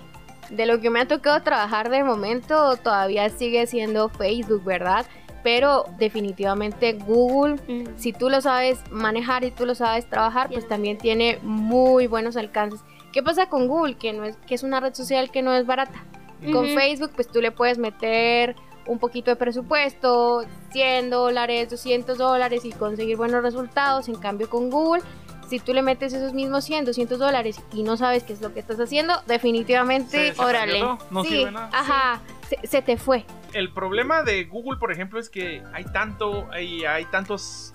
de 0.51 0.66
lo 0.66 0.79
que 0.81 0.90
me 0.90 1.01
ha 1.01 1.09
tocado 1.09 1.40
trabajar 1.42 1.88
de 1.88 2.05
momento 2.05 2.77
todavía 2.77 3.31
sigue 3.31 3.66
siendo 3.66 4.11
Facebook, 4.11 4.62
¿verdad? 4.64 5.07
Pero 5.42 5.85
definitivamente 5.99 6.92
Google 6.92 7.55
Mm. 7.66 7.96
si 7.96 8.12
tú 8.12 8.29
lo 8.29 8.42
sabes 8.42 8.79
manejar 8.90 9.42
y 9.44 9.53
tú 9.53 9.64
lo 9.64 9.75
sabes 9.75 10.05
trabajar, 10.11 10.49
pues 10.51 10.68
también 10.68 10.99
tiene 10.99 11.38
muy 11.42 12.07
buenos 12.09 12.37
alcances. 12.37 12.81
¿Qué 13.12 13.23
pasa 13.23 13.49
con 13.49 13.66
Google? 13.69 13.95
Que 13.97 14.12
no 14.12 14.25
es 14.25 14.37
que 14.47 14.55
es 14.55 14.62
una 14.62 14.81
red 14.81 14.95
social 14.95 15.31
que 15.31 15.42
no 15.42 15.53
es 15.55 15.66
barata. 15.66 16.05
Con. 16.53 16.69
Facebook, 16.75 17.12
pues 17.14 17.29
tú 17.29 17.40
le 17.40 17.51
puedes 17.51 17.79
meter 17.79 18.55
un 18.87 18.99
poquito 18.99 19.31
de 19.31 19.37
presupuesto, 19.37 20.45
100 20.73 21.11
dólares, 21.11 21.71
200 21.71 22.19
dólares 22.19 22.64
y 22.64 22.73
conseguir 22.73 23.16
buenos 23.16 23.42
resultados. 23.42 24.09
En 24.09 24.16
cambio, 24.16 24.49
con 24.51 24.71
Google, 24.71 25.03
si 25.49 25.59
tú 25.59 25.73
le 25.73 25.81
metes 25.83 26.12
esos 26.12 26.35
mismos 26.35 26.64
100, 26.64 26.85
200 26.85 27.19
dólares 27.19 27.61
y 27.73 27.83
no 27.83 27.97
sabes 27.97 28.23
qué 28.23 28.35
es 28.35 28.40
lo 28.42 28.53
que 28.53 28.61
estás 28.61 28.79
haciendo, 28.79 29.14
definitivamente, 29.27 30.29
¿Se- 30.29 30.35
se 30.35 30.42
órale. 30.45 30.81
No 31.11 31.23
sí, 31.25 31.31
sirve 31.31 31.53
nada. 31.53 31.71
ajá, 31.73 32.21
se, 32.49 32.66
se 32.66 32.83
te 32.83 32.97
fue. 32.97 33.25
El 33.55 33.73
problema 33.73 34.23
de 34.23 34.45
Google, 34.45 34.79
por 34.79 34.92
ejemplo, 34.92 35.19
es 35.19 35.31
que 35.31 35.62
hay 35.73 35.85
tanto, 35.87 36.47
hay, 36.53 36.85
hay 36.85 37.07
tantos, 37.07 37.73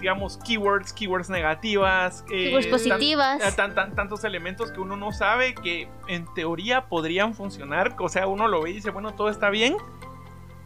digamos, 0.00 0.38
keywords, 0.38 0.92
keywords 0.92 1.28
negativas, 1.30 2.24
eh, 2.32 2.44
Keywords 2.44 2.66
tan- 2.70 2.72
positivas. 2.72 3.42
eh, 3.42 3.52
tan- 3.54 3.74
tan- 3.74 3.94
tantos 3.94 4.24
elementos 4.24 4.72
que 4.72 4.80
uno 4.80 4.96
no 4.96 5.12
sabe 5.12 5.54
que 5.54 5.88
en 6.08 6.26
teoría 6.34 6.86
podrían 6.88 7.34
funcionar. 7.34 7.94
O 7.98 8.08
sea, 8.08 8.26
uno 8.26 8.48
lo 8.48 8.62
ve 8.62 8.70
y 8.70 8.72
dice, 8.74 8.90
bueno, 8.90 9.12
todo 9.14 9.28
está 9.28 9.50
bien, 9.50 9.76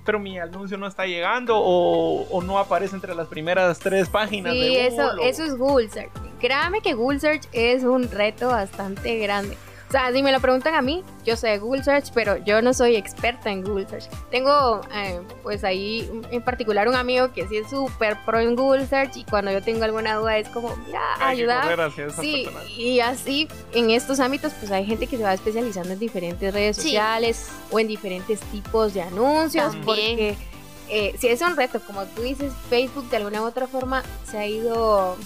pero 0.04 0.18
mi 0.18 0.38
anuncio 0.38 0.76
no 0.78 0.86
está 0.86 1.06
llegando 1.06 1.56
o, 1.58 2.22
o 2.30 2.42
no 2.42 2.58
aparece 2.58 2.94
entre 2.94 3.14
las 3.14 3.26
primeras 3.28 3.78
tres 3.78 4.08
páginas 4.08 4.52
Sí, 4.52 4.60
de 4.60 4.68
Google. 4.68 4.86
eso, 4.86 5.02
o- 5.06 5.24
eso 5.24 5.44
es 5.44 5.56
Google 5.56 5.88
Search. 5.88 6.12
Créame 6.40 6.80
que 6.80 6.92
Google 6.94 7.20
Search 7.20 7.48
es 7.52 7.84
un 7.84 8.10
reto 8.10 8.48
bastante 8.48 9.18
grande. 9.18 9.56
O 9.94 9.96
sea, 9.96 10.12
si 10.12 10.24
me 10.24 10.32
lo 10.32 10.40
preguntan 10.40 10.74
a 10.74 10.82
mí, 10.82 11.04
yo 11.24 11.36
sé 11.36 11.56
Google 11.58 11.84
Search, 11.84 12.10
pero 12.12 12.36
yo 12.38 12.60
no 12.62 12.74
soy 12.74 12.96
experta 12.96 13.52
en 13.52 13.62
Google 13.62 13.86
Search. 13.88 14.06
Tengo, 14.28 14.80
eh, 14.92 15.20
pues 15.44 15.62
ahí 15.62 16.10
en 16.32 16.42
particular 16.42 16.88
un 16.88 16.96
amigo 16.96 17.32
que 17.32 17.46
sí 17.46 17.58
es 17.58 17.70
súper 17.70 18.16
pro 18.24 18.40
en 18.40 18.56
Google 18.56 18.88
Search 18.88 19.16
y 19.18 19.22
cuando 19.22 19.52
yo 19.52 19.62
tengo 19.62 19.84
alguna 19.84 20.16
duda 20.16 20.36
es 20.36 20.48
como, 20.48 20.74
mira, 20.84 21.00
ayuda. 21.20 21.62
Sí, 22.20 22.48
y 22.76 22.98
así 22.98 23.46
en 23.72 23.90
estos 23.90 24.18
ámbitos 24.18 24.52
pues 24.58 24.72
hay 24.72 24.84
gente 24.84 25.06
que 25.06 25.16
se 25.16 25.22
va 25.22 25.32
especializando 25.32 25.92
en 25.92 26.00
diferentes 26.00 26.52
redes 26.52 26.76
Sí. 26.76 26.82
sociales 26.88 27.48
o 27.70 27.78
en 27.78 27.86
diferentes 27.86 28.40
tipos 28.50 28.94
de 28.94 29.02
anuncios 29.02 29.66
También. 29.66 29.84
porque 29.84 30.36
eh, 30.88 31.14
si 31.20 31.28
es 31.28 31.40
un 31.40 31.54
reto, 31.56 31.78
como 31.86 32.02
tú 32.06 32.22
dices, 32.22 32.52
Facebook 32.68 33.08
de 33.10 33.18
alguna 33.18 33.42
u 33.42 33.44
otra 33.44 33.68
forma 33.68 34.02
se 34.28 34.38
ha 34.38 34.46
ido 34.48 35.16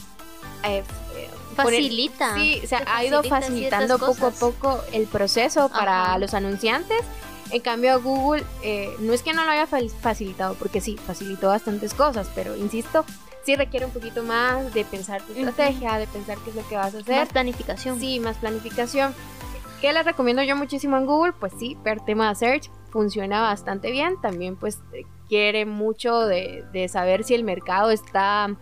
eh, 0.64 0.82
poner- 1.64 1.82
Facilita. 1.82 2.34
sí, 2.34 2.60
se 2.66 2.76
Te 2.76 2.84
ha 2.86 3.04
ido 3.04 3.22
facilita 3.22 3.40
facilitando 3.40 3.98
poco 3.98 4.26
a 4.26 4.30
poco 4.30 4.80
el 4.92 5.06
proceso 5.06 5.68
para 5.68 6.04
Ajá. 6.04 6.18
los 6.18 6.34
anunciantes. 6.34 7.00
En 7.50 7.60
cambio, 7.62 8.00
Google 8.02 8.44
eh, 8.62 8.94
no 9.00 9.12
es 9.14 9.22
que 9.22 9.32
no 9.32 9.44
lo 9.44 9.50
haya 9.50 9.66
fa- 9.66 9.78
facilitado, 10.00 10.54
porque 10.54 10.80
sí, 10.80 10.96
facilitó 10.98 11.48
bastantes 11.48 11.94
cosas, 11.94 12.30
pero 12.34 12.54
insisto, 12.56 13.04
sí 13.44 13.56
requiere 13.56 13.86
un 13.86 13.92
poquito 13.92 14.22
más 14.22 14.74
de 14.74 14.84
pensar 14.84 15.22
tu 15.22 15.32
estrategia, 15.32 15.96
de 15.96 16.06
pensar 16.08 16.36
qué 16.44 16.50
es 16.50 16.56
lo 16.56 16.68
que 16.68 16.76
vas 16.76 16.94
a 16.94 16.98
hacer. 16.98 17.16
Más 17.20 17.28
planificación. 17.30 17.98
Sí, 17.98 18.20
más 18.20 18.36
planificación. 18.36 19.14
¿Qué 19.80 19.92
les 19.92 20.04
recomiendo 20.04 20.42
yo 20.42 20.56
muchísimo 20.56 20.96
en 20.98 21.06
Google? 21.06 21.32
Pues 21.38 21.52
sí, 21.58 21.76
ver 21.84 22.00
tema 22.00 22.28
de 22.28 22.34
search. 22.34 22.70
funciona 22.90 23.40
bastante 23.42 23.90
bien. 23.92 24.20
También 24.20 24.56
pues 24.56 24.78
eh, 24.92 25.04
quiere 25.28 25.64
mucho 25.66 26.20
de, 26.26 26.64
de 26.72 26.88
saber 26.88 27.22
si 27.24 27.34
el 27.34 27.44
mercado 27.44 27.90
está 27.90 28.56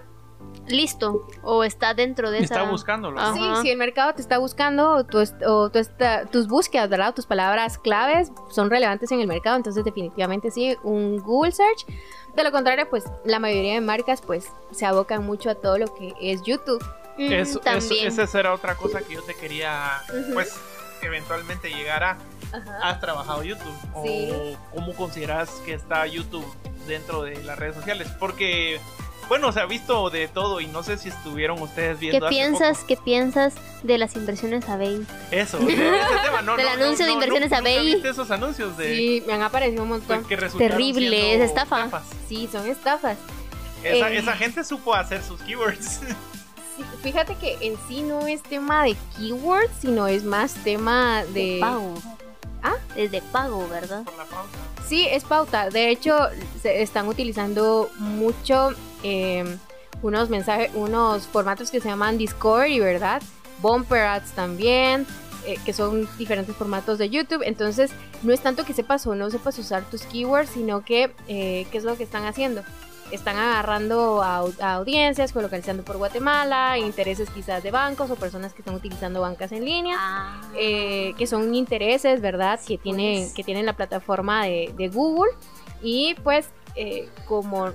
Listo. 0.69 1.27
O 1.43 1.63
está 1.65 1.95
dentro 1.95 2.31
de 2.31 2.39
esa. 2.39 2.55
Está 2.57 2.71
buscándolo. 2.71 3.21
Ajá. 3.21 3.35
Sí, 3.35 3.63
si 3.63 3.71
el 3.71 3.79
mercado 3.79 4.15
te 4.15 4.21
está 4.23 4.39
buscando 4.39 4.97
o, 4.97 5.05
tu 5.05 5.21
est- 5.21 5.41
o 5.47 5.71
tu 5.71 5.79
esta- 5.79 6.25
tus 6.27 6.49
búsquedas, 6.49 6.89
¿verdad? 6.89 7.15
Tus 7.15 7.27
palabras 7.27 7.79
claves 7.79 8.33
son 8.51 8.69
relevantes 8.71 9.13
en 9.13 9.21
el 9.21 9.29
mercado, 9.29 9.57
entonces 9.57 9.85
definitivamente 9.85 10.51
sí, 10.51 10.77
un 10.83 11.19
Google 11.21 11.53
Search. 11.53 11.87
De 12.35 12.43
lo 12.45 12.51
contrario, 12.53 12.89
pues 12.91 13.05
la 13.25 13.39
mayoría 13.39 13.75
de 13.75 13.81
marcas 13.81 14.21
pues 14.21 14.49
se 14.73 14.85
abocan 14.87 15.25
mucho 15.25 15.51
a 15.51 15.55
todo 15.55 15.79
lo 15.79 15.95
que 15.95 16.13
es 16.21 16.43
YouTube. 16.43 16.85
Mm, 17.17 17.33
Eso, 17.33 17.51
eso- 17.53 17.61
también. 17.61 18.07
esa 18.09 18.27
será 18.27 18.53
otra 18.53 18.75
cosa 18.75 19.01
que 19.03 19.15
yo 19.15 19.23
te 19.23 19.35
quería, 19.35 20.03
pues, 20.35 20.55
eventualmente 21.03 21.71
llegar 21.71 22.03
a. 22.05 22.19
¿Has 22.83 23.01
trabajado 23.01 23.43
YouTube? 23.43 23.75
Sí. 24.05 24.31
¿O 24.33 24.57
cómo 24.75 24.95
consideras 24.95 25.51
que 25.65 25.75
está 25.75 26.07
YouTube 26.07 26.45
dentro 26.87 27.23
de 27.23 27.43
las 27.45 27.59
redes 27.59 27.75
sociales? 27.75 28.09
Porque, 28.21 28.81
bueno, 29.29 29.51
se 29.53 29.61
ha 29.61 29.67
visto 29.67 30.09
de 30.11 30.29
todo 30.29 30.61
y 30.61 30.67
no 30.67 30.83
sé 30.83 30.99
si 30.99 31.09
estuvieron 31.09 31.61
ustedes 31.61 31.99
¿Qué 31.99 32.11
viendo. 32.11 32.27
hace 32.27 32.35
piensas, 32.37 32.85
¿Qué 32.85 32.97
piensas 32.97 33.55
de 33.83 33.99
las 33.99 34.15
inversiones 34.17 34.69
a 34.69 34.77
Bain? 34.77 35.05
poco. 35.05 35.19
Eso, 35.31 35.59
ese 35.69 35.77
tema, 36.25 36.43
no, 36.43 36.57
Del 36.57 36.67
no, 36.67 36.73
anuncio 36.73 37.05
no, 37.05 37.07
de 37.07 37.13
inversiones 37.13 37.51
¿nunca 37.51 37.59
a 37.59 37.61
Bey? 37.63 37.95
viste 37.95 38.09
esos 38.11 38.31
anuncios 38.31 38.77
de 38.77 38.97
Sí, 38.97 39.23
me 39.27 39.33
han 39.35 39.43
aparecido 39.43 39.83
un 39.83 39.89
montón. 39.91 40.25
que 40.25 40.37
Terrible, 40.37 41.35
es 41.35 41.41
estafa. 41.43 41.85
estafas? 41.85 42.05
Sí, 42.29 42.49
son 42.51 42.67
estafas. 42.69 43.17
Esa, 43.83 44.11
Eh. 44.11 44.19
esa 44.19 44.33
gente 44.37 44.65
supo 44.65 44.95
hacer 44.95 45.23
sus 45.23 45.41
keywords. 45.43 46.01
Fíjate 47.03 47.35
que 47.37 47.57
en 47.63 47.77
sí 47.89 48.03
no 48.03 48.27
es 48.27 48.43
tema 48.43 48.85
de 48.85 48.97
keywords, 49.17 49.71
sino 49.81 50.07
es 50.09 50.25
más 50.25 50.53
tema 50.63 51.25
de... 51.25 51.55
De 51.55 51.59
pago. 51.61 51.95
¿Ah? 52.63 52.75
Es 52.97 53.11
de 53.13 53.23
pago, 53.23 53.67
¿verdad? 53.69 54.03
Por 54.05 54.17
la 54.17 54.25
pausa. 54.25 54.51
Sí, 54.89 55.07
es 55.11 55.25
pauta. 55.25 55.71
De 55.71 55.89
hecho, 55.91 56.17
se 56.61 56.83
están 56.83 57.09
utilizando 57.09 57.89
mucho 57.99 58.71
eh, 59.03 59.45
unos 60.03 60.29
mensajes, 60.31 60.71
unos 60.75 61.27
formatos 61.27 61.71
que 61.71 61.81
se 61.81 61.89
llaman 61.89 62.19
Discord, 62.19 62.79
¿verdad? 62.81 63.23
Bumper 63.63 64.03
ads 64.03 64.33
también, 64.33 65.07
eh, 65.47 65.57
que 65.65 65.73
son 65.73 66.09
diferentes 66.19 66.55
formatos 66.55 66.99
de 66.99 67.09
YouTube. 67.09 67.43
Entonces, 67.45 67.91
no 68.23 68.33
es 68.33 68.41
tanto 68.41 68.65
que 68.65 68.75
sepas 68.75 69.07
o 69.07 69.15
no 69.15 69.31
sepas 69.31 69.59
usar 69.59 69.85
tus 69.85 70.03
keywords, 70.03 70.51
sino 70.51 70.85
que, 70.85 71.13
eh, 71.29 71.67
¿qué 71.71 71.79
es 71.79 71.85
lo 71.85 71.97
que 71.97 72.03
están 72.03 72.27
haciendo? 72.27 72.63
Están 73.13 73.37
agarrando 73.37 74.21
a, 74.23 74.41
au- 74.43 74.61
a 74.61 74.75
audiencias, 74.75 75.33
colocalizando 75.33 75.85
por 75.85 75.97
Guatemala, 75.97 76.77
intereses 76.77 77.31
quizás 77.31 77.63
de 77.63 77.71
bancos 77.71 78.11
o 78.11 78.17
personas 78.17 78.53
que 78.53 78.63
están 78.63 78.75
utilizando 78.75 79.21
bancas 79.21 79.53
en 79.53 79.65
línea 79.65 79.97
Ah. 79.99 80.41
eh, 80.57 81.15
que 81.17 81.27
son 81.29 81.55
intereses, 81.55 82.21
¿verdad? 82.21 82.59
Que 82.67 82.77
tienen, 82.79 83.23
pues. 83.23 83.33
que 83.35 83.45
tienen 83.45 83.65
la 83.65 83.75
plataforma 83.75 84.45
de, 84.45 84.75
de 84.77 84.89
Google. 84.89 85.31
Y 85.83 86.15
pues, 86.25 86.49
como 87.27 87.71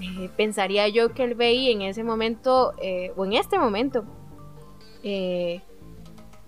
eh, 0.00 0.30
pensaría 0.36 0.88
yo 0.88 1.12
que 1.14 1.24
el 1.24 1.34
BI 1.34 1.70
en 1.72 1.82
ese 1.82 2.04
momento, 2.04 2.72
eh, 2.82 3.12
o 3.16 3.24
en 3.24 3.32
este 3.34 3.58
momento, 3.58 4.04
eh, 5.02 5.60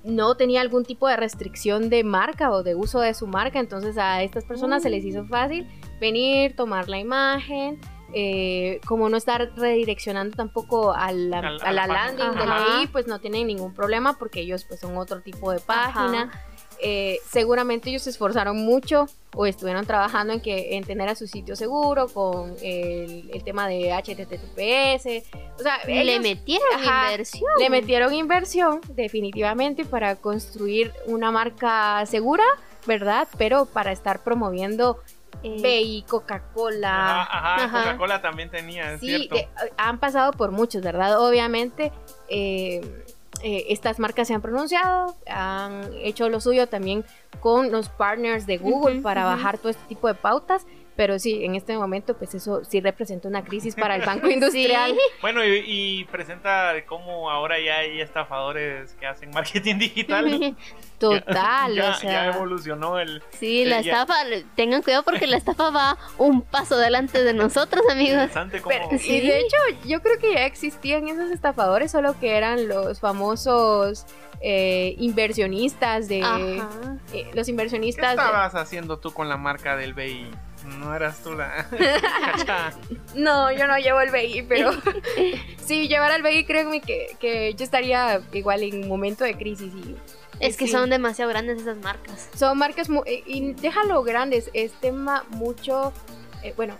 no 0.05 0.35
tenía 0.37 0.61
algún 0.61 0.85
tipo 0.85 1.07
de 1.09 1.17
restricción 1.17 1.89
de 1.89 2.03
marca 2.05 2.51
o 2.51 2.63
de 2.63 2.75
uso 2.75 3.01
de 3.01 3.15
su 3.15 3.27
marca, 3.27 3.61
entonces 3.61 3.97
a 3.99 4.23
estas 4.23 4.45
personas 4.45 4.83
se 4.83 4.91
les 4.91 5.05
hizo 5.05 5.25
fácil 5.27 5.67
venir, 6.01 6.57
tomar 6.57 6.89
la 6.89 6.99
imagen. 6.99 7.79
eh, 8.15 8.79
como 8.87 9.09
no 9.09 9.17
estar 9.17 9.53
redireccionando 9.57 10.37
tampoco 10.37 10.93
a 10.93 11.11
la, 11.13 11.39
Al- 11.39 11.61
a 11.63 11.69
a 11.69 11.73
la 11.73 11.87
landing 11.87 12.31
de 12.33 12.43
Ajá. 12.43 12.45
la 12.45 12.81
BI, 12.81 12.87
pues 12.89 13.07
no 13.07 13.21
tienen 13.21 13.47
ningún 13.47 13.73
problema 13.73 14.19
porque 14.19 14.41
ellos 14.41 14.67
pues 14.69 14.81
son 14.81 14.99
otro 14.99 15.23
tipo 15.23 15.51
de 15.51 15.61
página. 15.61 16.25
Ajá. 16.25 16.41
Eh, 16.85 17.19
seguramente 17.31 17.91
ellos 17.91 18.03
se 18.03 18.11
esforzaron 18.11 18.57
mucho 18.57 19.07
o 19.37 19.47
estuvieron 19.47 19.87
trabajando 19.87 20.33
en 20.33 20.41
que 20.41 20.77
en 20.77 20.83
tener 20.85 21.09
a 21.09 21.15
su 21.15 21.29
sitio 21.29 21.55
seguro 21.55 22.09
con 22.09 22.57
el, 22.61 23.31
el 23.33 23.45
tema 23.45 23.69
de 23.69 23.93
HTTPS. 23.93 25.25
O 25.59 25.63
sea, 25.63 25.79
Le 25.87 26.19
metieron 26.21 26.67
Ajá. 26.75 27.13
inversión. 27.13 27.51
le 27.59 27.71
metieron 27.71 28.13
inversión 28.15 28.81
definitivamente 28.95 29.85
para 29.85 30.17
construir 30.17 30.93
una 31.07 31.31
marca 31.31 32.05
segura, 32.07 32.45
¿verdad? 32.87 33.29
Pero 33.39 33.67
para 33.67 33.93
estar 33.93 34.23
promoviendo 34.25 34.99
Eh, 35.45 35.61
BI, 35.61 36.05
Coca-Cola. 36.09 37.23
Ajá, 37.23 37.39
ajá, 37.39 37.65
Ajá. 37.65 37.83
Coca-Cola 37.85 38.23
también 38.23 38.49
tenía, 38.51 38.93
es 38.93 39.01
Sí, 39.01 39.07
cierto. 39.29 39.35
de- 39.37 39.49
han 39.77 39.99
pasado 39.99 40.33
por 40.33 40.51
muchos, 40.53 40.83
¿verdad? 40.83 41.19
Obviamente, 41.27 41.91
eh, 42.29 42.81
eh, 43.43 43.67
estas 43.69 43.99
marcas 43.99 44.29
se 44.29 44.35
han 44.35 44.43
pronunciado, 44.43 45.17
han 45.27 45.91
hecho 46.03 46.29
lo 46.29 46.41
suyo 46.41 46.67
también 46.69 47.05
con 47.41 47.71
los 47.71 47.89
partners 47.89 48.47
de 48.47 48.59
Google 48.59 49.01
para 49.01 49.25
bajar 49.25 49.59
todo 49.59 49.71
este 49.71 49.85
tipo 49.89 50.09
de 50.09 50.15
pautas. 50.15 50.67
Pero 50.95 51.19
sí, 51.19 51.43
en 51.43 51.55
este 51.55 51.77
momento, 51.79 52.15
pues 52.19 52.35
eso 52.35 52.65
sí 52.65 52.81
representa 52.81 53.27
una 53.27 53.43
crisis 53.43 53.75
para 53.75 53.97
el 53.97 54.03
Banco 54.03 54.29
Industrial. 54.31 54.95
Bueno, 55.23 55.43
y, 55.43 55.65
y 55.67 56.05
presenta 56.05 56.75
cómo 56.87 57.31
ahora 57.31 57.59
ya 57.59 57.79
hay 57.79 58.01
estafadores 58.03 58.93
que 59.01 59.07
hacen 59.07 59.31
marketing 59.31 59.79
digital. 59.79 60.55
Total, 61.11 61.75
ya, 61.75 61.91
o 61.91 61.95
sea. 61.95 62.11
ya 62.11 62.27
evolucionó 62.37 62.99
el... 62.99 63.23
Sí, 63.39 63.65
la 63.65 63.81
Eh, 63.81 63.83
ya- 63.85 63.93
estafa, 64.03 64.15
tengan 64.57 64.83
cuidado 64.83 65.03
porque 65.03 65.27
la 65.27 65.37
estafa 65.37 65.71
va 65.71 65.97
un 66.19 66.43
paso 66.43 66.77
delante 66.79 67.23
de 67.25 67.35
nosotros, 67.35 67.83
amigos. 67.91 68.13
Interesante 68.25 68.61
cómo... 68.61 68.77
Pero, 68.89 68.99
Sí. 69.03 69.17
y 69.17 69.21
de 69.27 69.39
hecho, 69.41 69.57
yo 69.87 70.03
creo 70.03 70.19
que 70.19 70.35
ya 70.35 70.45
existían 70.47 71.09
esos 71.09 71.31
estafadores, 71.31 71.91
solo 71.91 72.19
que 72.19 72.37
eran 72.37 72.69
los 72.69 73.01
famosos 73.01 74.07
eh, 74.41 74.95
inversionistas 74.99 76.09
de... 76.09 76.23
Ajá. 76.23 76.69
eh, 77.13 77.31
los 77.35 77.47
¿Qué 77.47 77.51
inversionistas... 77.53 78.17
de- 78.17 78.23
estabas 78.23 78.55
haciendo 78.55 78.99
tú 78.99 79.13
con 79.13 79.29
la 79.29 79.37
marca 79.37 79.77
del 79.77 79.95
BI? 79.95 80.31
No 80.79 80.95
eras 80.95 81.21
tú 81.25 81.33
la... 81.35 81.67
No, 83.15 83.51
yo 83.53 83.67
no 83.67 83.77
llevo 83.79 84.01
el 84.01 84.11
BI, 84.11 84.43
pero 84.49 84.71
si 85.65 85.89
llevara 85.89 86.17
el 86.17 86.23
BI, 86.23 86.45
créeme 86.45 86.81
que, 86.81 87.17
que 87.21 87.55
yo 87.55 87.65
estaría 87.65 88.21
igual 88.33 88.63
en 88.63 88.83
un 88.83 88.89
momento 88.89 89.25
de 89.25 89.37
crisis. 89.37 89.73
Y, 89.75 89.97
Es 90.41 90.57
que 90.57 90.67
sí. 90.67 90.73
son 90.73 90.91
demasiado 90.91 91.31
grandes 91.31 91.61
esas 91.61 91.79
marcas. 91.79 92.29
Son 92.35 92.59
marcas, 92.59 92.89
eh, 93.07 93.23
y 93.27 93.53
déjalo 93.55 94.03
grandes, 94.03 94.51
es 94.55 94.73
tema 94.81 95.25
mucho, 95.31 95.93
eh, 96.43 96.53
bueno, 96.57 96.75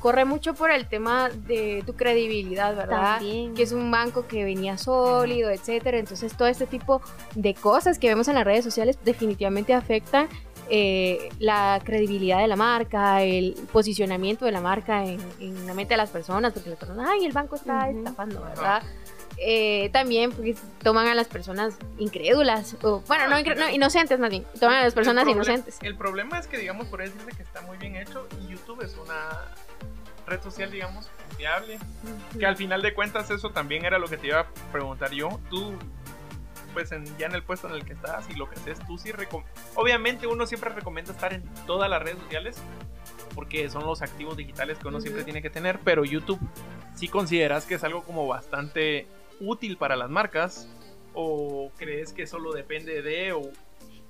corre 0.00 0.24
mucho 0.24 0.54
por 0.54 0.70
el 0.70 0.86
tema 0.88 1.28
de 1.28 1.82
tu 1.86 1.94
credibilidad, 1.94 2.74
¿verdad? 2.74 3.18
También. 3.18 3.54
Que 3.54 3.62
es 3.62 3.72
un 3.72 3.90
banco 3.90 4.26
que 4.26 4.44
venía 4.44 4.78
sólido, 4.78 5.50
etcétera. 5.50 5.98
Entonces, 5.98 6.36
todo 6.36 6.48
este 6.48 6.66
tipo 6.66 7.02
de 7.34 7.54
cosas 7.54 7.98
que 7.98 8.08
vemos 8.08 8.26
en 8.28 8.34
las 8.34 8.44
redes 8.44 8.64
sociales 8.64 8.98
definitivamente 9.04 9.74
afectan 9.74 10.28
eh, 10.72 11.28
la 11.40 11.80
credibilidad 11.84 12.38
de 12.38 12.46
la 12.46 12.54
marca, 12.56 13.22
el 13.22 13.54
posicionamiento 13.72 14.44
de 14.44 14.52
la 14.52 14.60
marca 14.60 15.04
en, 15.04 15.20
en 15.40 15.66
la 15.66 15.74
mente 15.74 15.94
de 15.94 15.98
las 15.98 16.10
personas, 16.10 16.52
porque 16.52 16.70
las 16.70 16.78
personas, 16.78 17.08
ay, 17.10 17.24
el 17.26 17.32
banco 17.32 17.56
está 17.56 17.88
Ujú. 17.88 17.98
estafando, 17.98 18.40
¿verdad? 18.40 18.82
Eh, 19.42 19.88
también 19.90 20.32
pues, 20.32 20.58
toman 20.82 21.06
a 21.06 21.14
las 21.14 21.26
personas 21.26 21.74
incrédulas, 21.98 22.76
o, 22.82 23.00
bueno, 23.08 23.26
no, 23.28 23.70
inocentes 23.70 24.18
más 24.20 24.28
bien, 24.28 24.44
toman 24.60 24.76
a 24.76 24.82
las 24.82 24.92
personas 24.92 25.24
El 25.24 25.30
inocentes. 25.30 25.78
El 25.80 25.96
problema 25.96 26.38
es 26.38 26.46
que, 26.46 26.58
digamos, 26.58 26.88
por 26.88 27.00
decirse 27.00 27.26
que 27.34 27.42
está 27.42 27.62
muy 27.62 27.78
bien 27.78 27.96
hecho 27.96 28.28
y 28.42 28.48
YouTube 28.48 28.82
es 28.82 28.94
una 29.02 29.54
red 30.26 30.42
social, 30.42 30.70
digamos, 30.70 31.08
confiable. 31.28 31.78
Que 32.38 32.44
al 32.44 32.56
final 32.56 32.82
de 32.82 32.92
cuentas 32.92 33.30
eso 33.30 33.48
también 33.50 33.86
era 33.86 33.98
lo 33.98 34.08
que 34.08 34.18
te 34.18 34.26
iba 34.26 34.40
a 34.40 34.46
preguntar 34.72 35.10
yo. 35.12 35.40
Tú, 35.48 35.72
pues 36.74 36.92
en- 36.92 37.16
ya 37.16 37.24
en 37.26 37.34
el 37.34 37.42
puesto 37.42 37.66
en 37.66 37.74
el 37.74 37.84
que 37.86 37.94
estás 37.94 38.28
y 38.28 38.34
lo 38.34 38.48
que 38.48 38.56
haces, 38.56 38.78
tú 38.86 38.98
sí 38.98 39.10
Obviamente 39.74 40.26
uno 40.26 40.46
siempre 40.46 40.68
recomienda 40.70 41.12
estar 41.12 41.32
en 41.32 41.42
todas 41.66 41.88
las 41.88 42.02
redes 42.02 42.18
sociales 42.18 42.58
porque 43.34 43.70
son 43.70 43.86
los 43.86 44.02
activos 44.02 44.36
digitales 44.36 44.76
que 44.78 44.88
uno 44.88 45.00
siempre 45.00 45.24
tiene 45.24 45.40
que 45.40 45.48
tener, 45.50 45.78
pero 45.82 46.04
YouTube 46.04 46.38
sí 46.94 47.08
consideras 47.08 47.64
que 47.64 47.76
es 47.76 47.84
algo 47.84 48.02
como 48.02 48.26
bastante 48.26 49.08
útil 49.40 49.76
para 49.76 49.96
las 49.96 50.10
marcas 50.10 50.68
o 51.14 51.70
crees 51.76 52.12
que 52.12 52.26
solo 52.26 52.52
depende 52.52 53.02
de 53.02 53.32
o 53.32 53.42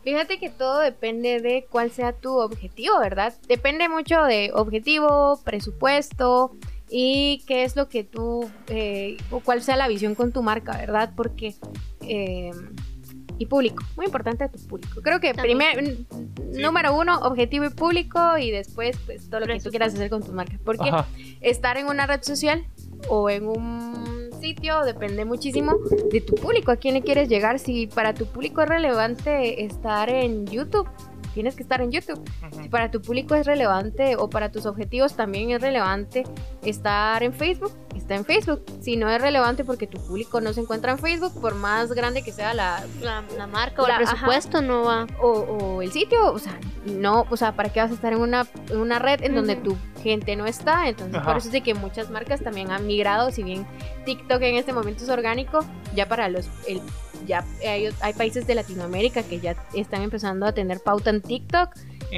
Fíjate 0.03 0.39
que 0.39 0.49
todo 0.49 0.79
depende 0.79 1.41
de 1.41 1.67
cuál 1.69 1.91
sea 1.91 2.15
tu 2.15 2.39
objetivo, 2.39 2.99
¿verdad? 3.01 3.35
Depende 3.49 3.87
mucho 3.91 4.23
de 4.23 4.51
objetivo, 4.55 5.39
presupuesto 5.45 6.53
y 6.89 7.45
qué 7.47 7.65
es 7.65 7.77
lo 7.77 7.89
que 7.91 8.03
tú, 8.05 8.51
eh, 8.69 9.19
o 9.31 9.41
cuál 9.41 9.63
sea 9.63 9.77
la 9.77 9.89
visión 9.89 10.15
con 10.15 10.33
tu 10.33 10.43
marca, 10.43 10.77
¿verdad? 10.79 11.13
Porque, 11.15 11.55
eh, 12.09 12.51
y 13.37 13.45
público, 13.47 13.85
muy 13.97 14.07
importante 14.07 14.49
tu 14.49 14.59
público. 14.67 15.03
Creo 15.03 15.21
que 15.21 15.35
También. 15.35 15.59
primer, 15.59 15.79
n- 15.79 16.63
número 16.63 16.95
uno, 16.95 17.19
objetivo 17.21 17.67
y 17.67 17.71
público 17.71 18.39
y 18.39 18.51
después, 18.51 18.97
pues, 19.05 19.29
todo 19.29 19.41
lo 19.41 19.47
que 19.47 19.61
tú 19.61 19.69
quieras 19.69 19.93
hacer 19.95 20.09
con 20.11 20.23
tu 20.23 20.33
marca. 20.33 20.59
Porque 20.65 20.89
Ajá. 20.89 21.07
estar 21.43 21.77
en 21.77 21.87
una 21.87 22.07
red 22.07 22.23
social 22.23 22.67
o 23.09 23.31
en 23.31 23.47
un 23.47 24.31
sitio 24.41 24.83
depende 24.85 25.25
muchísimo 25.25 25.77
de 26.11 26.21
tu 26.21 26.35
público, 26.35 26.73
a 26.73 26.77
quién 26.77 26.95
le 26.95 27.03
quieres 27.03 27.29
llegar. 27.29 27.59
Si 27.59 27.87
para 27.87 28.15
tu 28.15 28.27
público 28.27 28.63
es 28.63 28.69
relevante 28.69 29.65
estar 29.65 30.11
en 30.11 30.47
YouTube, 30.47 30.89
tienes 31.35 31.55
que 31.57 31.63
estar 31.63 31.81
en 31.81 31.91
YouTube. 31.93 32.21
Si 32.63 32.69
para 32.69 32.91
tu 32.91 33.01
público 33.01 33.35
es 33.35 33.47
relevante 33.47 34.17
o 34.17 34.29
para 34.31 34.51
tus 34.51 34.67
objetivos 34.67 35.15
también 35.15 35.51
es 35.51 35.61
relevante 35.61 36.25
estar 36.63 37.23
en 37.23 37.33
Facebook, 37.33 37.73
está 37.97 38.15
en 38.17 38.25
Facebook. 38.25 38.65
Si 38.81 38.97
no 38.97 39.09
es 39.11 39.21
relevante 39.21 39.65
porque 39.65 39.87
tu 39.87 39.99
público 39.99 40.41
no 40.41 40.53
se 40.53 40.61
encuentra 40.61 40.93
en 40.93 40.99
Facebook, 40.99 41.41
por 41.41 41.55
más 41.55 41.93
grande 41.93 42.23
que 42.23 42.33
sea 42.33 42.55
la, 42.55 42.85
La, 43.01 43.25
la 43.37 43.47
marca 43.47 43.83
o 43.83 43.87
La- 43.89 43.97
el 43.97 44.03
ajá. 44.05 44.13
presupuesto 44.13 44.63
no 44.63 44.83
va. 44.85 45.07
o, 45.23 45.29
o 45.29 45.83
el 45.83 45.93
sitio, 45.93 46.33
o 46.33 46.39
sea, 46.39 46.59
no, 46.87 47.27
o 47.31 47.37
sea, 47.37 47.55
¿para 47.57 47.69
qué 47.71 47.81
vas 47.81 47.91
a 47.91 47.95
estar 47.95 48.13
en 48.13 48.21
una, 48.21 48.47
en 48.69 48.79
una 48.79 48.99
red 48.99 49.23
en 49.23 49.35
donde 49.35 49.57
tu 49.57 49.77
gente 50.03 50.35
no 50.37 50.47
está? 50.47 50.89
Entonces, 50.89 51.15
Ajá. 51.17 51.27
por 51.27 51.37
eso 51.37 51.49
es 51.49 51.53
de 51.53 51.61
que 51.63 51.75
muchas 51.75 52.11
marcas 52.11 52.41
también 52.43 52.71
han 52.71 52.87
migrado, 52.87 53.31
si 53.31 53.43
bien 53.43 53.67
TikTok 54.05 54.43
en 54.43 54.57
este 54.57 54.73
momento 54.73 55.05
es 55.05 55.11
orgánico, 55.11 55.65
ya 55.95 56.07
para 56.09 56.29
los, 56.29 56.49
el, 56.67 56.81
ya 57.27 57.45
hay, 57.67 57.89
hay 58.01 58.13
países 58.15 58.47
de 58.47 58.55
Latinoamérica 58.55 59.23
que 59.23 59.41
ya 59.41 59.55
están 59.75 60.03
empezando 60.03 60.47
a 60.47 60.53
tener 60.53 60.81
pauta 60.81 61.11
en 61.11 61.21
TikTok, 61.21 61.71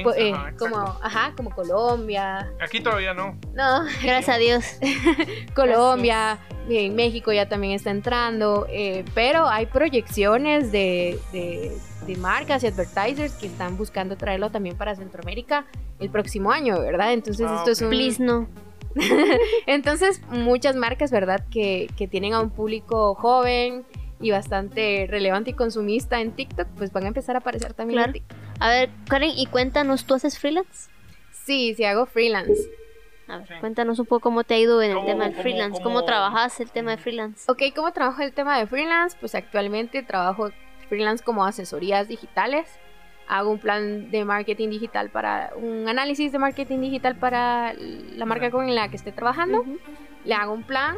po- 0.03 0.13
eh, 0.13 0.31
ajá, 0.33 0.53
como, 0.57 0.77
ajá, 0.77 1.33
como 1.35 1.49
Colombia, 1.51 2.49
Aquí 2.61 2.79
todavía 2.81 3.13
no. 3.13 3.37
no, 3.53 3.83
Gracias 4.03 4.29
a 4.29 4.37
Dios. 4.37 4.63
Colombia, 5.55 6.39
en 6.69 6.95
México 6.95 7.31
ya 7.31 7.47
también 7.49 7.73
está 7.73 7.91
entrando, 7.91 8.65
eh, 8.69 9.03
pero 9.13 9.47
hay 9.47 9.65
proyecciones 9.65 10.71
de, 10.71 11.19
de- 11.31 11.77
de 12.07 12.17
marcas 12.17 12.63
y 12.63 12.67
advertisers 12.67 13.31
que 13.33 13.47
están 13.47 13.77
buscando 13.77 14.17
traerlo 14.17 14.49
también 14.49 14.75
para 14.75 14.93
Centroamérica 14.93 15.65
el 15.99 16.09
próximo 16.09 16.51
año, 16.51 16.77
¿verdad? 16.81 17.13
Entonces 17.13 17.45
Ah, 17.49 17.55
esto 17.59 17.71
es 17.71 17.79
ok. 17.81 17.85
un... 17.85 17.89
Please 17.91 18.21
no. 18.21 18.47
Entonces 19.67 20.21
muchas 20.29 20.75
marcas, 20.75 21.11
¿verdad? 21.11 21.45
Que, 21.51 21.87
que 21.97 22.07
tienen 22.07 22.33
a 22.33 22.39
un 22.41 22.49
público 22.49 23.15
joven 23.15 23.85
y 24.19 24.31
bastante 24.31 25.05
relevante 25.09 25.51
y 25.51 25.53
consumista 25.53 26.21
en 26.21 26.31
TikTok, 26.31 26.67
pues 26.77 26.91
van 26.93 27.03
a 27.05 27.07
empezar 27.07 27.35
a 27.35 27.39
aparecer 27.39 27.73
también 27.73 27.97
Claro. 27.97 28.09
en 28.09 28.13
TikTok. 28.13 28.37
A 28.59 28.69
ver, 28.69 28.89
Karen, 29.09 29.31
y 29.35 29.45
cuéntanos, 29.47 30.05
¿tú 30.05 30.13
haces 30.13 30.39
freelance? 30.39 30.89
Sí, 31.31 31.73
sí 31.75 31.83
hago 31.83 32.05
freelance. 32.05 32.61
A 33.27 33.37
ver, 33.37 33.47
Sí. 33.47 33.53
cuéntanos 33.59 33.99
un 33.99 34.05
poco 34.05 34.21
cómo 34.21 34.43
te 34.43 34.53
ha 34.53 34.59
ido 34.59 34.81
en 34.81 34.91
el 34.91 34.95
¿Cómo- 34.97 35.07
tema 35.07 35.23
del 35.25 35.33
cómo- 35.33 35.41
freelance, 35.43 35.81
cómo, 35.83 35.95
cómo- 35.95 36.05
trabajas 36.05 36.59
el 36.61 36.71
tema 36.71 36.91
de 36.91 36.97
freelance. 36.97 37.51
Ok, 37.51 37.61
¿cómo 37.75 37.91
trabajo 37.91 38.21
el 38.21 38.33
tema 38.33 38.57
de 38.59 38.67
freelance? 38.67 39.17
Pues 39.19 39.35
actualmente 39.35 40.03
trabajo 40.03 40.51
freelance 40.87 41.23
como 41.23 41.45
asesorías 41.45 42.07
digitales. 42.07 42.67
Hago 43.27 43.51
un 43.51 43.59
plan 43.59 44.11
de 44.11 44.25
marketing 44.25 44.69
digital 44.69 45.09
para 45.09 45.51
un 45.55 45.87
análisis 45.87 46.31
de 46.31 46.39
marketing 46.39 46.79
digital 46.81 47.15
para 47.15 47.73
la 47.73 48.25
marca 48.25 48.51
con 48.51 48.73
la 48.75 48.89
que 48.89 48.97
esté 48.97 49.11
trabajando. 49.11 49.63
Le 50.25 50.33
hago 50.33 50.53
un 50.53 50.63
plan 50.63 50.97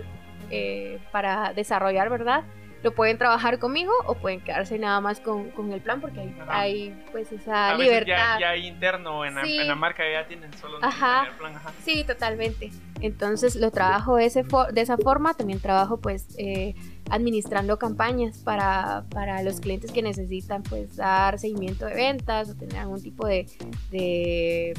eh, 0.49 0.99
para 1.11 1.53
desarrollar, 1.53 2.09
¿verdad? 2.09 2.43
Lo 2.83 2.93
pueden 2.93 3.17
trabajar 3.17 3.57
conmigo 3.57 3.91
o 4.05 4.13
pueden 4.15 4.41
quedarse 4.41 4.77
nada 4.77 5.01
más 5.01 5.19
con, 5.19 5.49
con 5.51 5.71
el 5.73 5.81
plan 5.81 6.01
porque 6.01 6.19
hay, 6.19 6.35
Ajá. 6.39 6.59
hay 6.59 7.03
pues 7.11 7.31
esa 7.31 7.69
A 7.69 7.77
veces 7.77 7.85
libertad. 8.05 8.33
ya, 8.35 8.39
ya 8.39 8.49
hay 8.49 8.67
interno 8.67 9.25
en 9.25 9.35
la, 9.35 9.43
Sí. 9.43 9.57
en 9.57 9.67
la 9.67 9.75
marca 9.75 10.03
ya 10.07 10.27
tienen 10.27 10.53
solo 10.53 10.77
Ajá. 10.83 11.25
el 11.29 11.33
plan, 11.35 11.55
ajá. 11.55 11.71
Sí, 11.83 12.03
totalmente. 12.03 12.69
Entonces 13.01 13.55
lo 13.55 13.71
trabajo 13.71 14.17
de, 14.17 14.25
ese 14.25 14.43
de 14.71 14.81
esa 14.81 14.97
forma. 14.97 15.33
También 15.33 15.59
trabajo 15.59 15.97
pues 15.97 16.35
eh, 16.37 16.75
administrando 17.09 17.77
campañas 17.77 18.39
para, 18.39 19.05
para 19.09 19.43
los 19.43 19.59
clientes 19.59 19.91
que 19.91 20.01
necesitan 20.01 20.63
pues 20.63 20.95
dar 20.95 21.37
seguimiento 21.39 21.85
de 21.85 21.93
ventas 21.93 22.49
o 22.49 22.55
tener 22.55 22.77
algún 22.77 23.01
tipo 23.01 23.27
de, 23.27 23.47
de, 23.91 24.73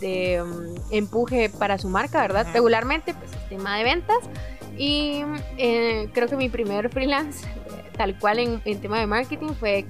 de, 0.00 0.42
um, 0.42 0.74
empuje 0.90 1.50
para 1.50 1.78
su 1.78 1.88
marca, 1.88 2.22
¿verdad? 2.22 2.46
Regularmente 2.52 3.14
pues 3.14 3.32
el 3.32 3.48
tema 3.48 3.76
de 3.76 3.84
ventas. 3.84 4.18
Y 4.78 5.22
eh, 5.58 6.08
creo 6.14 6.28
que 6.28 6.36
mi 6.36 6.48
primer 6.48 6.88
freelance, 6.88 7.46
eh, 7.46 7.90
tal 7.96 8.18
cual 8.18 8.38
en, 8.38 8.62
en 8.64 8.80
tema 8.80 8.98
de 8.98 9.06
marketing, 9.06 9.50
fue 9.58 9.84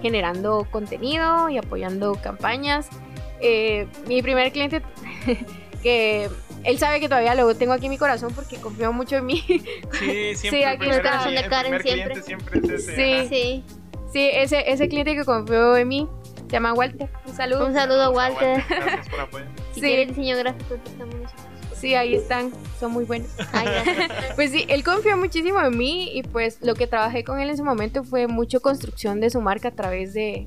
generando 0.00 0.66
contenido 0.70 1.48
y 1.48 1.58
apoyando 1.58 2.14
campañas. 2.14 2.88
Eh, 3.40 3.86
mi 4.06 4.22
primer 4.22 4.52
cliente 4.52 4.82
que 5.82 6.28
él 6.64 6.78
sabe 6.78 7.00
que 7.00 7.08
todavía 7.08 7.34
lo 7.34 7.54
tengo 7.54 7.72
aquí 7.72 7.86
en 7.86 7.90
mi 7.90 7.98
corazón 7.98 8.32
porque 8.34 8.56
confió 8.56 8.92
mucho 8.92 9.16
en 9.16 9.26
mí. 9.26 9.42
Sí, 9.46 10.34
siempre 10.34 10.34
Sí, 10.34 10.56
el 10.62 10.64
aquí 10.68 10.78
primer, 10.78 10.96
está. 10.98 11.10
Corazón 11.10 11.34
de 11.34 11.40
el 11.40 11.48
Karen 11.50 11.82
siempre. 11.82 12.12
cliente 12.12 12.22
siempre 12.22 12.60
es 12.60 12.70
ese. 12.70 12.96
Sí. 12.96 13.12
ajá. 13.14 13.28
Sí. 13.28 13.64
Sí, 14.12 14.28
ese, 14.32 14.70
ese 14.72 14.88
cliente 14.88 15.14
que 15.14 15.24
confió 15.24 15.76
en 15.76 15.86
mí 15.88 16.08
se 16.46 16.52
llama 16.52 16.72
Walter. 16.72 17.08
Un 17.26 17.34
saludo. 17.36 17.66
Un 17.66 17.74
saludo, 17.74 18.02
a 18.02 18.10
Walter. 18.10 18.64
Gracias 18.68 19.08
por 19.08 19.20
apoyar. 19.20 19.48
Si 19.72 19.80
Sí. 19.80 19.86
quieres 19.86 20.08
diseño 20.08 20.36
gráfico, 20.38 20.74
estamos 20.74 21.14
Sí, 21.76 21.94
ahí 21.94 22.14
están. 22.14 22.50
Son 22.78 22.92
muy 22.92 23.04
buenos. 23.04 23.30
Ay, 23.52 23.66
gracias. 23.66 24.10
Pues 24.34 24.50
sí, 24.50 24.66
él 24.68 24.84
confió 24.84 25.16
muchísimo 25.16 25.60
en 25.62 25.78
mí 25.78 26.10
y 26.12 26.22
pues 26.24 26.58
lo 26.60 26.74
que 26.74 26.86
trabajé 26.86 27.24
con 27.24 27.38
él 27.40 27.48
en 27.50 27.56
su 27.56 27.64
momento 27.64 28.04
fue 28.04 28.26
mucho 28.26 28.60
construcción 28.60 29.20
de 29.20 29.30
su 29.30 29.40
marca 29.40 29.68
a 29.68 29.70
través 29.70 30.12
de 30.12 30.46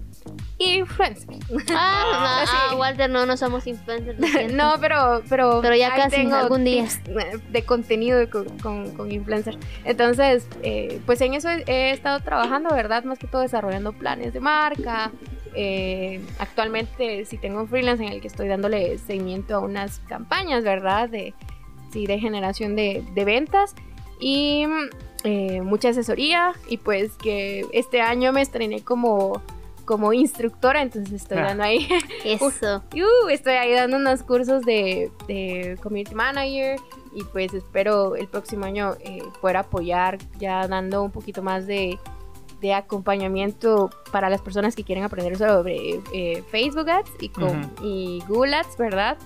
influencers. 0.58 1.40
Ah, 1.70 2.44
ah, 2.44 2.46
sí. 2.46 2.52
ah, 2.72 2.76
Walter, 2.76 3.10
no, 3.10 3.26
no 3.26 3.38
somos 3.38 3.68
influencers. 3.68 4.20
No, 4.54 4.76
pero, 4.80 5.24
pero, 5.30 5.60
Pero 5.62 5.76
ya 5.76 5.96
casi, 5.96 6.18
tengo 6.18 6.36
algún 6.36 6.64
día. 6.64 6.84
tips 6.84 7.52
de 7.52 7.64
contenido 7.66 8.30
con, 8.30 8.46
con, 8.60 8.92
con 8.92 9.12
influencers. 9.12 9.58
Entonces, 9.84 10.48
eh, 10.62 11.00
pues 11.06 11.22
en 11.22 11.34
eso 11.34 11.50
he, 11.50 11.64
he 11.68 11.92
estado 11.92 12.20
trabajando, 12.22 12.74
¿verdad? 12.74 13.04
Más 13.04 13.20
que 13.20 13.28
todo 13.28 13.42
desarrollando 13.42 13.94
planes 13.94 14.34
de 14.34 14.40
marca. 14.40 15.12
Eh, 15.56 16.20
actualmente 16.40 17.26
sí 17.26 17.38
tengo 17.38 17.60
un 17.62 17.68
freelance 17.68 18.04
en 18.04 18.12
el 18.12 18.22
que 18.22 18.28
estoy 18.28 18.48
dándole 18.48 18.98
seguimiento 18.98 19.56
a 19.56 19.60
unas 19.60 20.00
campañas, 20.08 20.64
¿verdad? 20.64 21.10
De, 21.10 21.34
sí, 21.92 22.08
de 22.08 22.20
generación 22.20 22.76
de, 22.76 23.04
de 23.14 23.26
ventas 23.26 23.76
y 24.20 24.66
eh, 25.26 25.62
mucha 25.62 25.90
asesoría 25.90 26.54
y 26.68 26.78
pues 26.78 27.14
que 27.14 27.66
este 27.72 28.02
año 28.02 28.34
me 28.34 28.42
estrené 28.42 28.82
como, 28.82 29.42
como 29.86 30.14
instructora, 30.14 30.82
entonces 30.82 31.14
estoy 31.14 31.38
Ah. 31.40 31.44
dando 31.48 31.64
ahí 31.64 31.88
Eso. 32.24 32.84
uh, 32.94 33.28
estoy 33.30 33.54
ahí 33.54 33.74
dando 33.74 33.98
unos 33.98 34.24
cursos 34.24 34.64
de, 34.64 35.12
de 35.28 35.78
Community 35.82 36.16
Manager 36.16 36.78
y 37.16 37.24
pues 37.26 37.54
espero 37.54 38.16
el 38.16 38.28
próximo 38.28 38.66
año 38.66 38.96
eh, 39.02 39.22
poder 39.42 39.58
apoyar 39.58 40.18
ya 40.40 40.68
dando 40.68 41.04
un 41.04 41.12
poquito 41.12 41.44
más 41.44 41.68
de, 41.68 42.00
de 42.62 42.74
acompañamiento 42.74 43.90
para 44.12 44.30
las 44.30 44.42
personas 44.42 44.76
que 44.76 44.84
quieren 44.84 45.04
aprender 45.04 45.38
sobre 45.38 46.02
eh, 46.14 46.44
Facebook 46.50 46.90
Ads 46.90 47.12
y, 47.20 47.30
con, 47.30 47.72
y 47.82 48.24
Google 48.28 48.56
Ads, 48.56 48.78
¿verdad? 48.78 49.18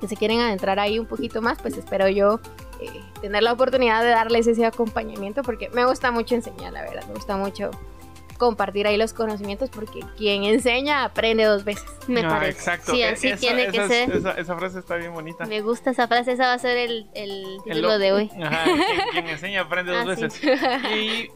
Que 0.00 0.08
se 0.08 0.16
quieren 0.16 0.40
adentrar 0.40 0.78
ahí 0.78 0.98
un 0.98 1.06
poquito 1.06 1.42
más, 1.42 1.60
pues 1.60 1.76
espero 1.76 2.08
yo 2.08 2.40
eh, 2.80 2.88
tener 3.20 3.42
la 3.42 3.52
oportunidad 3.52 4.02
de 4.02 4.08
darles 4.10 4.46
ese 4.46 4.64
acompañamiento 4.64 5.42
porque 5.42 5.68
me 5.70 5.84
gusta 5.84 6.10
mucho 6.12 6.34
enseñar, 6.36 6.72
la 6.72 6.82
verdad, 6.82 7.04
me 7.08 7.14
gusta 7.14 7.36
mucho 7.36 7.70
compartir 8.40 8.86
ahí 8.88 8.96
los 8.96 9.12
conocimientos 9.12 9.70
porque 9.70 10.00
quien 10.16 10.42
enseña 10.44 11.04
aprende 11.04 11.44
dos 11.44 11.62
veces. 11.64 11.84
Me 12.08 12.22
Ah, 12.22 12.28
parece. 12.28 12.58
exacto. 12.58 12.90
Sí, 12.92 13.02
Eh, 13.02 13.08
así 13.10 13.28
esa- 13.28 13.36
tiene 13.40 13.70
que 13.70 13.76
esa- 13.76 13.88
ser. 13.88 14.10
Esa, 14.16 14.32
esa 14.32 14.56
frase 14.56 14.78
está 14.80 14.96
bien 14.96 15.12
bonita. 15.12 15.44
Me 15.46 15.60
gusta 15.60 15.90
esa 15.90 16.08
frase, 16.08 16.32
esa 16.32 16.46
va 16.46 16.54
a 16.54 16.58
ser 16.58 16.76
el, 16.78 17.06
el 17.14 17.44
título 17.64 17.88
lo- 17.88 17.98
de 17.98 18.12
hoy. 18.12 18.30
Ajá, 18.42 18.64
quien, 18.64 19.00
quien 19.12 19.26
enseña 19.28 19.60
aprende 19.60 19.92
dos 19.92 20.08
Ah, 20.08 20.16
sí. 20.16 20.22
veces. 20.22 20.40
Y 20.96 21.30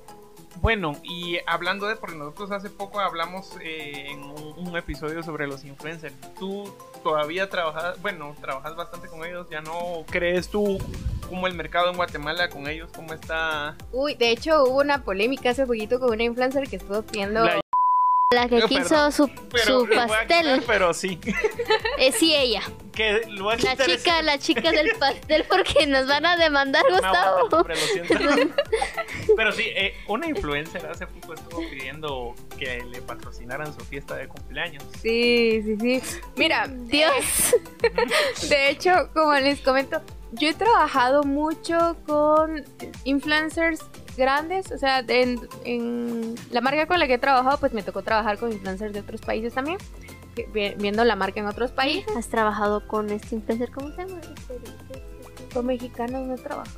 bueno, 0.61 0.93
y 1.03 1.39
hablando 1.47 1.87
de, 1.87 1.97
porque 1.97 2.17
nosotros 2.17 2.51
hace 2.51 2.71
poco 2.71 3.01
hablamos 3.01 3.51
eh, 3.61 4.07
en 4.11 4.23
un, 4.23 4.69
un 4.69 4.77
episodio 4.77 5.23
sobre 5.23 5.47
los 5.47 5.65
influencers. 5.65 6.15
Tú 6.39 6.73
todavía 7.03 7.49
trabajas, 7.51 8.01
bueno, 8.03 8.35
trabajas 8.41 8.75
bastante 8.77 9.09
con 9.09 9.25
ellos, 9.25 9.47
ya 9.51 9.61
no 9.61 10.05
crees 10.11 10.49
tú 10.49 10.79
cómo 11.29 11.47
el 11.47 11.55
mercado 11.55 11.91
en 11.91 11.97
Guatemala 11.97 12.49
con 12.51 12.69
ellos, 12.69 12.91
cómo 12.95 13.13
está. 13.15 13.77
Uy, 13.93 14.15
de 14.15 14.31
hecho 14.31 14.65
hubo 14.65 14.81
una 14.81 15.03
polémica 15.03 15.51
hace 15.51 15.67
poquito 15.67 15.99
con 15.99 16.11
una 16.13 16.23
influencer 16.23 16.69
que 16.69 16.77
estuvo 16.77 17.03
pidiendo... 17.03 17.45
La- 17.45 17.61
La 18.35 18.49
que 18.49 18.59
Eh, 18.65 18.65
quiso 18.69 18.89
perdón, 18.89 19.13
su, 19.13 19.31
Pero 19.51 19.65
su 19.81 19.89
pastel. 19.95 20.43
quitar, 20.43 20.63
pero 20.67 20.95
sí. 20.95 21.19
Eh, 21.99 22.13
sí, 22.13 22.35
ella. 22.35 22.63
Que 22.93 23.23
lo 23.29 23.51
La 23.57 23.77
chica, 23.77 24.23
la 24.23 24.39
chica 24.39 24.71
del 24.71 24.91
pastel 25.01 25.45
porque 25.49 25.87
nos 25.87 26.07
van 26.07 26.27
a 26.27 26.37
demandar, 26.37 26.85
No, 26.89 26.97
Gustavo. 26.97 27.49
hombre, 27.59 27.75
lo 27.75 27.81
siento. 27.81 28.55
Pero 29.37 29.53
sí, 29.53 29.65
eh, 29.67 29.95
una 30.09 30.27
influencer 30.29 30.85
hace 30.87 31.07
poco 31.07 31.35
estuvo 31.35 31.61
pidiendo 31.71 32.35
que 32.59 32.85
le 32.85 33.01
patrocinaran 33.03 33.73
su 33.75 33.81
fiesta 33.85 34.15
de 34.17 34.29
cumpleaños. 34.29 34.85
Sí, 35.03 35.61
sí, 35.65 35.77
sí. 35.81 36.21
Mira, 36.37 36.69
Dios. 36.69 37.57
de 38.49 38.71
hecho, 38.71 39.11
como 39.13 39.35
les 39.35 39.61
comento, 39.61 40.01
yo 40.39 40.49
he 40.49 40.55
trabajado 40.55 41.23
mucho 41.25 41.97
con 42.07 42.65
influencers 43.05 43.81
grandes, 44.17 44.71
o 44.71 44.79
sea, 44.79 45.01
en, 45.09 45.41
en 45.65 46.35
la 46.51 46.61
marca 46.61 46.87
con 46.87 46.99
la 47.01 47.07
que 47.07 47.15
he 47.15 47.19
trabajado, 47.19 47.59
pues 47.59 47.73
me 47.73 47.83
tocó 47.83 48.03
trabajar 48.03 48.39
con 48.39 48.53
influencers 48.53 48.93
de 48.93 49.01
otros 49.01 49.21
países 49.21 49.55
también, 49.55 49.79
viendo 50.79 51.05
la 51.05 51.17
marca 51.17 51.41
en 51.41 51.47
otros 51.47 51.73
países. 51.73 52.17
¿Has 52.17 52.29
trabajado 52.29 52.87
con 52.87 53.11
este 53.11 53.35
influencer? 53.37 53.71
¿Cómo 53.73 53.91
se 53.95 54.07
llama? 54.07 54.21
Con 55.53 55.67
mexicanos 55.67 56.27
no 56.27 56.37
trabajo. 56.37 56.71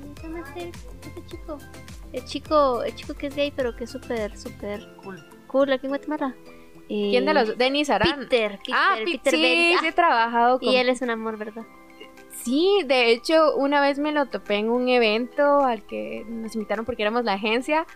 ¿Cómo 0.00 0.14
se 0.16 0.22
llama 0.22 0.40
este, 0.46 0.68
este 1.08 1.26
chico? 1.26 1.58
El 2.12 2.24
chico, 2.24 2.82
el 2.84 2.94
chico 2.94 3.14
que 3.14 3.26
es 3.28 3.34
gay, 3.36 3.52
pero 3.54 3.74
que 3.74 3.84
es 3.84 3.90
súper, 3.90 4.36
súper 4.38 4.86
Cool. 5.02 5.24
cool 5.48 5.72
aquí 5.72 5.86
en 5.86 5.90
Guatemala. 5.90 6.34
Eh, 6.88 7.08
¿Quién 7.10 7.24
de 7.24 7.34
los? 7.34 7.56
Denis 7.58 7.88
Arán. 7.90 8.20
Peter, 8.28 8.58
Peter, 8.58 8.74
ah, 8.76 8.96
Peter 9.04 9.32
sí, 9.32 9.76
sí 9.80 9.86
he 9.86 9.88
Ah, 9.88 9.92
trabajado 9.92 10.58
con 10.60 10.68
y 10.68 10.76
él 10.76 10.88
es 10.90 11.00
un 11.02 11.10
amor, 11.10 11.36
¿verdad? 11.38 11.64
Sí, 12.44 12.82
de 12.86 13.10
hecho, 13.10 13.54
una 13.56 13.80
vez 13.80 13.98
me 13.98 14.12
lo 14.12 14.26
topé 14.26 14.56
en 14.56 14.68
un 14.70 14.88
evento 14.88 15.60
al 15.64 15.82
que 15.86 16.24
nos 16.28 16.54
invitaron 16.54 16.84
porque 16.84 17.02
éramos 17.02 17.24
la 17.24 17.34
agencia 17.34 17.86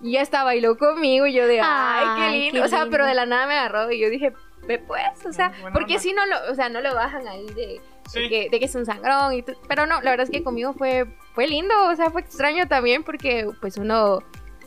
Y 0.00 0.12
ya 0.12 0.22
hasta 0.22 0.44
bailó 0.44 0.76
conmigo 0.76 1.26
y 1.26 1.32
yo 1.32 1.46
de, 1.46 1.60
ay, 1.62 2.06
qué 2.32 2.36
lindo. 2.38 2.60
qué 2.60 2.66
o 2.66 2.68
sea, 2.68 2.86
pero 2.90 3.06
de 3.06 3.14
la 3.14 3.24
nada 3.24 3.46
me 3.46 3.54
agarró 3.54 3.90
y 3.90 3.98
yo 3.98 4.10
dije, 4.10 4.32
ve 4.66 4.78
pues, 4.78 5.24
o 5.26 5.32
sea, 5.32 5.52
porque 5.72 5.98
si 5.98 6.12
no 6.12 6.26
lo, 6.26 6.52
o 6.52 6.54
sea, 6.54 6.68
no 6.68 6.80
lo 6.82 6.94
bajan 6.94 7.26
ahí 7.28 7.46
de, 7.54 7.80
Sí. 8.06 8.20
de, 8.20 8.28
que, 8.28 8.48
de 8.50 8.58
que 8.58 8.66
es 8.66 8.74
un 8.74 8.84
sangrón 8.84 9.32
y 9.32 9.42
pero 9.66 9.86
no, 9.86 10.02
la 10.02 10.10
verdad 10.10 10.24
es 10.24 10.30
que 10.30 10.42
conmigo 10.44 10.74
fue, 10.74 11.06
fue 11.34 11.46
lindo, 11.46 11.74
o 11.88 11.96
sea, 11.96 12.10
fue 12.10 12.20
extraño 12.20 12.68
también 12.68 13.02
porque 13.02 13.46
pues 13.62 13.78
uno, 13.78 14.18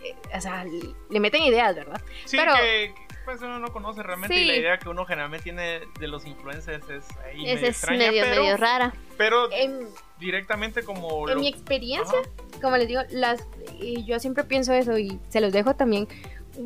eh, 0.04 0.16
o 0.36 0.42
sea, 0.42 0.66
le 1.12 1.20
meten 1.20 1.44
ideas, 1.44 1.76
¿verdad? 1.76 2.02
Sí, 2.26 2.36
pero- 2.36 2.54
que 2.56 2.96
pues 3.28 3.41
uno 3.41 3.59
no 3.59 3.73
conoce 3.73 4.01
realmente 4.03 4.39
y 4.39 4.45
la 4.45 4.55
idea 4.55 4.78
que 4.80 4.88
uno 4.88 5.03
generalmente 5.05 5.43
tiene 5.43 5.82
de 5.99 6.07
los 6.07 6.25
influencers 6.25 6.89
es 6.89 7.05
ahí 7.25 7.41
medio 7.41 7.55
es 7.55 7.63
extraña, 7.63 8.09
medio, 8.09 8.23
pero, 8.23 8.41
medio 8.43 8.55
rara. 8.57 8.93
pero 9.17 9.51
En, 9.51 9.82
directamente 10.17 10.82
como 10.84 11.28
en 11.28 11.36
lo- 11.36 11.41
mi 11.41 11.49
experiencia, 11.49 12.17
Ajá. 12.19 12.59
como 12.61 12.78
les 12.78 12.88
digo, 12.88 13.01
las, 13.11 13.45
y 13.82 14.05
yo 14.05 14.19
siempre 14.21 14.45
pienso 14.45 14.71
eso 14.71 14.97
y 14.97 15.19
se 15.28 15.41
los 15.41 15.51
dejo 15.51 15.75
también. 15.75 16.07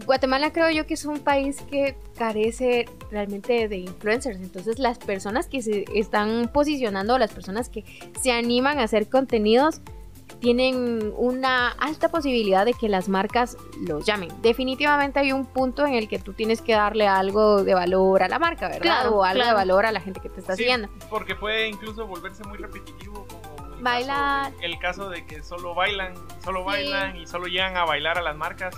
Guatemala 0.05 0.53
creo 0.53 0.69
yo 0.69 0.85
que 0.85 0.93
es 0.93 1.03
un 1.03 1.19
país 1.19 1.57
que 1.69 1.95
carece 2.15 2.85
realmente 3.09 3.67
de 3.67 3.77
influencers, 3.77 4.37
entonces 4.39 4.77
las 4.77 4.99
personas 4.99 5.47
que 5.47 5.61
se 5.63 5.85
están 5.95 6.49
posicionando, 6.53 7.17
las 7.17 7.33
personas 7.33 7.69
que 7.69 7.83
se 8.21 8.31
animan 8.31 8.77
a 8.79 8.83
hacer 8.83 9.09
contenidos, 9.09 9.81
tienen 10.41 11.13
una 11.15 11.69
alta 11.69 12.09
posibilidad 12.09 12.65
de 12.65 12.73
que 12.73 12.89
las 12.89 13.07
marcas 13.07 13.55
los 13.79 14.05
llamen. 14.05 14.29
Definitivamente 14.41 15.19
hay 15.19 15.31
un 15.31 15.45
punto 15.45 15.85
en 15.85 15.93
el 15.93 16.09
que 16.09 16.19
tú 16.19 16.33
tienes 16.33 16.61
que 16.61 16.73
darle 16.73 17.07
algo 17.07 17.63
de 17.63 17.73
valor 17.73 18.23
a 18.23 18.27
la 18.27 18.39
marca, 18.39 18.67
¿verdad? 18.67 18.81
Claro, 18.81 19.17
o 19.17 19.23
algo 19.23 19.45
de 19.45 19.53
valor 19.53 19.85
a 19.85 19.91
la 19.91 20.01
gente 20.01 20.19
que 20.19 20.29
te 20.29 20.39
está 20.41 20.55
Sí, 20.55 20.63
siguiendo. 20.63 20.89
porque 21.09 21.35
puede 21.35 21.69
incluso 21.69 22.05
volverse 22.07 22.43
muy 22.43 22.57
repetitivo 22.57 23.25
como 23.27 23.75
el 23.77 23.83
Bailar. 23.83 24.45
caso 24.51 24.59
de, 24.59 24.65
el 24.65 24.79
caso 24.79 25.09
de 25.09 25.25
que 25.25 25.43
solo 25.43 25.73
bailan 25.75 26.13
solo 26.43 26.59
Sí. 26.61 26.65
bailan 26.65 27.15
y 27.17 27.27
solo 27.27 27.45
llegan 27.47 27.77
a 27.77 27.85
bailar 27.85 28.17
a 28.17 28.21
las 28.21 28.35
marcas 28.35 28.75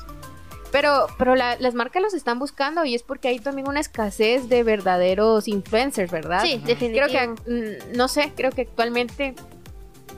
Pero, 0.71 1.05
pero 1.19 1.35
la- 1.35 1.55
las 1.59 1.75
marcas 1.75 2.01
los 2.01 2.13
están 2.15 2.39
buscando 2.39 2.83
y 2.83 2.95
es 2.95 3.03
porque 3.03 3.27
hay 3.27 3.37
también 3.39 3.67
una 3.67 3.79
escasez 3.79 4.49
de 4.49 4.63
verdaderos 4.63 5.47
influencers, 5.47 6.11
¿verdad? 6.11 6.41
Sí, 6.41 6.55
Ujú. 6.55 6.63
Creo 6.63 6.75
definitivamente. 6.75 7.43
que, 7.43 7.51
mm, 7.93 7.95
no 7.97 8.07
sé, 8.07 8.33
creo 8.35 8.51
que 8.51 8.61
actualmente 8.63 9.35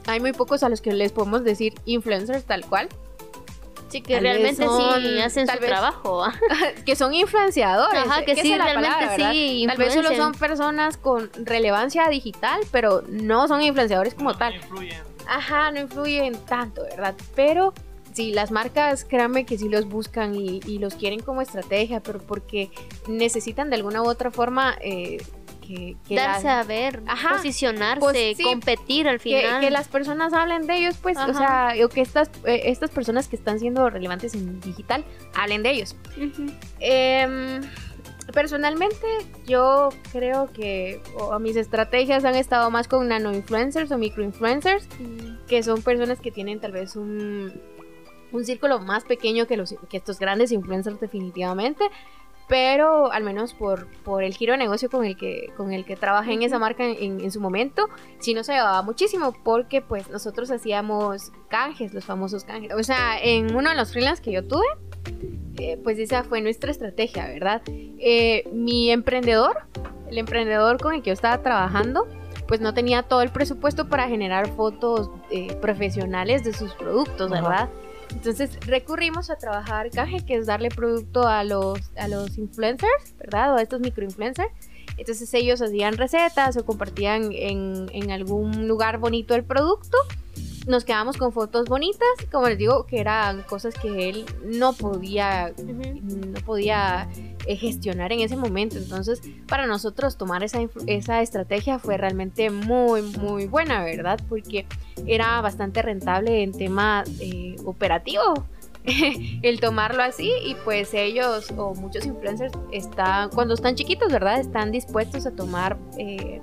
hay 0.07 0.19
muy 0.19 0.33
pocos 0.33 0.63
a 0.63 0.69
los 0.69 0.81
que 0.81 0.93
les 0.93 1.11
podemos 1.11 1.43
decir 1.43 1.73
influencers 1.85 2.43
tal 2.45 2.65
cual, 2.65 2.89
Sí, 3.89 4.01
que 4.01 4.15
tal 4.15 4.23
realmente 4.23 4.67
sí 4.67 5.19
hacen 5.21 5.47
su 5.47 5.53
vez- 5.53 5.65
trabajo. 5.69 6.25
que 6.85 6.95
son 6.95 7.13
influenciadores. 7.13 8.01
Ajá, 8.05 8.25
que 8.25 8.35
sí, 8.35 8.51
es 8.51 8.57
la 8.57 8.65
realmente 8.65 8.89
palabra, 9.05 9.31
sí. 9.31 9.63
Tal 9.67 9.77
vez 9.77 9.93
solo 9.93 10.15
son 10.15 10.33
personas 10.33 10.97
con 10.97 11.29
relevancia 11.45 12.09
digital, 12.09 12.59
pero 12.71 13.03
no 13.07 13.47
son 13.47 13.61
influenciadores 13.61 14.13
como 14.15 14.31
no 14.31 14.37
tal. 14.37 14.55
influyen 14.55 15.01
Ajá, 15.27 15.71
no 15.71 15.79
influyen 15.79 16.35
tanto, 16.45 16.81
¿verdad? 16.83 17.15
Pero 17.35 17.73
sí, 18.11 18.33
las 18.33 18.51
marcas, 18.51 19.05
créanme 19.05 19.45
que 19.45 19.57
sí 19.57 19.69
los 19.69 19.85
buscan 19.87 20.35
y, 20.35 20.59
y 20.65 20.79
los 20.79 20.95
quieren 20.95 21.19
como 21.21 21.41
estrategia, 21.41 22.01
pero 22.01 22.19
porque 22.19 22.71
necesitan 23.07 23.69
de 23.69 23.77
alguna 23.77 24.01
u 24.01 24.07
otra 24.09 24.29
forma 24.31 24.75
eh, 24.81 25.17
que, 25.65 25.95
que 26.07 26.15
Darse 26.15 26.45
las- 26.47 26.65
a 26.65 26.67
ver, 26.67 27.01
Ajá. 27.07 27.35
posicionarse, 27.37 27.99
Pues 27.99 28.37
sí, 28.37 28.43
competir 28.43 29.07
al 29.07 29.19
final. 29.19 29.61
que 29.61 29.69
las 29.71 29.87
personas 29.87 30.33
hablen 30.33 30.67
de 30.67 30.77
ellos, 30.77 30.97
pues, 31.01 31.17
o 31.17 31.33
sea, 31.33 31.73
o 31.83 31.89
que 31.89 32.01
estas, 32.01 32.29
eh, 32.45 32.61
estas 32.65 32.91
personas 32.91 33.27
que 33.27 33.35
están 33.35 33.59
siendo 33.59 33.89
relevantes 33.89 34.33
en 34.35 34.59
digital 34.61 35.03
hablen 35.35 35.63
de 35.63 35.71
ellos. 35.71 35.95
Em, 36.79 37.61
personalmente, 38.33 39.05
yo 39.45 39.89
creo 40.11 40.51
que 40.51 41.01
o, 41.17 41.37
mis 41.39 41.55
estrategias 41.55 42.25
han 42.25 42.35
estado 42.35 42.69
más 42.71 42.87
con 42.87 43.07
nano 43.07 43.33
influencers 43.33 43.91
o 43.91 43.97
micro 43.97 44.23
influencers. 44.23 44.87
que 45.47 45.61
son 45.63 45.81
personas 45.81 46.19
que 46.19 46.31
tienen 46.31 46.59
tal 46.59 46.71
vez 46.71 46.95
un, 46.95 47.53
un 48.31 48.45
círculo 48.45 48.79
más 48.79 49.03
pequeño 49.03 49.45
que, 49.47 49.57
los, 49.57 49.75
que 49.89 49.97
estos 49.97 50.17
grandes 50.19 50.51
influencers 50.51 50.99
definitivamente, 50.99 51.85
pero 52.47 53.11
al 53.11 53.23
menos 53.23 53.53
por, 53.53 53.87
por 54.03 54.23
el 54.23 54.33
giro 54.33 54.53
de 54.53 54.57
negocio 54.57 54.89
con 54.89 55.05
el 55.05 55.17
que, 55.17 55.51
con 55.57 55.73
el 55.73 55.85
que 55.85 55.95
trabajé 55.95 56.33
en 56.33 56.43
esa 56.43 56.59
marca 56.59 56.85
en, 56.85 57.19
en 57.21 57.31
su 57.31 57.41
momento, 57.41 57.89
sí 58.19 58.33
nos 58.33 58.49
ayudaba 58.49 58.81
muchísimo 58.81 59.33
porque 59.43 59.81
pues 59.81 60.09
nosotros 60.09 60.51
hacíamos 60.51 61.31
canjes, 61.49 61.93
los 61.93 62.05
famosos 62.05 62.43
canjes. 62.43 62.73
O 62.73 62.83
sea, 62.83 63.19
en 63.21 63.55
uno 63.55 63.69
de 63.69 63.75
los 63.75 63.91
freelance 63.91 64.21
que 64.21 64.31
yo 64.31 64.47
tuve, 64.47 64.65
eh, 65.57 65.79
pues 65.83 65.97
esa 65.99 66.23
fue 66.23 66.41
nuestra 66.41 66.71
estrategia, 66.71 67.27
¿verdad? 67.27 67.61
Eh, 67.67 68.47
mi 68.51 68.91
emprendedor, 68.91 69.63
el 70.09 70.17
emprendedor 70.17 70.81
con 70.81 70.93
el 70.93 71.01
que 71.01 71.09
yo 71.09 71.13
estaba 71.13 71.41
trabajando, 71.41 72.07
pues 72.47 72.61
no 72.61 72.73
tenía 72.73 73.03
todo 73.03 73.21
el 73.21 73.29
presupuesto 73.29 73.87
para 73.87 74.07
generar 74.07 74.49
fotos 74.49 75.09
eh, 75.31 75.55
profesionales 75.61 76.43
de 76.43 76.53
sus 76.53 76.73
productos, 76.73 77.31
Ajá. 77.31 77.69
Entonces 78.15 78.57
recurrimos 78.65 79.29
a 79.29 79.35
trabajar 79.35 79.91
canje, 79.91 80.25
que 80.25 80.35
es 80.35 80.47
darle 80.47 80.69
producto 80.69 81.27
a 81.27 81.43
los, 81.43 81.79
a 81.97 82.07
los 82.07 82.37
influencers, 82.37 83.15
¿verdad? 83.19 83.53
O 83.53 83.57
a 83.57 83.61
estos 83.61 83.81
microinfluencers. 83.81 84.49
Entonces 84.97 85.33
ellos 85.33 85.61
hacían 85.61 85.97
recetas 85.97 86.55
o 86.57 86.65
compartían 86.65 87.31
en, 87.33 87.87
en 87.91 88.11
algún 88.11 88.67
lugar 88.67 88.97
bonito 88.97 89.35
el 89.35 89.43
producto. 89.43 89.97
Nos 90.67 90.83
quedamos 90.83 91.17
con 91.17 91.31
fotos 91.31 91.65
bonitas, 91.65 92.07
como 92.31 92.49
les 92.49 92.57
digo, 92.57 92.85
que 92.85 92.99
eran 92.99 93.43
cosas 93.43 93.75
que 93.75 94.09
él 94.09 94.25
no 94.43 94.73
podía 94.73 95.53
no 95.57 96.41
podía 96.41 97.07
eh, 97.45 97.55
gestionar 97.55 98.11
en 98.11 98.21
ese 98.21 98.35
momento. 98.35 98.77
Entonces, 98.77 99.21
para 99.47 99.67
nosotros 99.67 100.17
tomar 100.17 100.43
esa, 100.43 100.59
esa 100.87 101.21
estrategia 101.21 101.77
fue 101.77 101.97
realmente 101.97 102.49
muy, 102.49 103.03
muy 103.03 103.45
buena, 103.45 103.83
¿verdad? 103.83 104.19
Porque 104.27 104.65
era 105.05 105.39
bastante 105.41 105.81
rentable 105.83 106.41
en 106.41 106.51
tema 106.51 107.03
eh, 107.19 107.55
operativo. 107.65 108.45
el 109.41 109.59
tomarlo 109.59 110.03
así 110.03 110.31
y 110.45 110.53
pues 110.63 110.93
ellos 110.93 111.51
o 111.57 111.73
muchos 111.73 112.05
influencers 112.05 112.53
están 112.71 113.31
cuando 113.31 113.55
están 113.55 113.73
chiquitos 113.73 114.11
verdad 114.11 114.39
están 114.39 114.71
dispuestos 114.71 115.25
a 115.25 115.31
tomar 115.31 115.75
eh, 115.97 116.39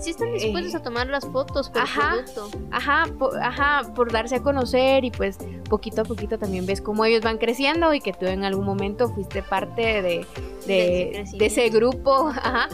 Sí 0.00 0.10
están 0.10 0.32
dispuestos 0.32 0.74
Eh, 0.74 0.76
a 0.76 0.82
tomar 0.82 1.06
las 1.08 1.24
fotos 1.26 1.70
por 1.70 1.82
ajá. 1.82 2.10
producto. 2.24 2.48
Ajá, 2.70 3.04
po- 3.18 3.30
ajá, 3.40 3.82
por 3.94 4.12
darse 4.12 4.36
a 4.36 4.42
conocer 4.42 5.04
y 5.04 5.10
pues 5.10 5.38
poquito 5.68 6.02
a 6.02 6.04
poquito 6.04 6.38
también 6.38 6.66
ves 6.66 6.80
cómo 6.80 7.04
ellos 7.04 7.22
van 7.22 7.38
creciendo 7.38 7.94
y 7.94 8.00
que 8.00 8.12
tú 8.12 8.26
en 8.26 8.44
algún 8.44 8.64
momento 8.66 9.08
fuiste 9.08 9.42
parte 9.42 10.02
de, 10.02 10.26
De 10.66 11.20
ese 11.20 11.36
de 11.36 11.46
ese 11.46 11.68
grupo, 11.70 12.28
ajá, 12.42 12.68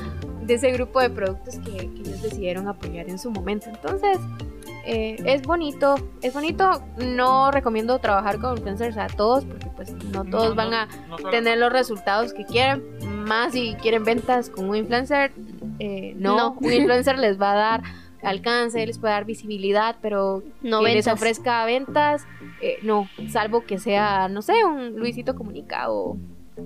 de 0.51 0.57
ese 0.57 0.73
grupo 0.73 1.01
de 1.01 1.11
productos 1.11 1.57
que, 1.57 1.73
que 1.77 2.01
ellos 2.01 2.23
decidieron 2.23 2.69
apoyar 2.69 3.09
en 3.09 3.19
su 3.19 3.31
momento. 3.31 3.67
Entonces, 3.69 4.19
eh, 4.85 5.17
es 5.25 5.43
bonito, 5.43 5.95
es 6.23 6.33
bonito, 6.35 6.83
no 6.99 7.51
recomiendo 7.51 7.99
trabajar 7.99 8.39
con 8.41 8.57
influencers 8.57 8.97
a 8.97 9.07
todos 9.09 9.45
porque 9.45 9.67
pues 9.77 9.93
no 10.05 10.25
todos 10.25 10.51
No, 10.51 10.55
van 10.55 10.71
no, 10.71 10.77
a 10.77 10.89
no 11.09 11.17
tener 11.31 11.59
los 11.59 11.73
resultados 11.73 12.33
que 12.33 12.45
quieren, 12.45 12.83
más 13.27 13.53
si 13.53 13.75
quieren 13.75 14.05
ventas 14.05 14.49
con 14.51 14.69
un 14.69 14.77
influencer, 14.77 15.33
eh, 15.79 16.15
no, 16.17 16.37
No. 16.37 16.57
un 16.61 16.73
influencer 16.73 17.19
les 17.19 17.41
va 17.41 17.53
a 17.53 17.57
dar 17.57 17.83
alcance, 18.23 18.85
les 18.87 18.99
puede 18.99 19.15
dar 19.15 19.25
visibilidad, 19.25 19.97
pero 20.03 20.43
No 20.63 20.81
que 20.83 20.95
les 20.95 21.07
ofrezca 21.09 21.65
ventas, 21.65 22.27
eh, 22.61 22.79
no, 22.83 23.09
salvo 23.29 23.63
que 23.63 23.79
sea, 23.79 24.29
no 24.29 24.43
sé, 24.43 24.65
un 24.65 24.97
Luisito 24.97 25.35
Comunica 25.35 25.91
o... 25.91 26.17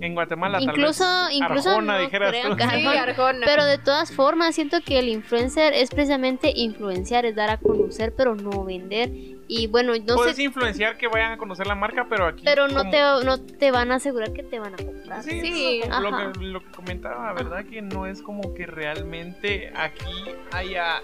En 0.00 0.14
Guatemala 0.14 0.60
Incluso, 0.60 1.04
tal 1.04 1.28
vez 1.28 1.36
incluso 1.36 1.68
Arjona, 1.70 1.92
no 1.98 2.04
dijeras 2.04 2.30
creo 2.30 2.50
tú. 2.50 2.56
que- 2.56 2.64
Sí, 2.64 2.86
Ajá. 2.86 3.02
Arjona. 3.04 3.40
Pero 3.46 3.64
de 3.64 3.78
todas 3.78 4.10
formas, 4.12 4.54
siento 4.54 4.78
que 4.84 4.98
el 4.98 5.08
influencer 5.08 5.72
es 5.72 5.90
precisamente 5.90 6.52
influenciar, 6.56 7.26
es 7.26 7.36
dar 7.36 7.50
a 7.50 7.58
conocer, 7.58 8.12
pero 8.16 8.34
no 8.34 8.64
vender. 8.64 9.10
Y 9.46 9.66
bueno, 9.68 9.92
no 10.04 10.16
Puedes 10.16 10.36
sé, 10.36 10.42
influenciar 10.44 10.96
que 10.96 11.06
vayan 11.06 11.32
a 11.32 11.36
conocer 11.36 11.66
la 11.66 11.74
marca, 11.74 12.06
pero 12.08 12.26
aquí. 12.26 12.42
pero 12.44 12.66
no 12.66 12.78
como- 12.78 12.90
te, 12.90 12.98
no 13.24 13.38
te 13.38 13.70
van 13.70 13.92
a 13.92 13.96
asegurar 13.96 14.32
que 14.32 14.42
te 14.42 14.58
van 14.58 14.72
a 14.74 14.76
comprar. 14.78 15.22
Sí, 15.22 15.40
Sí, 15.42 15.82
lo, 15.86 16.08
ajá. 16.08 16.32
que, 16.32 16.40
lo 16.44 16.60
que 16.60 16.70
comentaba, 16.72 17.32
¿verdad? 17.34 17.64
Que 17.64 17.82
no 17.82 18.06
es 18.06 18.20
como 18.22 18.52
que 18.54 18.66
realmente 18.66 19.70
aquí 19.76 20.04
haya 20.50 21.00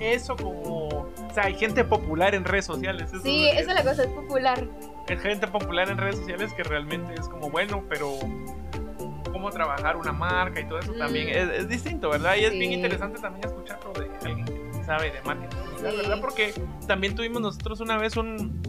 eso 0.00 0.36
como... 0.36 0.86
O 0.88 1.30
sea, 1.34 1.44
hay 1.46 1.54
gente 1.56 1.84
popular 1.84 2.34
en 2.34 2.44
redes 2.44 2.64
sociales. 2.64 3.12
eso 3.12 3.20
Sí, 3.22 3.48
es, 3.48 3.62
esa 3.62 3.72
es 3.72 3.84
la 3.84 3.90
cosa, 3.90 4.04
es 4.04 4.08
popular. 4.10 4.64
Es 5.08 5.20
gente 5.20 5.46
popular 5.48 5.88
en 5.90 5.98
redes 5.98 6.16
sociales 6.16 6.52
que 6.54 6.62
realmente 6.62 7.14
es 7.14 7.28
como, 7.28 7.50
bueno, 7.50 7.84
pero 7.88 8.12
cómo 9.32 9.50
trabajar 9.50 9.96
una 9.96 10.12
marca 10.12 10.60
y 10.60 10.66
todo 10.66 10.78
eso 10.78 10.92
Mm. 10.92 10.98
también 10.98 11.28
es, 11.28 11.48
es 11.60 11.68
distinto, 11.68 12.08
¿verdad? 12.10 12.36
Y 12.36 12.44
es 12.44 12.52
bien 12.52 12.70
Sí. 12.70 12.74
interesante 12.76 13.20
también 13.20 13.44
escucharlo 13.46 13.92
de 13.92 14.08
alguien 14.26 14.44
que 14.46 14.84
sabe 14.84 15.10
de 15.10 15.20
marketing, 15.22 15.56
digital, 15.70 15.90
Sí. 15.92 15.96
¿verdad? 15.98 16.20
Porque 16.20 16.54
también 16.86 17.14
tuvimos 17.14 17.42
nosotros 17.42 17.80
una 17.80 17.98
vez 17.98 18.16
un, 18.16 18.62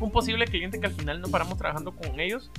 un 0.00 0.10
posible 0.10 0.46
cliente 0.46 0.78
que 0.80 0.86
al 0.86 0.92
final 0.94 1.20
no 1.20 1.28
paramos 1.28 1.56
trabajando 1.58 1.92
con 1.92 2.20
ellos 2.20 2.50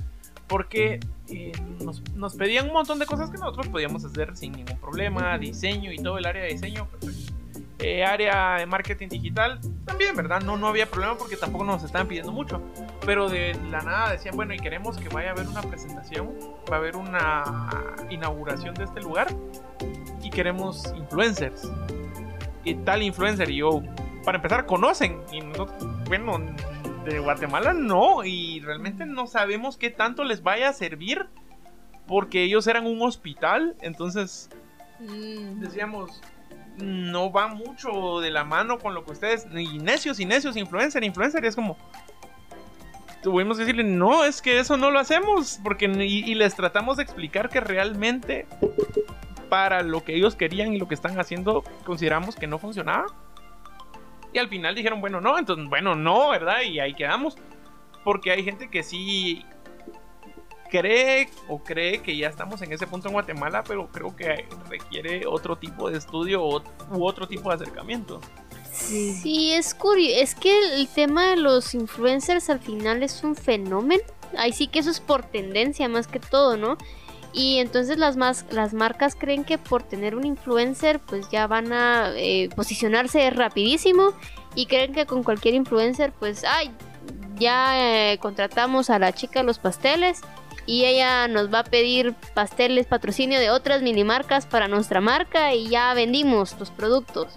porque 0.46 1.00
eh, 1.30 1.52
nos, 1.82 2.02
nos 2.14 2.34
pedían 2.34 2.66
un 2.66 2.74
montón 2.74 2.98
de 2.98 3.06
cosas 3.06 3.30
que 3.30 3.38
nosotros 3.38 3.68
podíamos 3.68 4.04
hacer 4.04 4.36
sin 4.36 4.52
ningún 4.52 4.76
problema, 4.78 5.38
diseño 5.38 5.90
y 5.90 5.96
todo 5.96 6.18
el 6.18 6.26
área 6.26 6.42
de 6.42 6.48
diseño. 6.50 6.86
eh, 7.80 8.04
área 8.04 8.56
de 8.58 8.66
marketing 8.66 9.08
digital, 9.08 9.58
también, 9.84 10.16
¿verdad? 10.16 10.40
No, 10.42 10.56
no 10.56 10.68
había 10.68 10.86
problema 10.86 11.18
porque 11.18 11.36
tampoco 11.36 11.64
nos 11.64 11.82
estaban 11.84 12.06
pidiendo 12.08 12.32
mucho. 12.32 12.62
Pero 13.06 13.28
de 13.28 13.54
la 13.70 13.82
nada 13.82 14.12
decían, 14.12 14.36
bueno, 14.36 14.54
y 14.54 14.58
queremos 14.58 14.96
que 14.96 15.08
vaya 15.08 15.30
a 15.30 15.32
haber 15.32 15.46
una 15.46 15.62
presentación, 15.62 16.30
va 16.70 16.76
a 16.76 16.78
haber 16.78 16.96
una 16.96 17.44
inauguración 18.10 18.74
de 18.74 18.84
este 18.84 19.00
lugar 19.00 19.28
y 20.22 20.30
queremos 20.30 20.92
influencers. 20.96 21.70
Y 22.64 22.74
tal 22.76 23.02
influencer, 23.02 23.50
y 23.50 23.56
yo, 23.56 23.82
para 24.24 24.36
empezar, 24.36 24.64
conocen. 24.64 25.20
Y 25.32 25.40
nosotros, 25.40 25.86
bueno, 26.06 26.38
de 27.04 27.18
Guatemala 27.18 27.74
no, 27.74 28.24
y 28.24 28.60
realmente 28.60 29.04
no 29.04 29.26
sabemos 29.26 29.76
qué 29.76 29.90
tanto 29.90 30.24
les 30.24 30.42
vaya 30.42 30.70
a 30.70 30.72
servir, 30.72 31.26
porque 32.06 32.42
ellos 32.42 32.66
eran 32.66 32.86
un 32.86 33.02
hospital, 33.02 33.76
entonces 33.82 34.48
Mm. 35.00 35.60
decíamos, 35.60 36.22
no 36.78 37.30
va 37.32 37.48
mucho 37.48 38.20
de 38.20 38.30
la 38.30 38.44
mano 38.44 38.78
con 38.78 38.94
lo 38.94 39.04
que 39.04 39.12
ustedes, 39.12 39.46
y 39.52 39.78
necios 39.78 40.20
y 40.20 40.24
necios, 40.24 40.56
influencer, 40.56 41.04
influencer, 41.04 41.44
y 41.44 41.48
es 41.48 41.56
como, 41.56 41.76
tuvimos 43.24 43.56
que 43.56 43.64
decirle, 43.64 43.82
no, 43.82 44.24
es 44.24 44.40
que 44.42 44.58
eso 44.58 44.76
no 44.76 44.90
lo 44.90 45.00
hacemos, 45.00 45.58
porque 45.64 45.86
y, 45.86 46.30
y 46.30 46.34
les 46.34 46.54
tratamos 46.54 46.98
de 46.98 47.02
explicar 47.02 47.48
que 47.48 47.58
realmente 47.58 48.46
para 49.48 49.82
lo 49.82 50.04
que 50.04 50.14
ellos 50.14 50.36
querían 50.36 50.74
y 50.74 50.78
lo 50.78 50.86
que 50.86 50.94
están 50.94 51.18
haciendo, 51.18 51.64
consideramos 51.84 52.36
que 52.36 52.46
no 52.46 52.58
funcionaba. 52.58 53.06
Y 54.32 54.38
al 54.38 54.48
final 54.48 54.74
dijeron, 54.74 55.00
bueno, 55.00 55.20
no, 55.20 55.38
entonces, 55.38 55.68
bueno, 55.68 55.94
no, 55.94 56.30
¿verdad? 56.30 56.62
Y 56.62 56.80
ahí 56.80 56.94
quedamos. 56.94 57.36
Porque 58.02 58.32
hay 58.32 58.44
gente 58.44 58.68
que 58.68 58.82
sí 58.82 59.46
cree 60.70 61.28
o 61.48 61.62
cree 61.62 62.02
que 62.02 62.16
ya 62.16 62.28
estamos 62.28 62.60
en 62.60 62.72
ese 62.72 62.86
punto 62.86 63.08
en 63.08 63.14
Guatemala, 63.14 63.62
pero 63.62 63.86
creo 63.88 64.14
que 64.16 64.46
requiere 64.68 65.24
otro 65.26 65.56
tipo 65.56 65.88
de 65.88 65.98
estudio 65.98 66.44
u 66.44 67.04
otro 67.04 67.28
tipo 67.28 67.48
de 67.48 67.54
acercamiento. 67.54 68.20
Sí, 68.74 69.52
es 69.52 69.74
curioso. 69.74 70.20
Es 70.20 70.34
que 70.34 70.74
el 70.74 70.88
tema 70.88 71.30
de 71.30 71.36
los 71.36 71.74
influencers 71.74 72.50
al 72.50 72.60
final 72.60 73.02
es 73.02 73.22
un 73.22 73.36
fenómeno. 73.36 74.02
Ahí 74.36 74.52
sí 74.52 74.66
que 74.66 74.80
eso 74.80 74.90
es 74.90 75.00
por 75.00 75.24
tendencia 75.24 75.88
más 75.88 76.08
que 76.08 76.18
todo, 76.18 76.56
¿no? 76.56 76.76
Y 77.32 77.58
entonces 77.58 77.98
las, 77.98 78.16
más, 78.16 78.46
las 78.50 78.74
marcas 78.74 79.16
creen 79.16 79.44
que 79.44 79.58
por 79.58 79.82
tener 79.82 80.14
un 80.14 80.24
influencer 80.24 81.00
pues 81.00 81.28
ya 81.30 81.46
van 81.46 81.72
a 81.72 82.12
eh, 82.16 82.48
posicionarse 82.54 83.28
rapidísimo 83.30 84.12
y 84.54 84.66
creen 84.66 84.92
que 84.92 85.04
con 85.04 85.24
cualquier 85.24 85.54
influencer 85.54 86.12
pues, 86.12 86.44
ay, 86.44 86.70
ya 87.36 88.12
eh, 88.12 88.18
contratamos 88.18 88.88
a 88.88 89.00
la 89.00 89.12
chica 89.12 89.40
de 89.40 89.46
los 89.46 89.58
pasteles 89.58 90.20
y 90.66 90.84
ella 90.84 91.26
nos 91.26 91.52
va 91.52 91.60
a 91.60 91.64
pedir 91.64 92.14
pasteles 92.34 92.86
patrocinio 92.86 93.40
de 93.40 93.50
otras 93.50 93.82
mini 93.82 94.04
marcas 94.04 94.46
para 94.46 94.68
nuestra 94.68 95.00
marca 95.00 95.54
y 95.54 95.68
ya 95.68 95.92
vendimos 95.94 96.56
los 96.58 96.70
productos. 96.70 97.28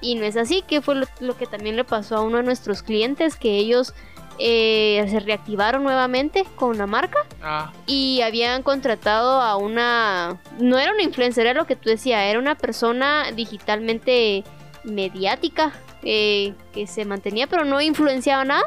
Y 0.00 0.14
no 0.14 0.24
es 0.24 0.36
así, 0.36 0.62
que 0.62 0.80
fue 0.80 0.94
lo, 0.94 1.06
lo 1.20 1.36
que 1.36 1.46
también 1.46 1.76
le 1.76 1.84
pasó 1.84 2.16
a 2.16 2.20
uno 2.20 2.38
de 2.38 2.44
nuestros 2.44 2.82
clientes, 2.82 3.36
que 3.36 3.56
ellos 3.56 3.94
eh, 4.40 5.04
se 5.10 5.18
reactivaron 5.18 5.82
nuevamente 5.82 6.44
con 6.54 6.78
la 6.78 6.86
marca 6.86 7.26
Ah, 7.42 7.72
y 7.86 8.20
habían 8.22 8.62
contratado 8.62 9.40
a 9.40 9.56
una... 9.56 10.40
No 10.60 10.78
era 10.78 10.92
una 10.92 11.02
influencer, 11.02 11.46
era 11.46 11.60
lo 11.60 11.66
que 11.66 11.74
tú 11.74 11.88
decías, 11.88 12.22
era 12.22 12.38
una 12.38 12.54
persona 12.54 13.32
digitalmente 13.32 14.44
mediática 14.84 15.72
eh, 16.02 16.54
que 16.72 16.86
se 16.86 17.04
mantenía 17.04 17.48
pero 17.48 17.64
no 17.64 17.80
influenciaba 17.80 18.44
nada 18.44 18.64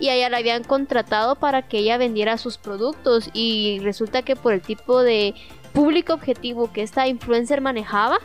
y 0.00 0.08
a 0.08 0.14
ella 0.14 0.28
la 0.28 0.38
habían 0.38 0.64
contratado 0.64 1.36
para 1.36 1.62
que 1.62 1.78
ella 1.78 1.96
vendiera 1.96 2.36
sus 2.36 2.58
productos 2.58 3.30
y 3.32 3.78
resulta 3.82 4.22
que 4.22 4.34
por 4.34 4.52
el 4.52 4.60
tipo 4.60 5.00
de 5.02 5.34
público 5.72 6.12
objetivo 6.12 6.72
que 6.72 6.82
esta 6.82 7.06
influencer 7.06 7.60
manejaba 7.60 8.18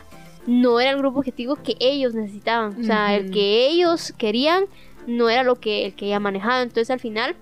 no 0.46 0.80
era 0.80 0.90
el 0.90 0.98
grupo 0.98 1.18
objetivo 1.20 1.56
que 1.56 1.76
ellos 1.80 2.14
necesitaban, 2.14 2.80
o 2.80 2.84
sea, 2.84 3.14
el 3.14 3.30
que 3.30 3.66
ellos 3.68 4.12
querían 4.18 4.64
no 5.06 5.28
era 5.30 5.42
lo 5.42 5.56
que 5.56 5.86
el 5.86 5.94
que 5.94 6.06
ella 6.06 6.20
manejaba, 6.20 6.62
entonces 6.62 6.90
al 6.90 7.00
final 7.00 7.36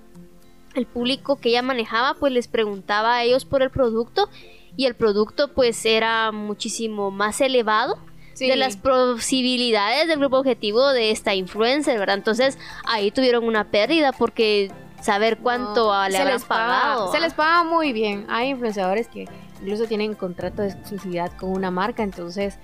el 0.74 0.86
público 0.86 1.36
que 1.40 1.48
ella 1.50 1.62
manejaba 1.62 2.14
pues 2.14 2.32
les 2.32 2.48
preguntaba 2.48 3.14
a 3.16 3.24
ellos 3.24 3.44
por 3.44 3.62
el 3.62 3.70
producto 3.70 4.28
y 4.76 4.86
el 4.86 4.94
producto 4.94 5.48
pues 5.48 5.84
era 5.86 6.30
muchísimo 6.32 7.10
más 7.10 7.40
elevado 7.40 7.98
Sí. 8.34 8.46
de 8.46 8.54
las 8.54 8.76
posibilidades 8.76 10.06
del 10.06 10.20
grupo 10.20 10.38
objetivo 10.38 10.88
de 10.90 11.10
esta 11.10 11.34
influencer, 11.34 11.98
¿verdad? 11.98 12.16
Entonces 12.18 12.56
ahí 12.84 13.10
tuvieron 13.10 13.44
una 13.44 13.64
pérdida 13.64 14.12
porque 14.12 14.70
saber 15.02 15.38
cuánto 15.38 15.92
No, 15.92 16.08
le 16.08 16.18
habrán 16.18 16.40
paga- 16.42 16.48
pagado. 16.82 17.12
Se 17.12 17.18
les 17.18 17.34
paga 17.34 17.64
muy 17.64 17.92
bien. 17.92 18.26
Hay 18.28 18.50
influenciadores 18.50 19.08
que 19.08 19.26
incluso 19.60 19.86
tienen 19.86 20.14
contrato 20.14 20.62
de 20.62 20.68
exclusividad 20.68 21.32
con 21.36 21.50
una 21.50 21.72
marca, 21.72 22.04
entonces 22.04 22.58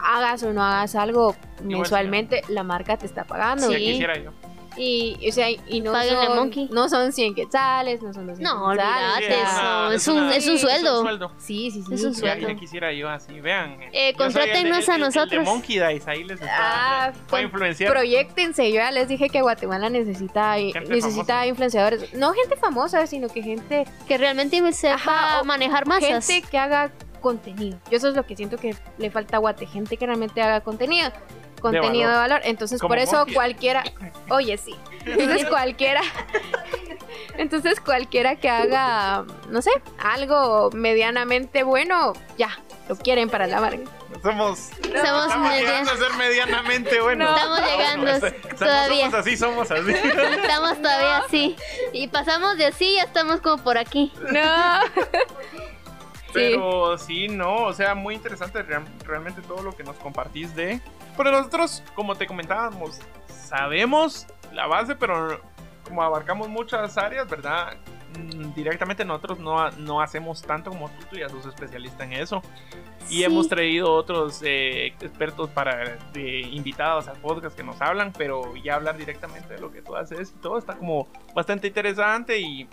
hagas 0.00 0.42
o 0.42 0.52
no 0.52 0.62
hagas 0.62 0.94
algo 0.94 1.34
mensualmente, 1.62 2.42
la 2.48 2.62
marca 2.62 2.96
te 2.96 3.06
está 3.06 3.24
pagando. 3.24 3.70
ya 3.70 3.78
Sí. 3.78 3.84
quisiera 3.84 4.18
yo. 4.18 4.30
Y, 4.78 5.16
o 5.26 5.32
sea, 5.32 5.48
y 5.50 5.80
no 5.80 5.90
Páguenle, 5.90 6.26
son, 6.26 6.36
Monkey. 6.36 6.68
no 6.70 6.86
son 6.90 7.10
100 7.10 7.34
quetzales, 7.34 8.02
no 8.02 8.12
son 8.12 8.26
200 8.26 8.40
No, 8.54 8.68
quetzales, 8.68 9.14
olvídate, 9.16 9.42
o 9.42 9.46
sea, 9.48 9.86
eso 9.86 9.94
es 9.94 10.08
un- 10.08 10.32
es 10.32 10.46
un 10.48 10.58
sí, 10.58 10.58
sueldo. 10.58 11.30
Sí, 11.38 11.70
sí, 11.70 11.82
sí. 11.82 11.94
Es 11.94 12.04
un 12.04 12.14
sueldo. 12.14 12.46
ya 12.48 12.54
quisiera 12.56 12.92
yo 12.92 13.08
así, 13.08 13.40
vean. 13.40 13.78
Eh, 13.94 14.12
contrátennos 14.18 14.86
a 14.90 14.96
el- 14.96 15.00
el 15.02 15.10
de 15.10 15.16
nosotros. 15.18 15.44
Monkey 15.46 15.78
Dice, 15.78 16.10
ahí 16.10 16.24
les 16.24 16.38
está 16.42 16.52
Ah, 16.58 17.10
para 17.12 17.26
con- 17.30 17.42
influenciar. 17.44 17.90
Proyectense, 17.90 18.68
yo 18.68 18.74
ya 18.76 18.90
les 18.90 19.08
dije 19.08 19.30
que 19.30 19.40
Guatemala 19.40 19.88
necesita, 19.88 20.56
necesita 20.58 21.24
famosa. 21.24 21.46
influenciadores, 21.46 22.12
no 22.12 22.34
gente 22.34 22.56
famosa, 22.56 23.06
sino 23.06 23.28
que 23.28 23.42
gente 23.42 23.86
Que 24.06 24.18
realmente 24.18 24.60
sepa 24.74 24.94
Ajá, 24.96 25.42
manejar 25.44 25.86
masas. 25.86 26.26
gente 26.26 26.46
que 26.50 26.58
haga 26.58 26.92
contenido. 27.26 27.78
Yo 27.90 27.96
eso 27.96 28.08
es 28.08 28.14
lo 28.14 28.24
que 28.24 28.36
siento 28.36 28.56
que 28.56 28.74
le 28.98 29.10
falta 29.10 29.36
a 29.36 29.40
Guate, 29.40 29.66
gente 29.66 29.96
que 29.96 30.06
realmente 30.06 30.40
haga 30.42 30.60
contenido. 30.60 31.10
Contenido 31.60 32.10
de 32.10 32.16
valor. 32.16 32.30
valor. 32.30 32.40
Entonces, 32.44 32.80
Como 32.80 32.90
por 32.90 32.98
eso 32.98 33.16
Monkey. 33.16 33.34
cualquiera. 33.34 33.82
Oye, 34.30 34.56
sí. 34.58 34.74
Entonces, 35.06 35.46
cualquiera. 35.48 36.00
Entonces, 37.38 37.80
cualquiera 37.80 38.36
que 38.36 38.48
haga, 38.48 39.24
no 39.50 39.60
sé, 39.62 39.70
algo 39.98 40.70
medianamente 40.72 41.62
bueno, 41.64 42.12
ya, 42.38 42.50
lo 42.88 42.96
quieren 42.96 43.28
para 43.28 43.46
la 43.46 43.60
marca. 43.60 43.82
Somos, 44.22 44.58
Somos 44.58 45.26
estamos 45.26 45.50
llegando 45.52 45.90
a 45.92 45.96
ser 45.96 46.12
medianamente 46.14 47.00
buenos. 47.02 47.28
Estamos 47.36 47.60
llegando 47.60 48.10
Somos- 48.12 48.58
todavía. 48.58 49.04
Somos 49.10 49.14
así, 49.14 49.36
somos 49.36 49.70
así. 49.70 49.90
Estamos 49.92 50.76
todavía 50.80 51.18
así. 51.18 51.56
Y 51.92 52.08
pasamos 52.08 52.56
de 52.56 52.66
así 52.66 52.84
y 52.86 52.96
ya 52.96 53.02
estamos 53.02 53.40
como 53.40 53.62
por 53.62 53.76
aquí. 53.76 54.12
No. 54.32 54.80
Pero 56.32 56.98
sí, 56.98 57.28
no, 57.28 57.64
o 57.64 57.72
sea, 57.72 57.94
muy 57.94 58.14
interesante 58.14 58.62
real- 58.62 58.84
realmente 59.04 59.40
todo 59.42 59.62
lo 59.62 59.74
que 59.76 59.84
nos 59.84 59.96
compartís 59.96 60.54
de... 60.54 60.80
Pero 61.16 61.30
nosotros, 61.30 61.82
como 61.94 62.14
te 62.14 62.26
comentábamos, 62.26 63.00
sabemos 63.28 64.26
la 64.52 64.66
base, 64.66 64.94
pero 64.96 65.40
como 65.84 66.02
abarcamos 66.02 66.48
muchas 66.48 66.98
áreas, 66.98 67.28
¿verdad? 67.28 67.76
Mm, 68.18 68.52
Directamente 68.54 69.04
nosotros 69.04 69.38
no, 69.38 69.70
no 69.72 70.00
hacemos 70.02 70.42
tanto 70.42 70.70
como 70.70 70.88
tú, 70.90 71.06
tú 71.10 71.16
ya 71.16 71.28
sos 71.28 71.46
especialista 71.46 72.04
en 72.04 72.12
eso. 72.14 72.42
Y 73.08 73.18
Sí. 73.18 73.24
hemos 73.24 73.48
traído 73.48 73.92
otros 73.94 74.42
eh, 74.44 74.86
expertos 75.00 75.48
para 75.50 75.96
invitados 76.16 77.06
al 77.08 77.16
podcast 77.18 77.56
que 77.56 77.62
nos 77.62 77.80
hablan, 77.80 78.12
pero 78.12 78.54
ya 78.56 78.74
hablar 78.74 78.96
directamente 78.96 79.54
de 79.54 79.60
lo 79.60 79.70
que 79.70 79.80
tú 79.80 79.94
haces 79.96 80.34
todo 80.42 80.58
está 80.58 80.74
como 80.76 81.06
bastante 81.34 81.68
interesante 81.68 82.38
y, 82.40 82.68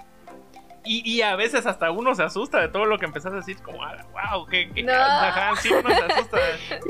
y, 0.85 1.09
y 1.09 1.21
a 1.21 1.35
veces 1.35 1.65
hasta 1.65 1.91
uno 1.91 2.15
se 2.15 2.23
asusta 2.23 2.59
de 2.59 2.67
todo 2.67 2.85
lo 2.85 2.97
que 2.97 3.05
empezás 3.05 3.33
a 3.33 3.37
decir, 3.37 3.57
como, 3.61 3.79
wow, 3.79 4.45
que, 4.47 4.69
que 4.71 4.83
No. 4.83 4.93
ajá, 4.93 5.55
sí, 5.55 5.69
uno 5.71 5.89
se 5.89 6.03
asusta. 6.13 6.37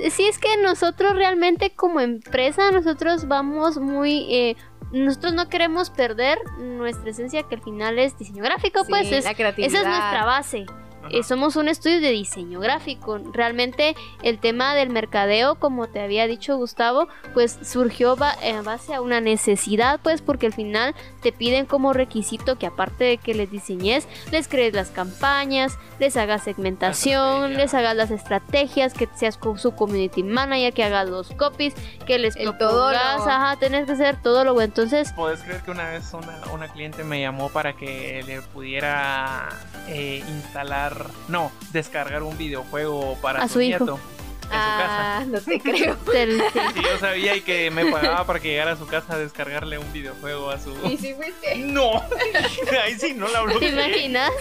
Sí, 0.10 0.28
es 0.28 0.38
que 0.40 0.58
nosotros 0.58 1.16
realmente 1.16 1.72
como 1.76 2.00
empresa, 2.00 2.72
nosotros 2.72 3.28
vamos 3.28 3.78
muy... 3.78 4.34
eh, 4.34 4.56
nosotros 4.92 5.34
no 5.34 5.50
queremos 5.50 5.90
perder 5.90 6.38
nuestra 6.60 7.10
esencia 7.10 7.42
que 7.44 7.56
al 7.56 7.64
final 7.64 7.98
es 7.98 8.18
diseño 8.18 8.44
gráfico, 8.44 8.84
pues 8.88 9.12
es, 9.12 9.26
la 9.26 9.34
creatividad. 9.34 9.74
esa 9.74 9.82
es 9.82 9.88
nuestra 9.88 10.26
base. 10.26 10.66
Eh, 11.10 11.24
somos 11.24 11.56
un 11.56 11.68
estudio 11.68 12.00
de 12.02 12.12
diseño 12.12 12.60
gráfico. 12.60 13.18
Realmente 13.32 13.96
el 14.22 14.40
tema 14.40 14.74
del 14.76 14.90
mercadeo, 14.90 15.56
como 15.56 15.88
te 15.88 16.00
había 16.02 16.28
dicho 16.28 16.56
Gustavo, 16.58 17.08
pues 17.34 17.58
surgió 17.64 18.16
ba- 18.16 18.36
en 18.42 18.64
base 18.64 18.94
a 18.94 19.02
una 19.02 19.22
necesidad, 19.22 20.00
pues 20.02 20.22
porque 20.22 20.48
al 20.48 20.54
final 20.54 20.96
te 21.22 21.32
piden 21.32 21.66
como 21.66 21.94
requisito 21.94 22.58
que 22.58 22.66
aparte 22.68 23.04
de 23.04 23.18
que 23.18 23.34
les 23.34 23.52
diseñes, 23.52 24.08
les 24.32 24.48
crees 24.48 24.74
las 24.74 24.90
campañas, 24.90 25.78
les 26.00 26.16
hagas 26.18 26.44
segmentación, 26.44 27.54
les 27.56 27.74
hagas 27.74 27.96
las 27.96 28.12
estrategias, 28.12 28.94
que 28.94 29.08
seas 29.16 29.38
con 29.38 29.58
su 29.60 29.76
community 29.76 30.24
manager, 30.24 30.74
que 30.74 30.84
hagas 30.84 31.10
los 31.10 31.30
copies, 31.32 31.74
que 32.06 32.20
les 32.20 32.36
El 32.36 32.50
propongas, 32.56 32.60
todólogo. 33.18 33.30
ajá, 33.30 33.56
tenés 33.58 33.86
que 33.86 33.92
hacer 33.94 34.22
todo 34.22 34.44
lo 34.44 34.54
Entonces, 34.62 35.12
¿Puedes 35.14 35.42
creer 35.42 35.62
que 35.62 35.72
una 35.72 35.90
vez 35.90 36.14
una, 36.14 36.40
una 36.54 36.68
cliente 36.68 37.04
me 37.04 37.20
llamó 37.20 37.50
para 37.50 37.74
que 37.74 38.24
le 38.26 38.42
pudiera 38.42 39.50
eh, 39.88 40.24
instalar, 40.28 40.93
no, 41.28 41.52
descargar 41.72 42.24
un 42.24 42.38
videojuego 42.38 43.18
para 43.22 43.44
A 43.44 43.48
su 43.48 43.62
hijo. 43.62 43.80
nieto 43.86 44.00
en 44.44 44.50
su 44.50 44.50
casa? 44.50 45.18
Ah, 45.18 45.26
no 45.26 45.40
te 45.42 45.60
creo. 45.60 45.96
Sí, 46.76 46.82
yo 46.84 47.00
sabía 47.00 47.36
y 47.36 47.42
que 47.42 47.72
me 47.72 47.86
pagaba 47.92 48.26
para 48.28 48.40
que 48.40 48.50
llegara 48.50 48.74
a 48.74 48.76
su 48.78 48.86
casa 48.86 49.14
a 49.16 49.18
descargarle 49.18 49.78
un 49.80 49.92
videojuego 49.94 50.52
a 50.52 50.60
su... 50.60 50.76
Y 50.88 50.98
si 50.98 51.14
fuiste. 51.16 51.56
No, 51.58 51.94
ahí 52.84 52.94
sí 53.00 53.14
no 53.16 53.28
la 53.30 53.40
¿te 53.40 53.46
bloqueé. 53.46 53.70
imaginas? 53.70 54.32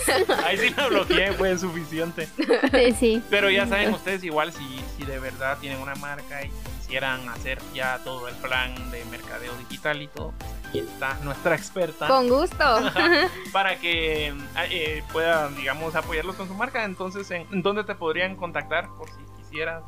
Ahí 0.45 0.59
sí 0.59 0.75
la 0.77 0.89
bloqueé, 0.89 1.33
fue 1.33 1.57
suficiente. 1.57 2.29
Sí, 2.37 2.95
sí. 2.99 3.23
Pero 3.31 3.49
ya 3.49 3.67
saben 3.67 3.95
ustedes 3.95 4.23
igual 4.25 4.53
si, 4.53 4.83
si 4.99 5.05
de 5.07 5.19
verdad 5.19 5.57
tienen 5.61 5.79
una 5.81 5.95
marca 5.95 6.45
y 6.45 6.51
quisieran 6.93 7.27
hacer 7.31 7.59
ya 7.73 7.99
todo 8.05 8.29
el 8.29 8.35
plan 8.35 8.75
de 8.91 9.03
mercadeo 9.07 9.55
digital 9.67 10.03
y 10.03 10.09
todo, 10.09 10.35
aquí 10.69 10.81
está 10.81 11.15
nuestra 11.25 11.55
experta 11.55 12.07
Con 12.07 12.29
gusto. 12.29 12.57
para 13.53 13.79
que 13.79 14.35
eh, 14.69 15.03
puedan, 15.11 15.57
digamos, 15.57 15.95
apoyarlos 15.97 16.37
con 16.37 16.49
su 16.49 16.55
marca. 16.55 16.85
Entonces, 16.85 17.31
¿en, 17.31 17.63
dónde 17.63 17.85
te 17.85 17.95
podrían 17.95 18.37
contactar 18.37 18.89
por 18.99 19.09
si 19.09 19.23
quisieras? 19.39 19.83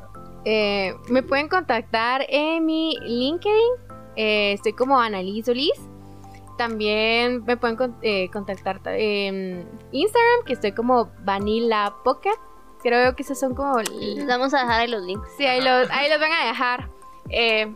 Eh, 0.45 0.95
me 1.07 1.21
pueden 1.21 1.47
contactar 1.47 2.25
en 2.27 2.65
mi 2.65 2.97
LinkedIn. 2.99 3.73
Eh, 4.15 4.53
estoy 4.53 4.73
como 4.73 4.99
Annalise 4.99 5.45
Solís. 5.45 5.79
también 6.57 7.43
me 7.45 7.55
pueden 7.55 7.75
con- 7.75 7.97
eh, 8.01 8.29
contactar 8.31 8.79
en 8.85 9.69
Instagram, 9.91 10.43
que 10.47 10.53
estoy 10.53 10.71
como 10.71 11.11
Vanilla 11.19 11.93
Pocket. 12.03 12.39
Creo 12.81 13.15
que 13.15 13.21
esos 13.23 13.39
son 13.39 13.53
como... 13.53 13.79
Les 13.79 14.25
vamos 14.27 14.53
a 14.55 14.59
dejar 14.61 14.81
ahí 14.81 14.87
los 14.87 15.03
links. 15.03 15.27
Sí, 15.37 15.45
ahí 15.45 15.59
los, 15.59 15.89
ahí 15.91 16.09
los 16.09 16.19
van 16.19 16.31
a 16.31 16.45
dejar. 16.47 16.94
Eh, 17.29 17.73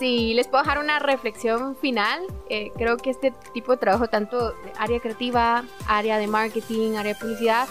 si 0.00 0.32
les 0.32 0.48
puedo 0.48 0.62
dejar 0.62 0.78
una 0.78 0.98
reflexión 0.98 1.76
final, 1.76 2.22
eh, 2.48 2.72
creo 2.76 2.96
que 2.96 3.10
este 3.10 3.34
tipo 3.52 3.72
de 3.72 3.78
trabajo, 3.78 4.08
tanto 4.08 4.52
de 4.52 4.72
área 4.78 4.98
creativa, 4.98 5.62
área 5.86 6.16
de 6.16 6.26
marketing, 6.26 6.96
área 6.96 7.12
de 7.12 7.20
publicidad, 7.20 7.68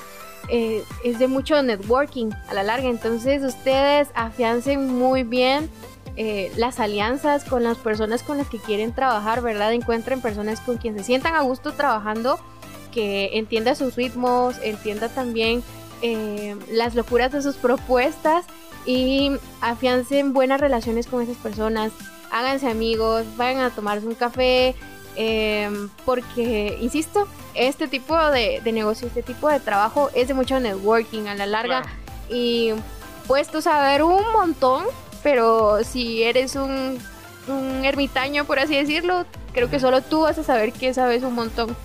eh, 0.48 0.84
es 1.04 1.18
de 1.18 1.28
mucho 1.28 1.60
networking 1.64 2.30
a 2.48 2.54
la 2.54 2.62
larga. 2.62 2.88
Entonces 2.88 3.42
ustedes 3.42 4.10
afiancen 4.14 4.94
muy 4.94 5.24
bien 5.24 5.72
eh, 6.18 6.52
las 6.56 6.80
alianzas 6.80 7.46
con 7.46 7.64
las 7.64 7.80
personas 7.80 8.22
con 8.22 8.38
las 8.38 8.48
que 8.48 8.60
quieren 8.60 8.94
trabajar, 8.94 9.42
¿verdad? 9.42 9.74
Encuentren 9.74 10.22
personas 10.22 10.60
con 10.62 10.78
quien 10.78 10.96
se 11.00 11.04
sientan 11.04 11.34
a 11.34 11.42
gusto 11.42 11.74
trabajando, 11.74 12.40
que 12.92 13.40
entienda 13.40 13.74
sus 13.74 13.96
ritmos, 13.96 14.56
entienda 14.62 15.10
también 15.10 15.64
las 16.72 16.96
locuras 16.96 17.32
de 17.34 17.42
sus 17.42 17.58
propuestas 17.58 18.46
y 18.90 19.32
afiancen 19.62 20.34
buenas 20.34 20.60
relaciones 20.60 21.06
con 21.06 21.22
esas 21.22 21.38
personas. 21.38 21.92
Háganse 22.32 22.68
amigos, 22.68 23.24
vayan 23.38 23.62
a 23.62 23.70
tomarse 23.70 24.08
un 24.08 24.16
café, 24.16 24.74
eh, 25.16 25.70
porque, 26.06 26.76
insisto, 26.82 27.28
este 27.54 27.88
tipo 27.88 28.18
de, 28.32 28.62
de 28.64 28.72
negocio, 28.72 29.08
este 29.08 29.22
tipo 29.22 29.48
de 29.48 29.60
trabajo 29.60 30.10
es 30.16 30.28
de 30.28 30.34
mucho 30.34 30.60
networking 30.60 31.28
a 31.28 31.36
la 31.36 31.46
larga 31.46 31.82
Claro. 31.84 31.98
y 32.32 32.72
puedes 33.28 33.50
tú 33.50 33.62
saber 33.62 34.02
un 34.02 34.24
montón, 34.32 34.86
pero 35.22 35.84
si 35.84 36.24
eres 36.24 36.56
un, 36.56 36.98
un 37.48 37.86
ermitaño, 37.86 38.46
por 38.46 38.58
así 38.58 38.76
decirlo, 38.76 39.26
creo 39.54 39.70
que 39.70 39.80
solo 39.80 40.02
tú 40.02 40.22
vas 40.22 40.40
a 40.40 40.44
saber 40.44 40.74
que 40.74 40.96
sabes 40.96 41.22
un 41.22 41.36
montón. 41.36 41.76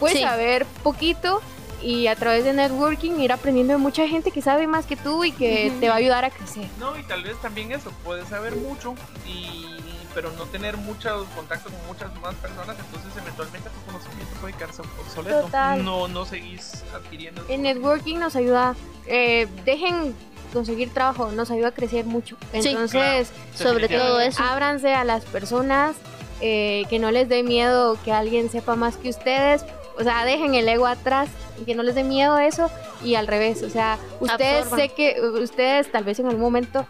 Puedes 0.00 0.16
Sí. 0.18 0.22
saber 0.24 0.64
poquito 0.82 1.42
y 1.82 2.06
a 2.06 2.16
través 2.16 2.44
de 2.44 2.52
networking 2.52 3.20
ir 3.20 3.32
aprendiendo 3.32 3.74
de 3.74 3.78
mucha 3.78 4.08
gente 4.08 4.30
que 4.30 4.42
sabe 4.42 4.66
más 4.66 4.86
que 4.86 4.96
tú 4.96 5.24
y 5.24 5.32
que 5.32 5.72
te 5.80 5.88
va 5.88 5.94
a 5.94 5.98
ayudar 5.98 6.24
a 6.24 6.30
crecer. 6.30 6.66
No, 6.78 6.98
y 6.98 7.02
tal 7.02 7.22
vez 7.22 7.40
también 7.40 7.72
eso, 7.72 7.92
puedes 8.04 8.28
saber 8.28 8.56
mucho, 8.56 8.94
y 9.26 9.76
pero 10.14 10.32
no 10.32 10.44
tener 10.46 10.78
mucho 10.78 11.26
contacto 11.36 11.68
con 11.68 11.86
muchas 11.86 12.10
más 12.22 12.34
personas, 12.36 12.74
entonces 12.78 13.12
eventualmente 13.22 13.68
tu 13.68 13.92
conocimiento 13.92 14.34
puede 14.40 14.54
quedarse 14.54 14.80
obsoleto. 14.80 15.42
Total. 15.42 15.84
No, 15.84 16.08
no 16.08 16.24
seguís 16.24 16.84
adquiriendo. 16.94 17.44
El 17.50 17.60
networking 17.60 18.16
nos 18.16 18.34
ayuda, 18.34 18.74
eh, 19.06 19.46
dejen 19.66 20.14
conseguir 20.54 20.88
trabajo, 20.94 21.30
nos 21.32 21.50
ayuda 21.50 21.68
a 21.68 21.72
crecer 21.72 22.06
mucho. 22.06 22.38
Sí. 22.58 22.70
Entonces, 22.70 23.30
Sobre 23.54 23.90
todo 23.90 24.18
eso. 24.20 24.42
ábranse 24.42 24.94
a 24.94 25.04
las 25.04 25.26
personas, 25.26 25.96
eh, 26.40 26.84
que 26.88 26.98
no 26.98 27.10
les 27.10 27.28
dé 27.28 27.42
miedo 27.42 27.98
que 28.02 28.10
alguien 28.10 28.50
sepa 28.50 28.74
más 28.74 28.96
que 28.96 29.10
ustedes. 29.10 29.66
O 29.98 30.02
sea, 30.02 30.24
dejen 30.24 30.54
el 30.54 30.68
ego 30.68 30.86
atrás, 30.86 31.28
que 31.64 31.74
no 31.74 31.82
les 31.82 31.94
dé 31.94 32.04
miedo 32.04 32.38
eso 32.38 32.70
y 33.02 33.14
al 33.14 33.26
revés. 33.26 33.62
O 33.62 33.70
sea, 33.70 33.98
ustedes 34.20 34.64
Absorban. 34.64 34.80
sé 34.88 34.94
que 34.94 35.20
ustedes 35.42 35.90
tal 35.90 36.04
vez 36.04 36.18
en 36.20 36.26
algún 36.26 36.40
momento 36.42 36.86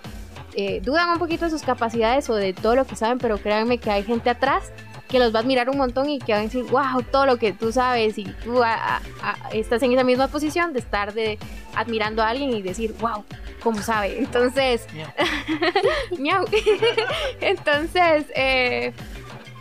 eh, 0.55 0.81
dudan 0.83 1.11
un 1.11 1.19
poquito 1.19 1.45
de 1.45 1.51
sus 1.51 1.63
capacidades 1.63 2.29
o 2.31 2.35
de 2.35 2.53
todo 2.53 2.75
lo 2.75 2.85
que 2.87 2.97
saben, 2.97 3.19
pero 3.19 3.39
créanme 3.39 3.79
que 3.79 3.91
hay 3.91 4.03
gente 4.03 4.31
atrás 4.31 4.73
que 5.09 5.21
los 5.21 5.33
va 5.33 5.39
a 5.39 5.43
admirar 5.43 5.71
un 5.71 5.77
montón 5.77 6.09
y 6.11 6.19
que 6.19 6.33
van 6.33 6.41
a 6.41 6.45
decir, 6.45 6.65
wow, 6.65 7.01
todo 7.13 7.27
lo 7.27 7.37
que 7.37 7.53
tú 7.53 7.71
sabes 7.71 8.19
y 8.19 8.25
tú 8.25 8.65
a- 8.65 8.75
a- 8.97 9.01
a- 9.23 9.51
estás 9.53 9.81
en 9.85 9.93
esa 9.93 10.03
misma 10.03 10.27
posición 10.27 10.73
de 10.73 10.81
estar 10.81 11.13
de 11.15 11.39
admirando 11.77 12.25
a 12.25 12.31
alguien 12.31 12.51
y 12.51 12.61
decir, 12.61 12.93
wow, 13.01 13.25
cómo 13.63 13.81
sabe. 13.83 14.19
Entonces, 14.19 14.85
Miau. 14.93 15.07
Miau. 16.19 16.45
Entonces, 17.41 18.25
eh, 18.35 18.93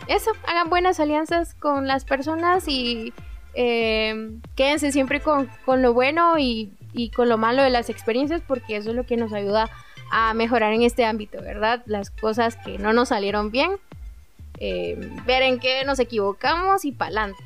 eso, 0.08 0.30
hagan 0.48 0.68
buenas 0.70 0.98
alianzas 1.00 1.54
con 1.54 1.86
las 1.86 2.04
personas 2.04 2.66
y 2.68 3.12
eh, 3.56 4.38
quédense 4.54 4.92
siempre 4.92 5.20
con, 5.20 5.48
con 5.64 5.82
lo 5.82 5.94
bueno 5.94 6.38
y, 6.38 6.70
y 6.92 7.10
con 7.10 7.28
lo 7.28 7.38
malo 7.38 7.62
de 7.62 7.70
las 7.70 7.88
experiencias 7.90 8.42
porque 8.46 8.76
eso 8.76 8.90
es 8.90 8.96
lo 8.96 9.06
que 9.06 9.16
nos 9.16 9.32
ayuda 9.32 9.70
a 10.10 10.34
mejorar 10.34 10.72
en 10.72 10.82
este 10.82 11.04
ámbito, 11.04 11.40
¿verdad? 11.42 11.82
Las 11.86 12.10
cosas 12.10 12.56
que 12.56 12.78
no 12.78 12.92
nos 12.92 13.08
salieron 13.08 13.50
bien, 13.50 13.72
eh, 14.60 15.10
ver 15.26 15.42
en 15.42 15.58
qué 15.58 15.84
nos 15.84 15.98
equivocamos 15.98 16.84
y 16.84 16.92
pa'lante. 16.92 17.42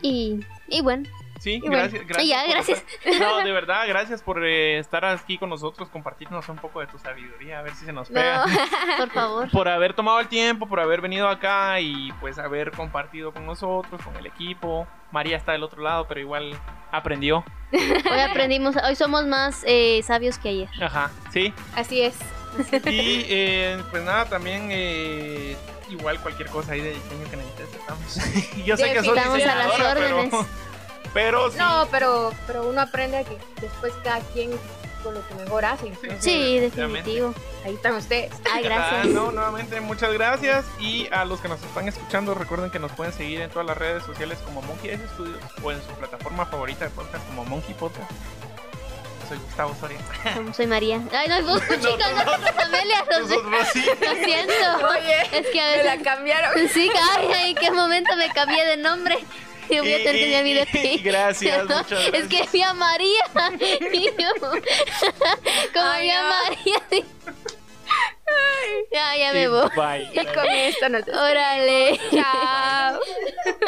Y, 0.00 0.40
y 0.68 0.80
bueno, 0.82 1.08
Sí, 1.42 1.60
gracias. 1.60 2.06
gracias 2.06 2.28
ya, 2.28 2.46
gracias. 2.46 2.84
estar- 3.04 3.18
No, 3.18 3.38
de 3.44 3.50
verdad, 3.50 3.84
gracias 3.88 4.22
por 4.22 4.44
eh, 4.46 4.78
estar 4.78 5.04
aquí 5.04 5.38
con 5.38 5.50
nosotros, 5.50 5.88
compartirnos 5.88 6.48
un 6.48 6.56
poco 6.56 6.78
de 6.78 6.86
tu 6.86 6.98
sabiduría, 7.00 7.58
a 7.58 7.62
ver 7.62 7.74
si 7.74 7.84
se 7.84 7.92
nos 7.92 8.08
pega. 8.08 8.46
No. 8.46 8.96
por 8.98 9.10
favor. 9.10 9.50
Por 9.50 9.68
haber 9.68 9.92
tomado 9.94 10.20
el 10.20 10.28
tiempo, 10.28 10.68
por 10.68 10.78
haber 10.78 11.00
venido 11.00 11.28
acá 11.28 11.80
y 11.80 12.12
pues 12.20 12.38
haber 12.38 12.70
compartido 12.70 13.32
con 13.32 13.44
nosotros, 13.44 14.00
con 14.02 14.14
el 14.16 14.26
equipo. 14.26 14.86
María 15.10 15.36
está 15.36 15.50
del 15.52 15.64
otro 15.64 15.82
lado, 15.82 16.06
pero 16.06 16.20
igual 16.20 16.56
aprendió. 16.92 17.44
Hoy 17.72 18.20
aprendimos, 18.20 18.76
hoy 18.76 18.94
somos 18.94 19.26
más 19.26 19.64
eh, 19.66 20.00
sabios 20.04 20.38
que 20.38 20.48
ayer. 20.50 20.68
Ajá, 20.80 21.10
sí. 21.32 21.52
Así 21.74 22.02
es. 22.02 22.14
Y 22.84 23.24
eh, 23.28 23.82
pues 23.90 24.04
nada, 24.04 24.26
también 24.26 24.68
eh, 24.70 25.56
igual 25.90 26.20
cualquier 26.20 26.48
cosa 26.50 26.72
ahí 26.72 26.80
de 26.82 26.90
diseño 26.90 27.30
que 27.30 27.36
necesites, 27.36 27.74
estamos. 27.74 28.14
Yo 28.64 28.76
sé 28.76 28.92
que 28.92 28.98
Estamos 29.00 29.18
a 29.18 29.24
las 29.24 29.34
diseñadora, 29.34 29.94
pero, 29.94 30.16
órdenes. 30.20 30.46
Pero 31.14 31.50
sí. 31.50 31.58
No, 31.58 31.86
pero, 31.90 32.32
pero 32.46 32.66
uno 32.68 32.80
aprende 32.80 33.18
a 33.18 33.24
que 33.24 33.38
después 33.60 33.92
cada 34.04 34.20
quien 34.32 34.50
con 35.02 35.14
lo 35.14 35.26
que 35.26 35.34
mejor 35.34 35.64
hace. 35.64 35.88
entonces, 35.88 36.22
Sí, 36.22 36.60
definitivo. 36.60 37.34
Ahí 37.64 37.74
están 37.74 37.94
ustedes. 37.96 38.30
Ay, 38.50 38.64
Ah, 38.64 38.68
gracias. 38.68 39.06
no, 39.08 39.32
nuevamente 39.32 39.80
muchas 39.80 40.12
gracias 40.12 40.64
y 40.78 41.08
a 41.12 41.24
los 41.24 41.40
que 41.40 41.48
nos 41.48 41.60
están 41.62 41.88
escuchando 41.88 42.34
recuerden 42.34 42.70
que 42.70 42.78
nos 42.78 42.92
pueden 42.92 43.12
seguir 43.12 43.40
en 43.40 43.50
todas 43.50 43.66
las 43.66 43.76
redes 43.76 44.04
sociales 44.04 44.38
como 44.44 44.62
Monkey 44.62 44.90
S 44.90 45.02
Studios 45.14 45.38
o 45.62 45.72
en 45.72 45.82
su 45.82 45.88
plataforma 45.94 46.46
favorita 46.46 46.84
de 46.84 46.90
podcast 46.92 47.26
como 47.26 47.44
Monkey 47.46 47.74
Podcast. 47.74 48.10
Soy 49.28 49.38
Gustavo 49.38 49.74
Soria. 49.80 49.98
Soy 50.54 50.66
María. 50.68 51.00
Ay, 51.12 51.26
no, 51.28 51.42
vos, 51.48 51.62
No, 51.68 51.74
chicos, 51.76 51.98
no, 51.98 52.24
no, 52.24 52.38
no, 52.38 52.62
Amelia, 52.62 53.04
Nosotros 53.10 53.68
sí. 53.72 53.84
lo 54.00 54.14
siento. 54.24 54.88
Oye, 54.90 55.22
Es 55.38 55.46
que 55.48 55.60
a 55.60 55.66
me 55.66 55.76
veces... 55.78 55.84
la 55.86 56.02
cambiaron. 56.04 56.68
Sí, 56.68 56.90
ay, 57.16 57.28
ay, 57.34 57.50
¿en 57.50 57.56
qué 57.56 57.70
momento 57.72 58.14
me 58.16 58.28
cambié 58.30 58.64
de 58.66 58.76
nombre? 58.76 59.18
Y 59.68 59.78
voy 59.78 59.92
a 59.94 59.98
tener 59.98 60.14
que 60.16 60.26
decir 60.28 60.44
mi 60.44 60.54
de 60.54 60.66
ti. 60.66 61.00
Gracias, 61.02 61.62
muchas 61.64 61.88
gracias. 61.90 62.14
Es 62.14 62.28
que 62.28 62.48
vi 62.52 62.62
a 62.62 62.72
María. 62.74 63.24
Y 63.92 64.04
yo, 64.04 64.12
Como 64.40 65.86
Ay, 65.86 66.02
vi 66.02 66.10
a 66.10 66.22
no. 66.22 66.28
María. 66.28 67.04
Ya, 68.90 69.16
ya 69.16 69.32
me 69.32 69.48
voy. 69.48 69.68
Bye. 69.76 70.08
Y 70.12 70.24
con 70.34 70.46
esto 70.48 70.88
nos 70.88 71.04
despedimos. 71.04 71.30
Órale. 71.30 72.00
Chao. 72.10 73.00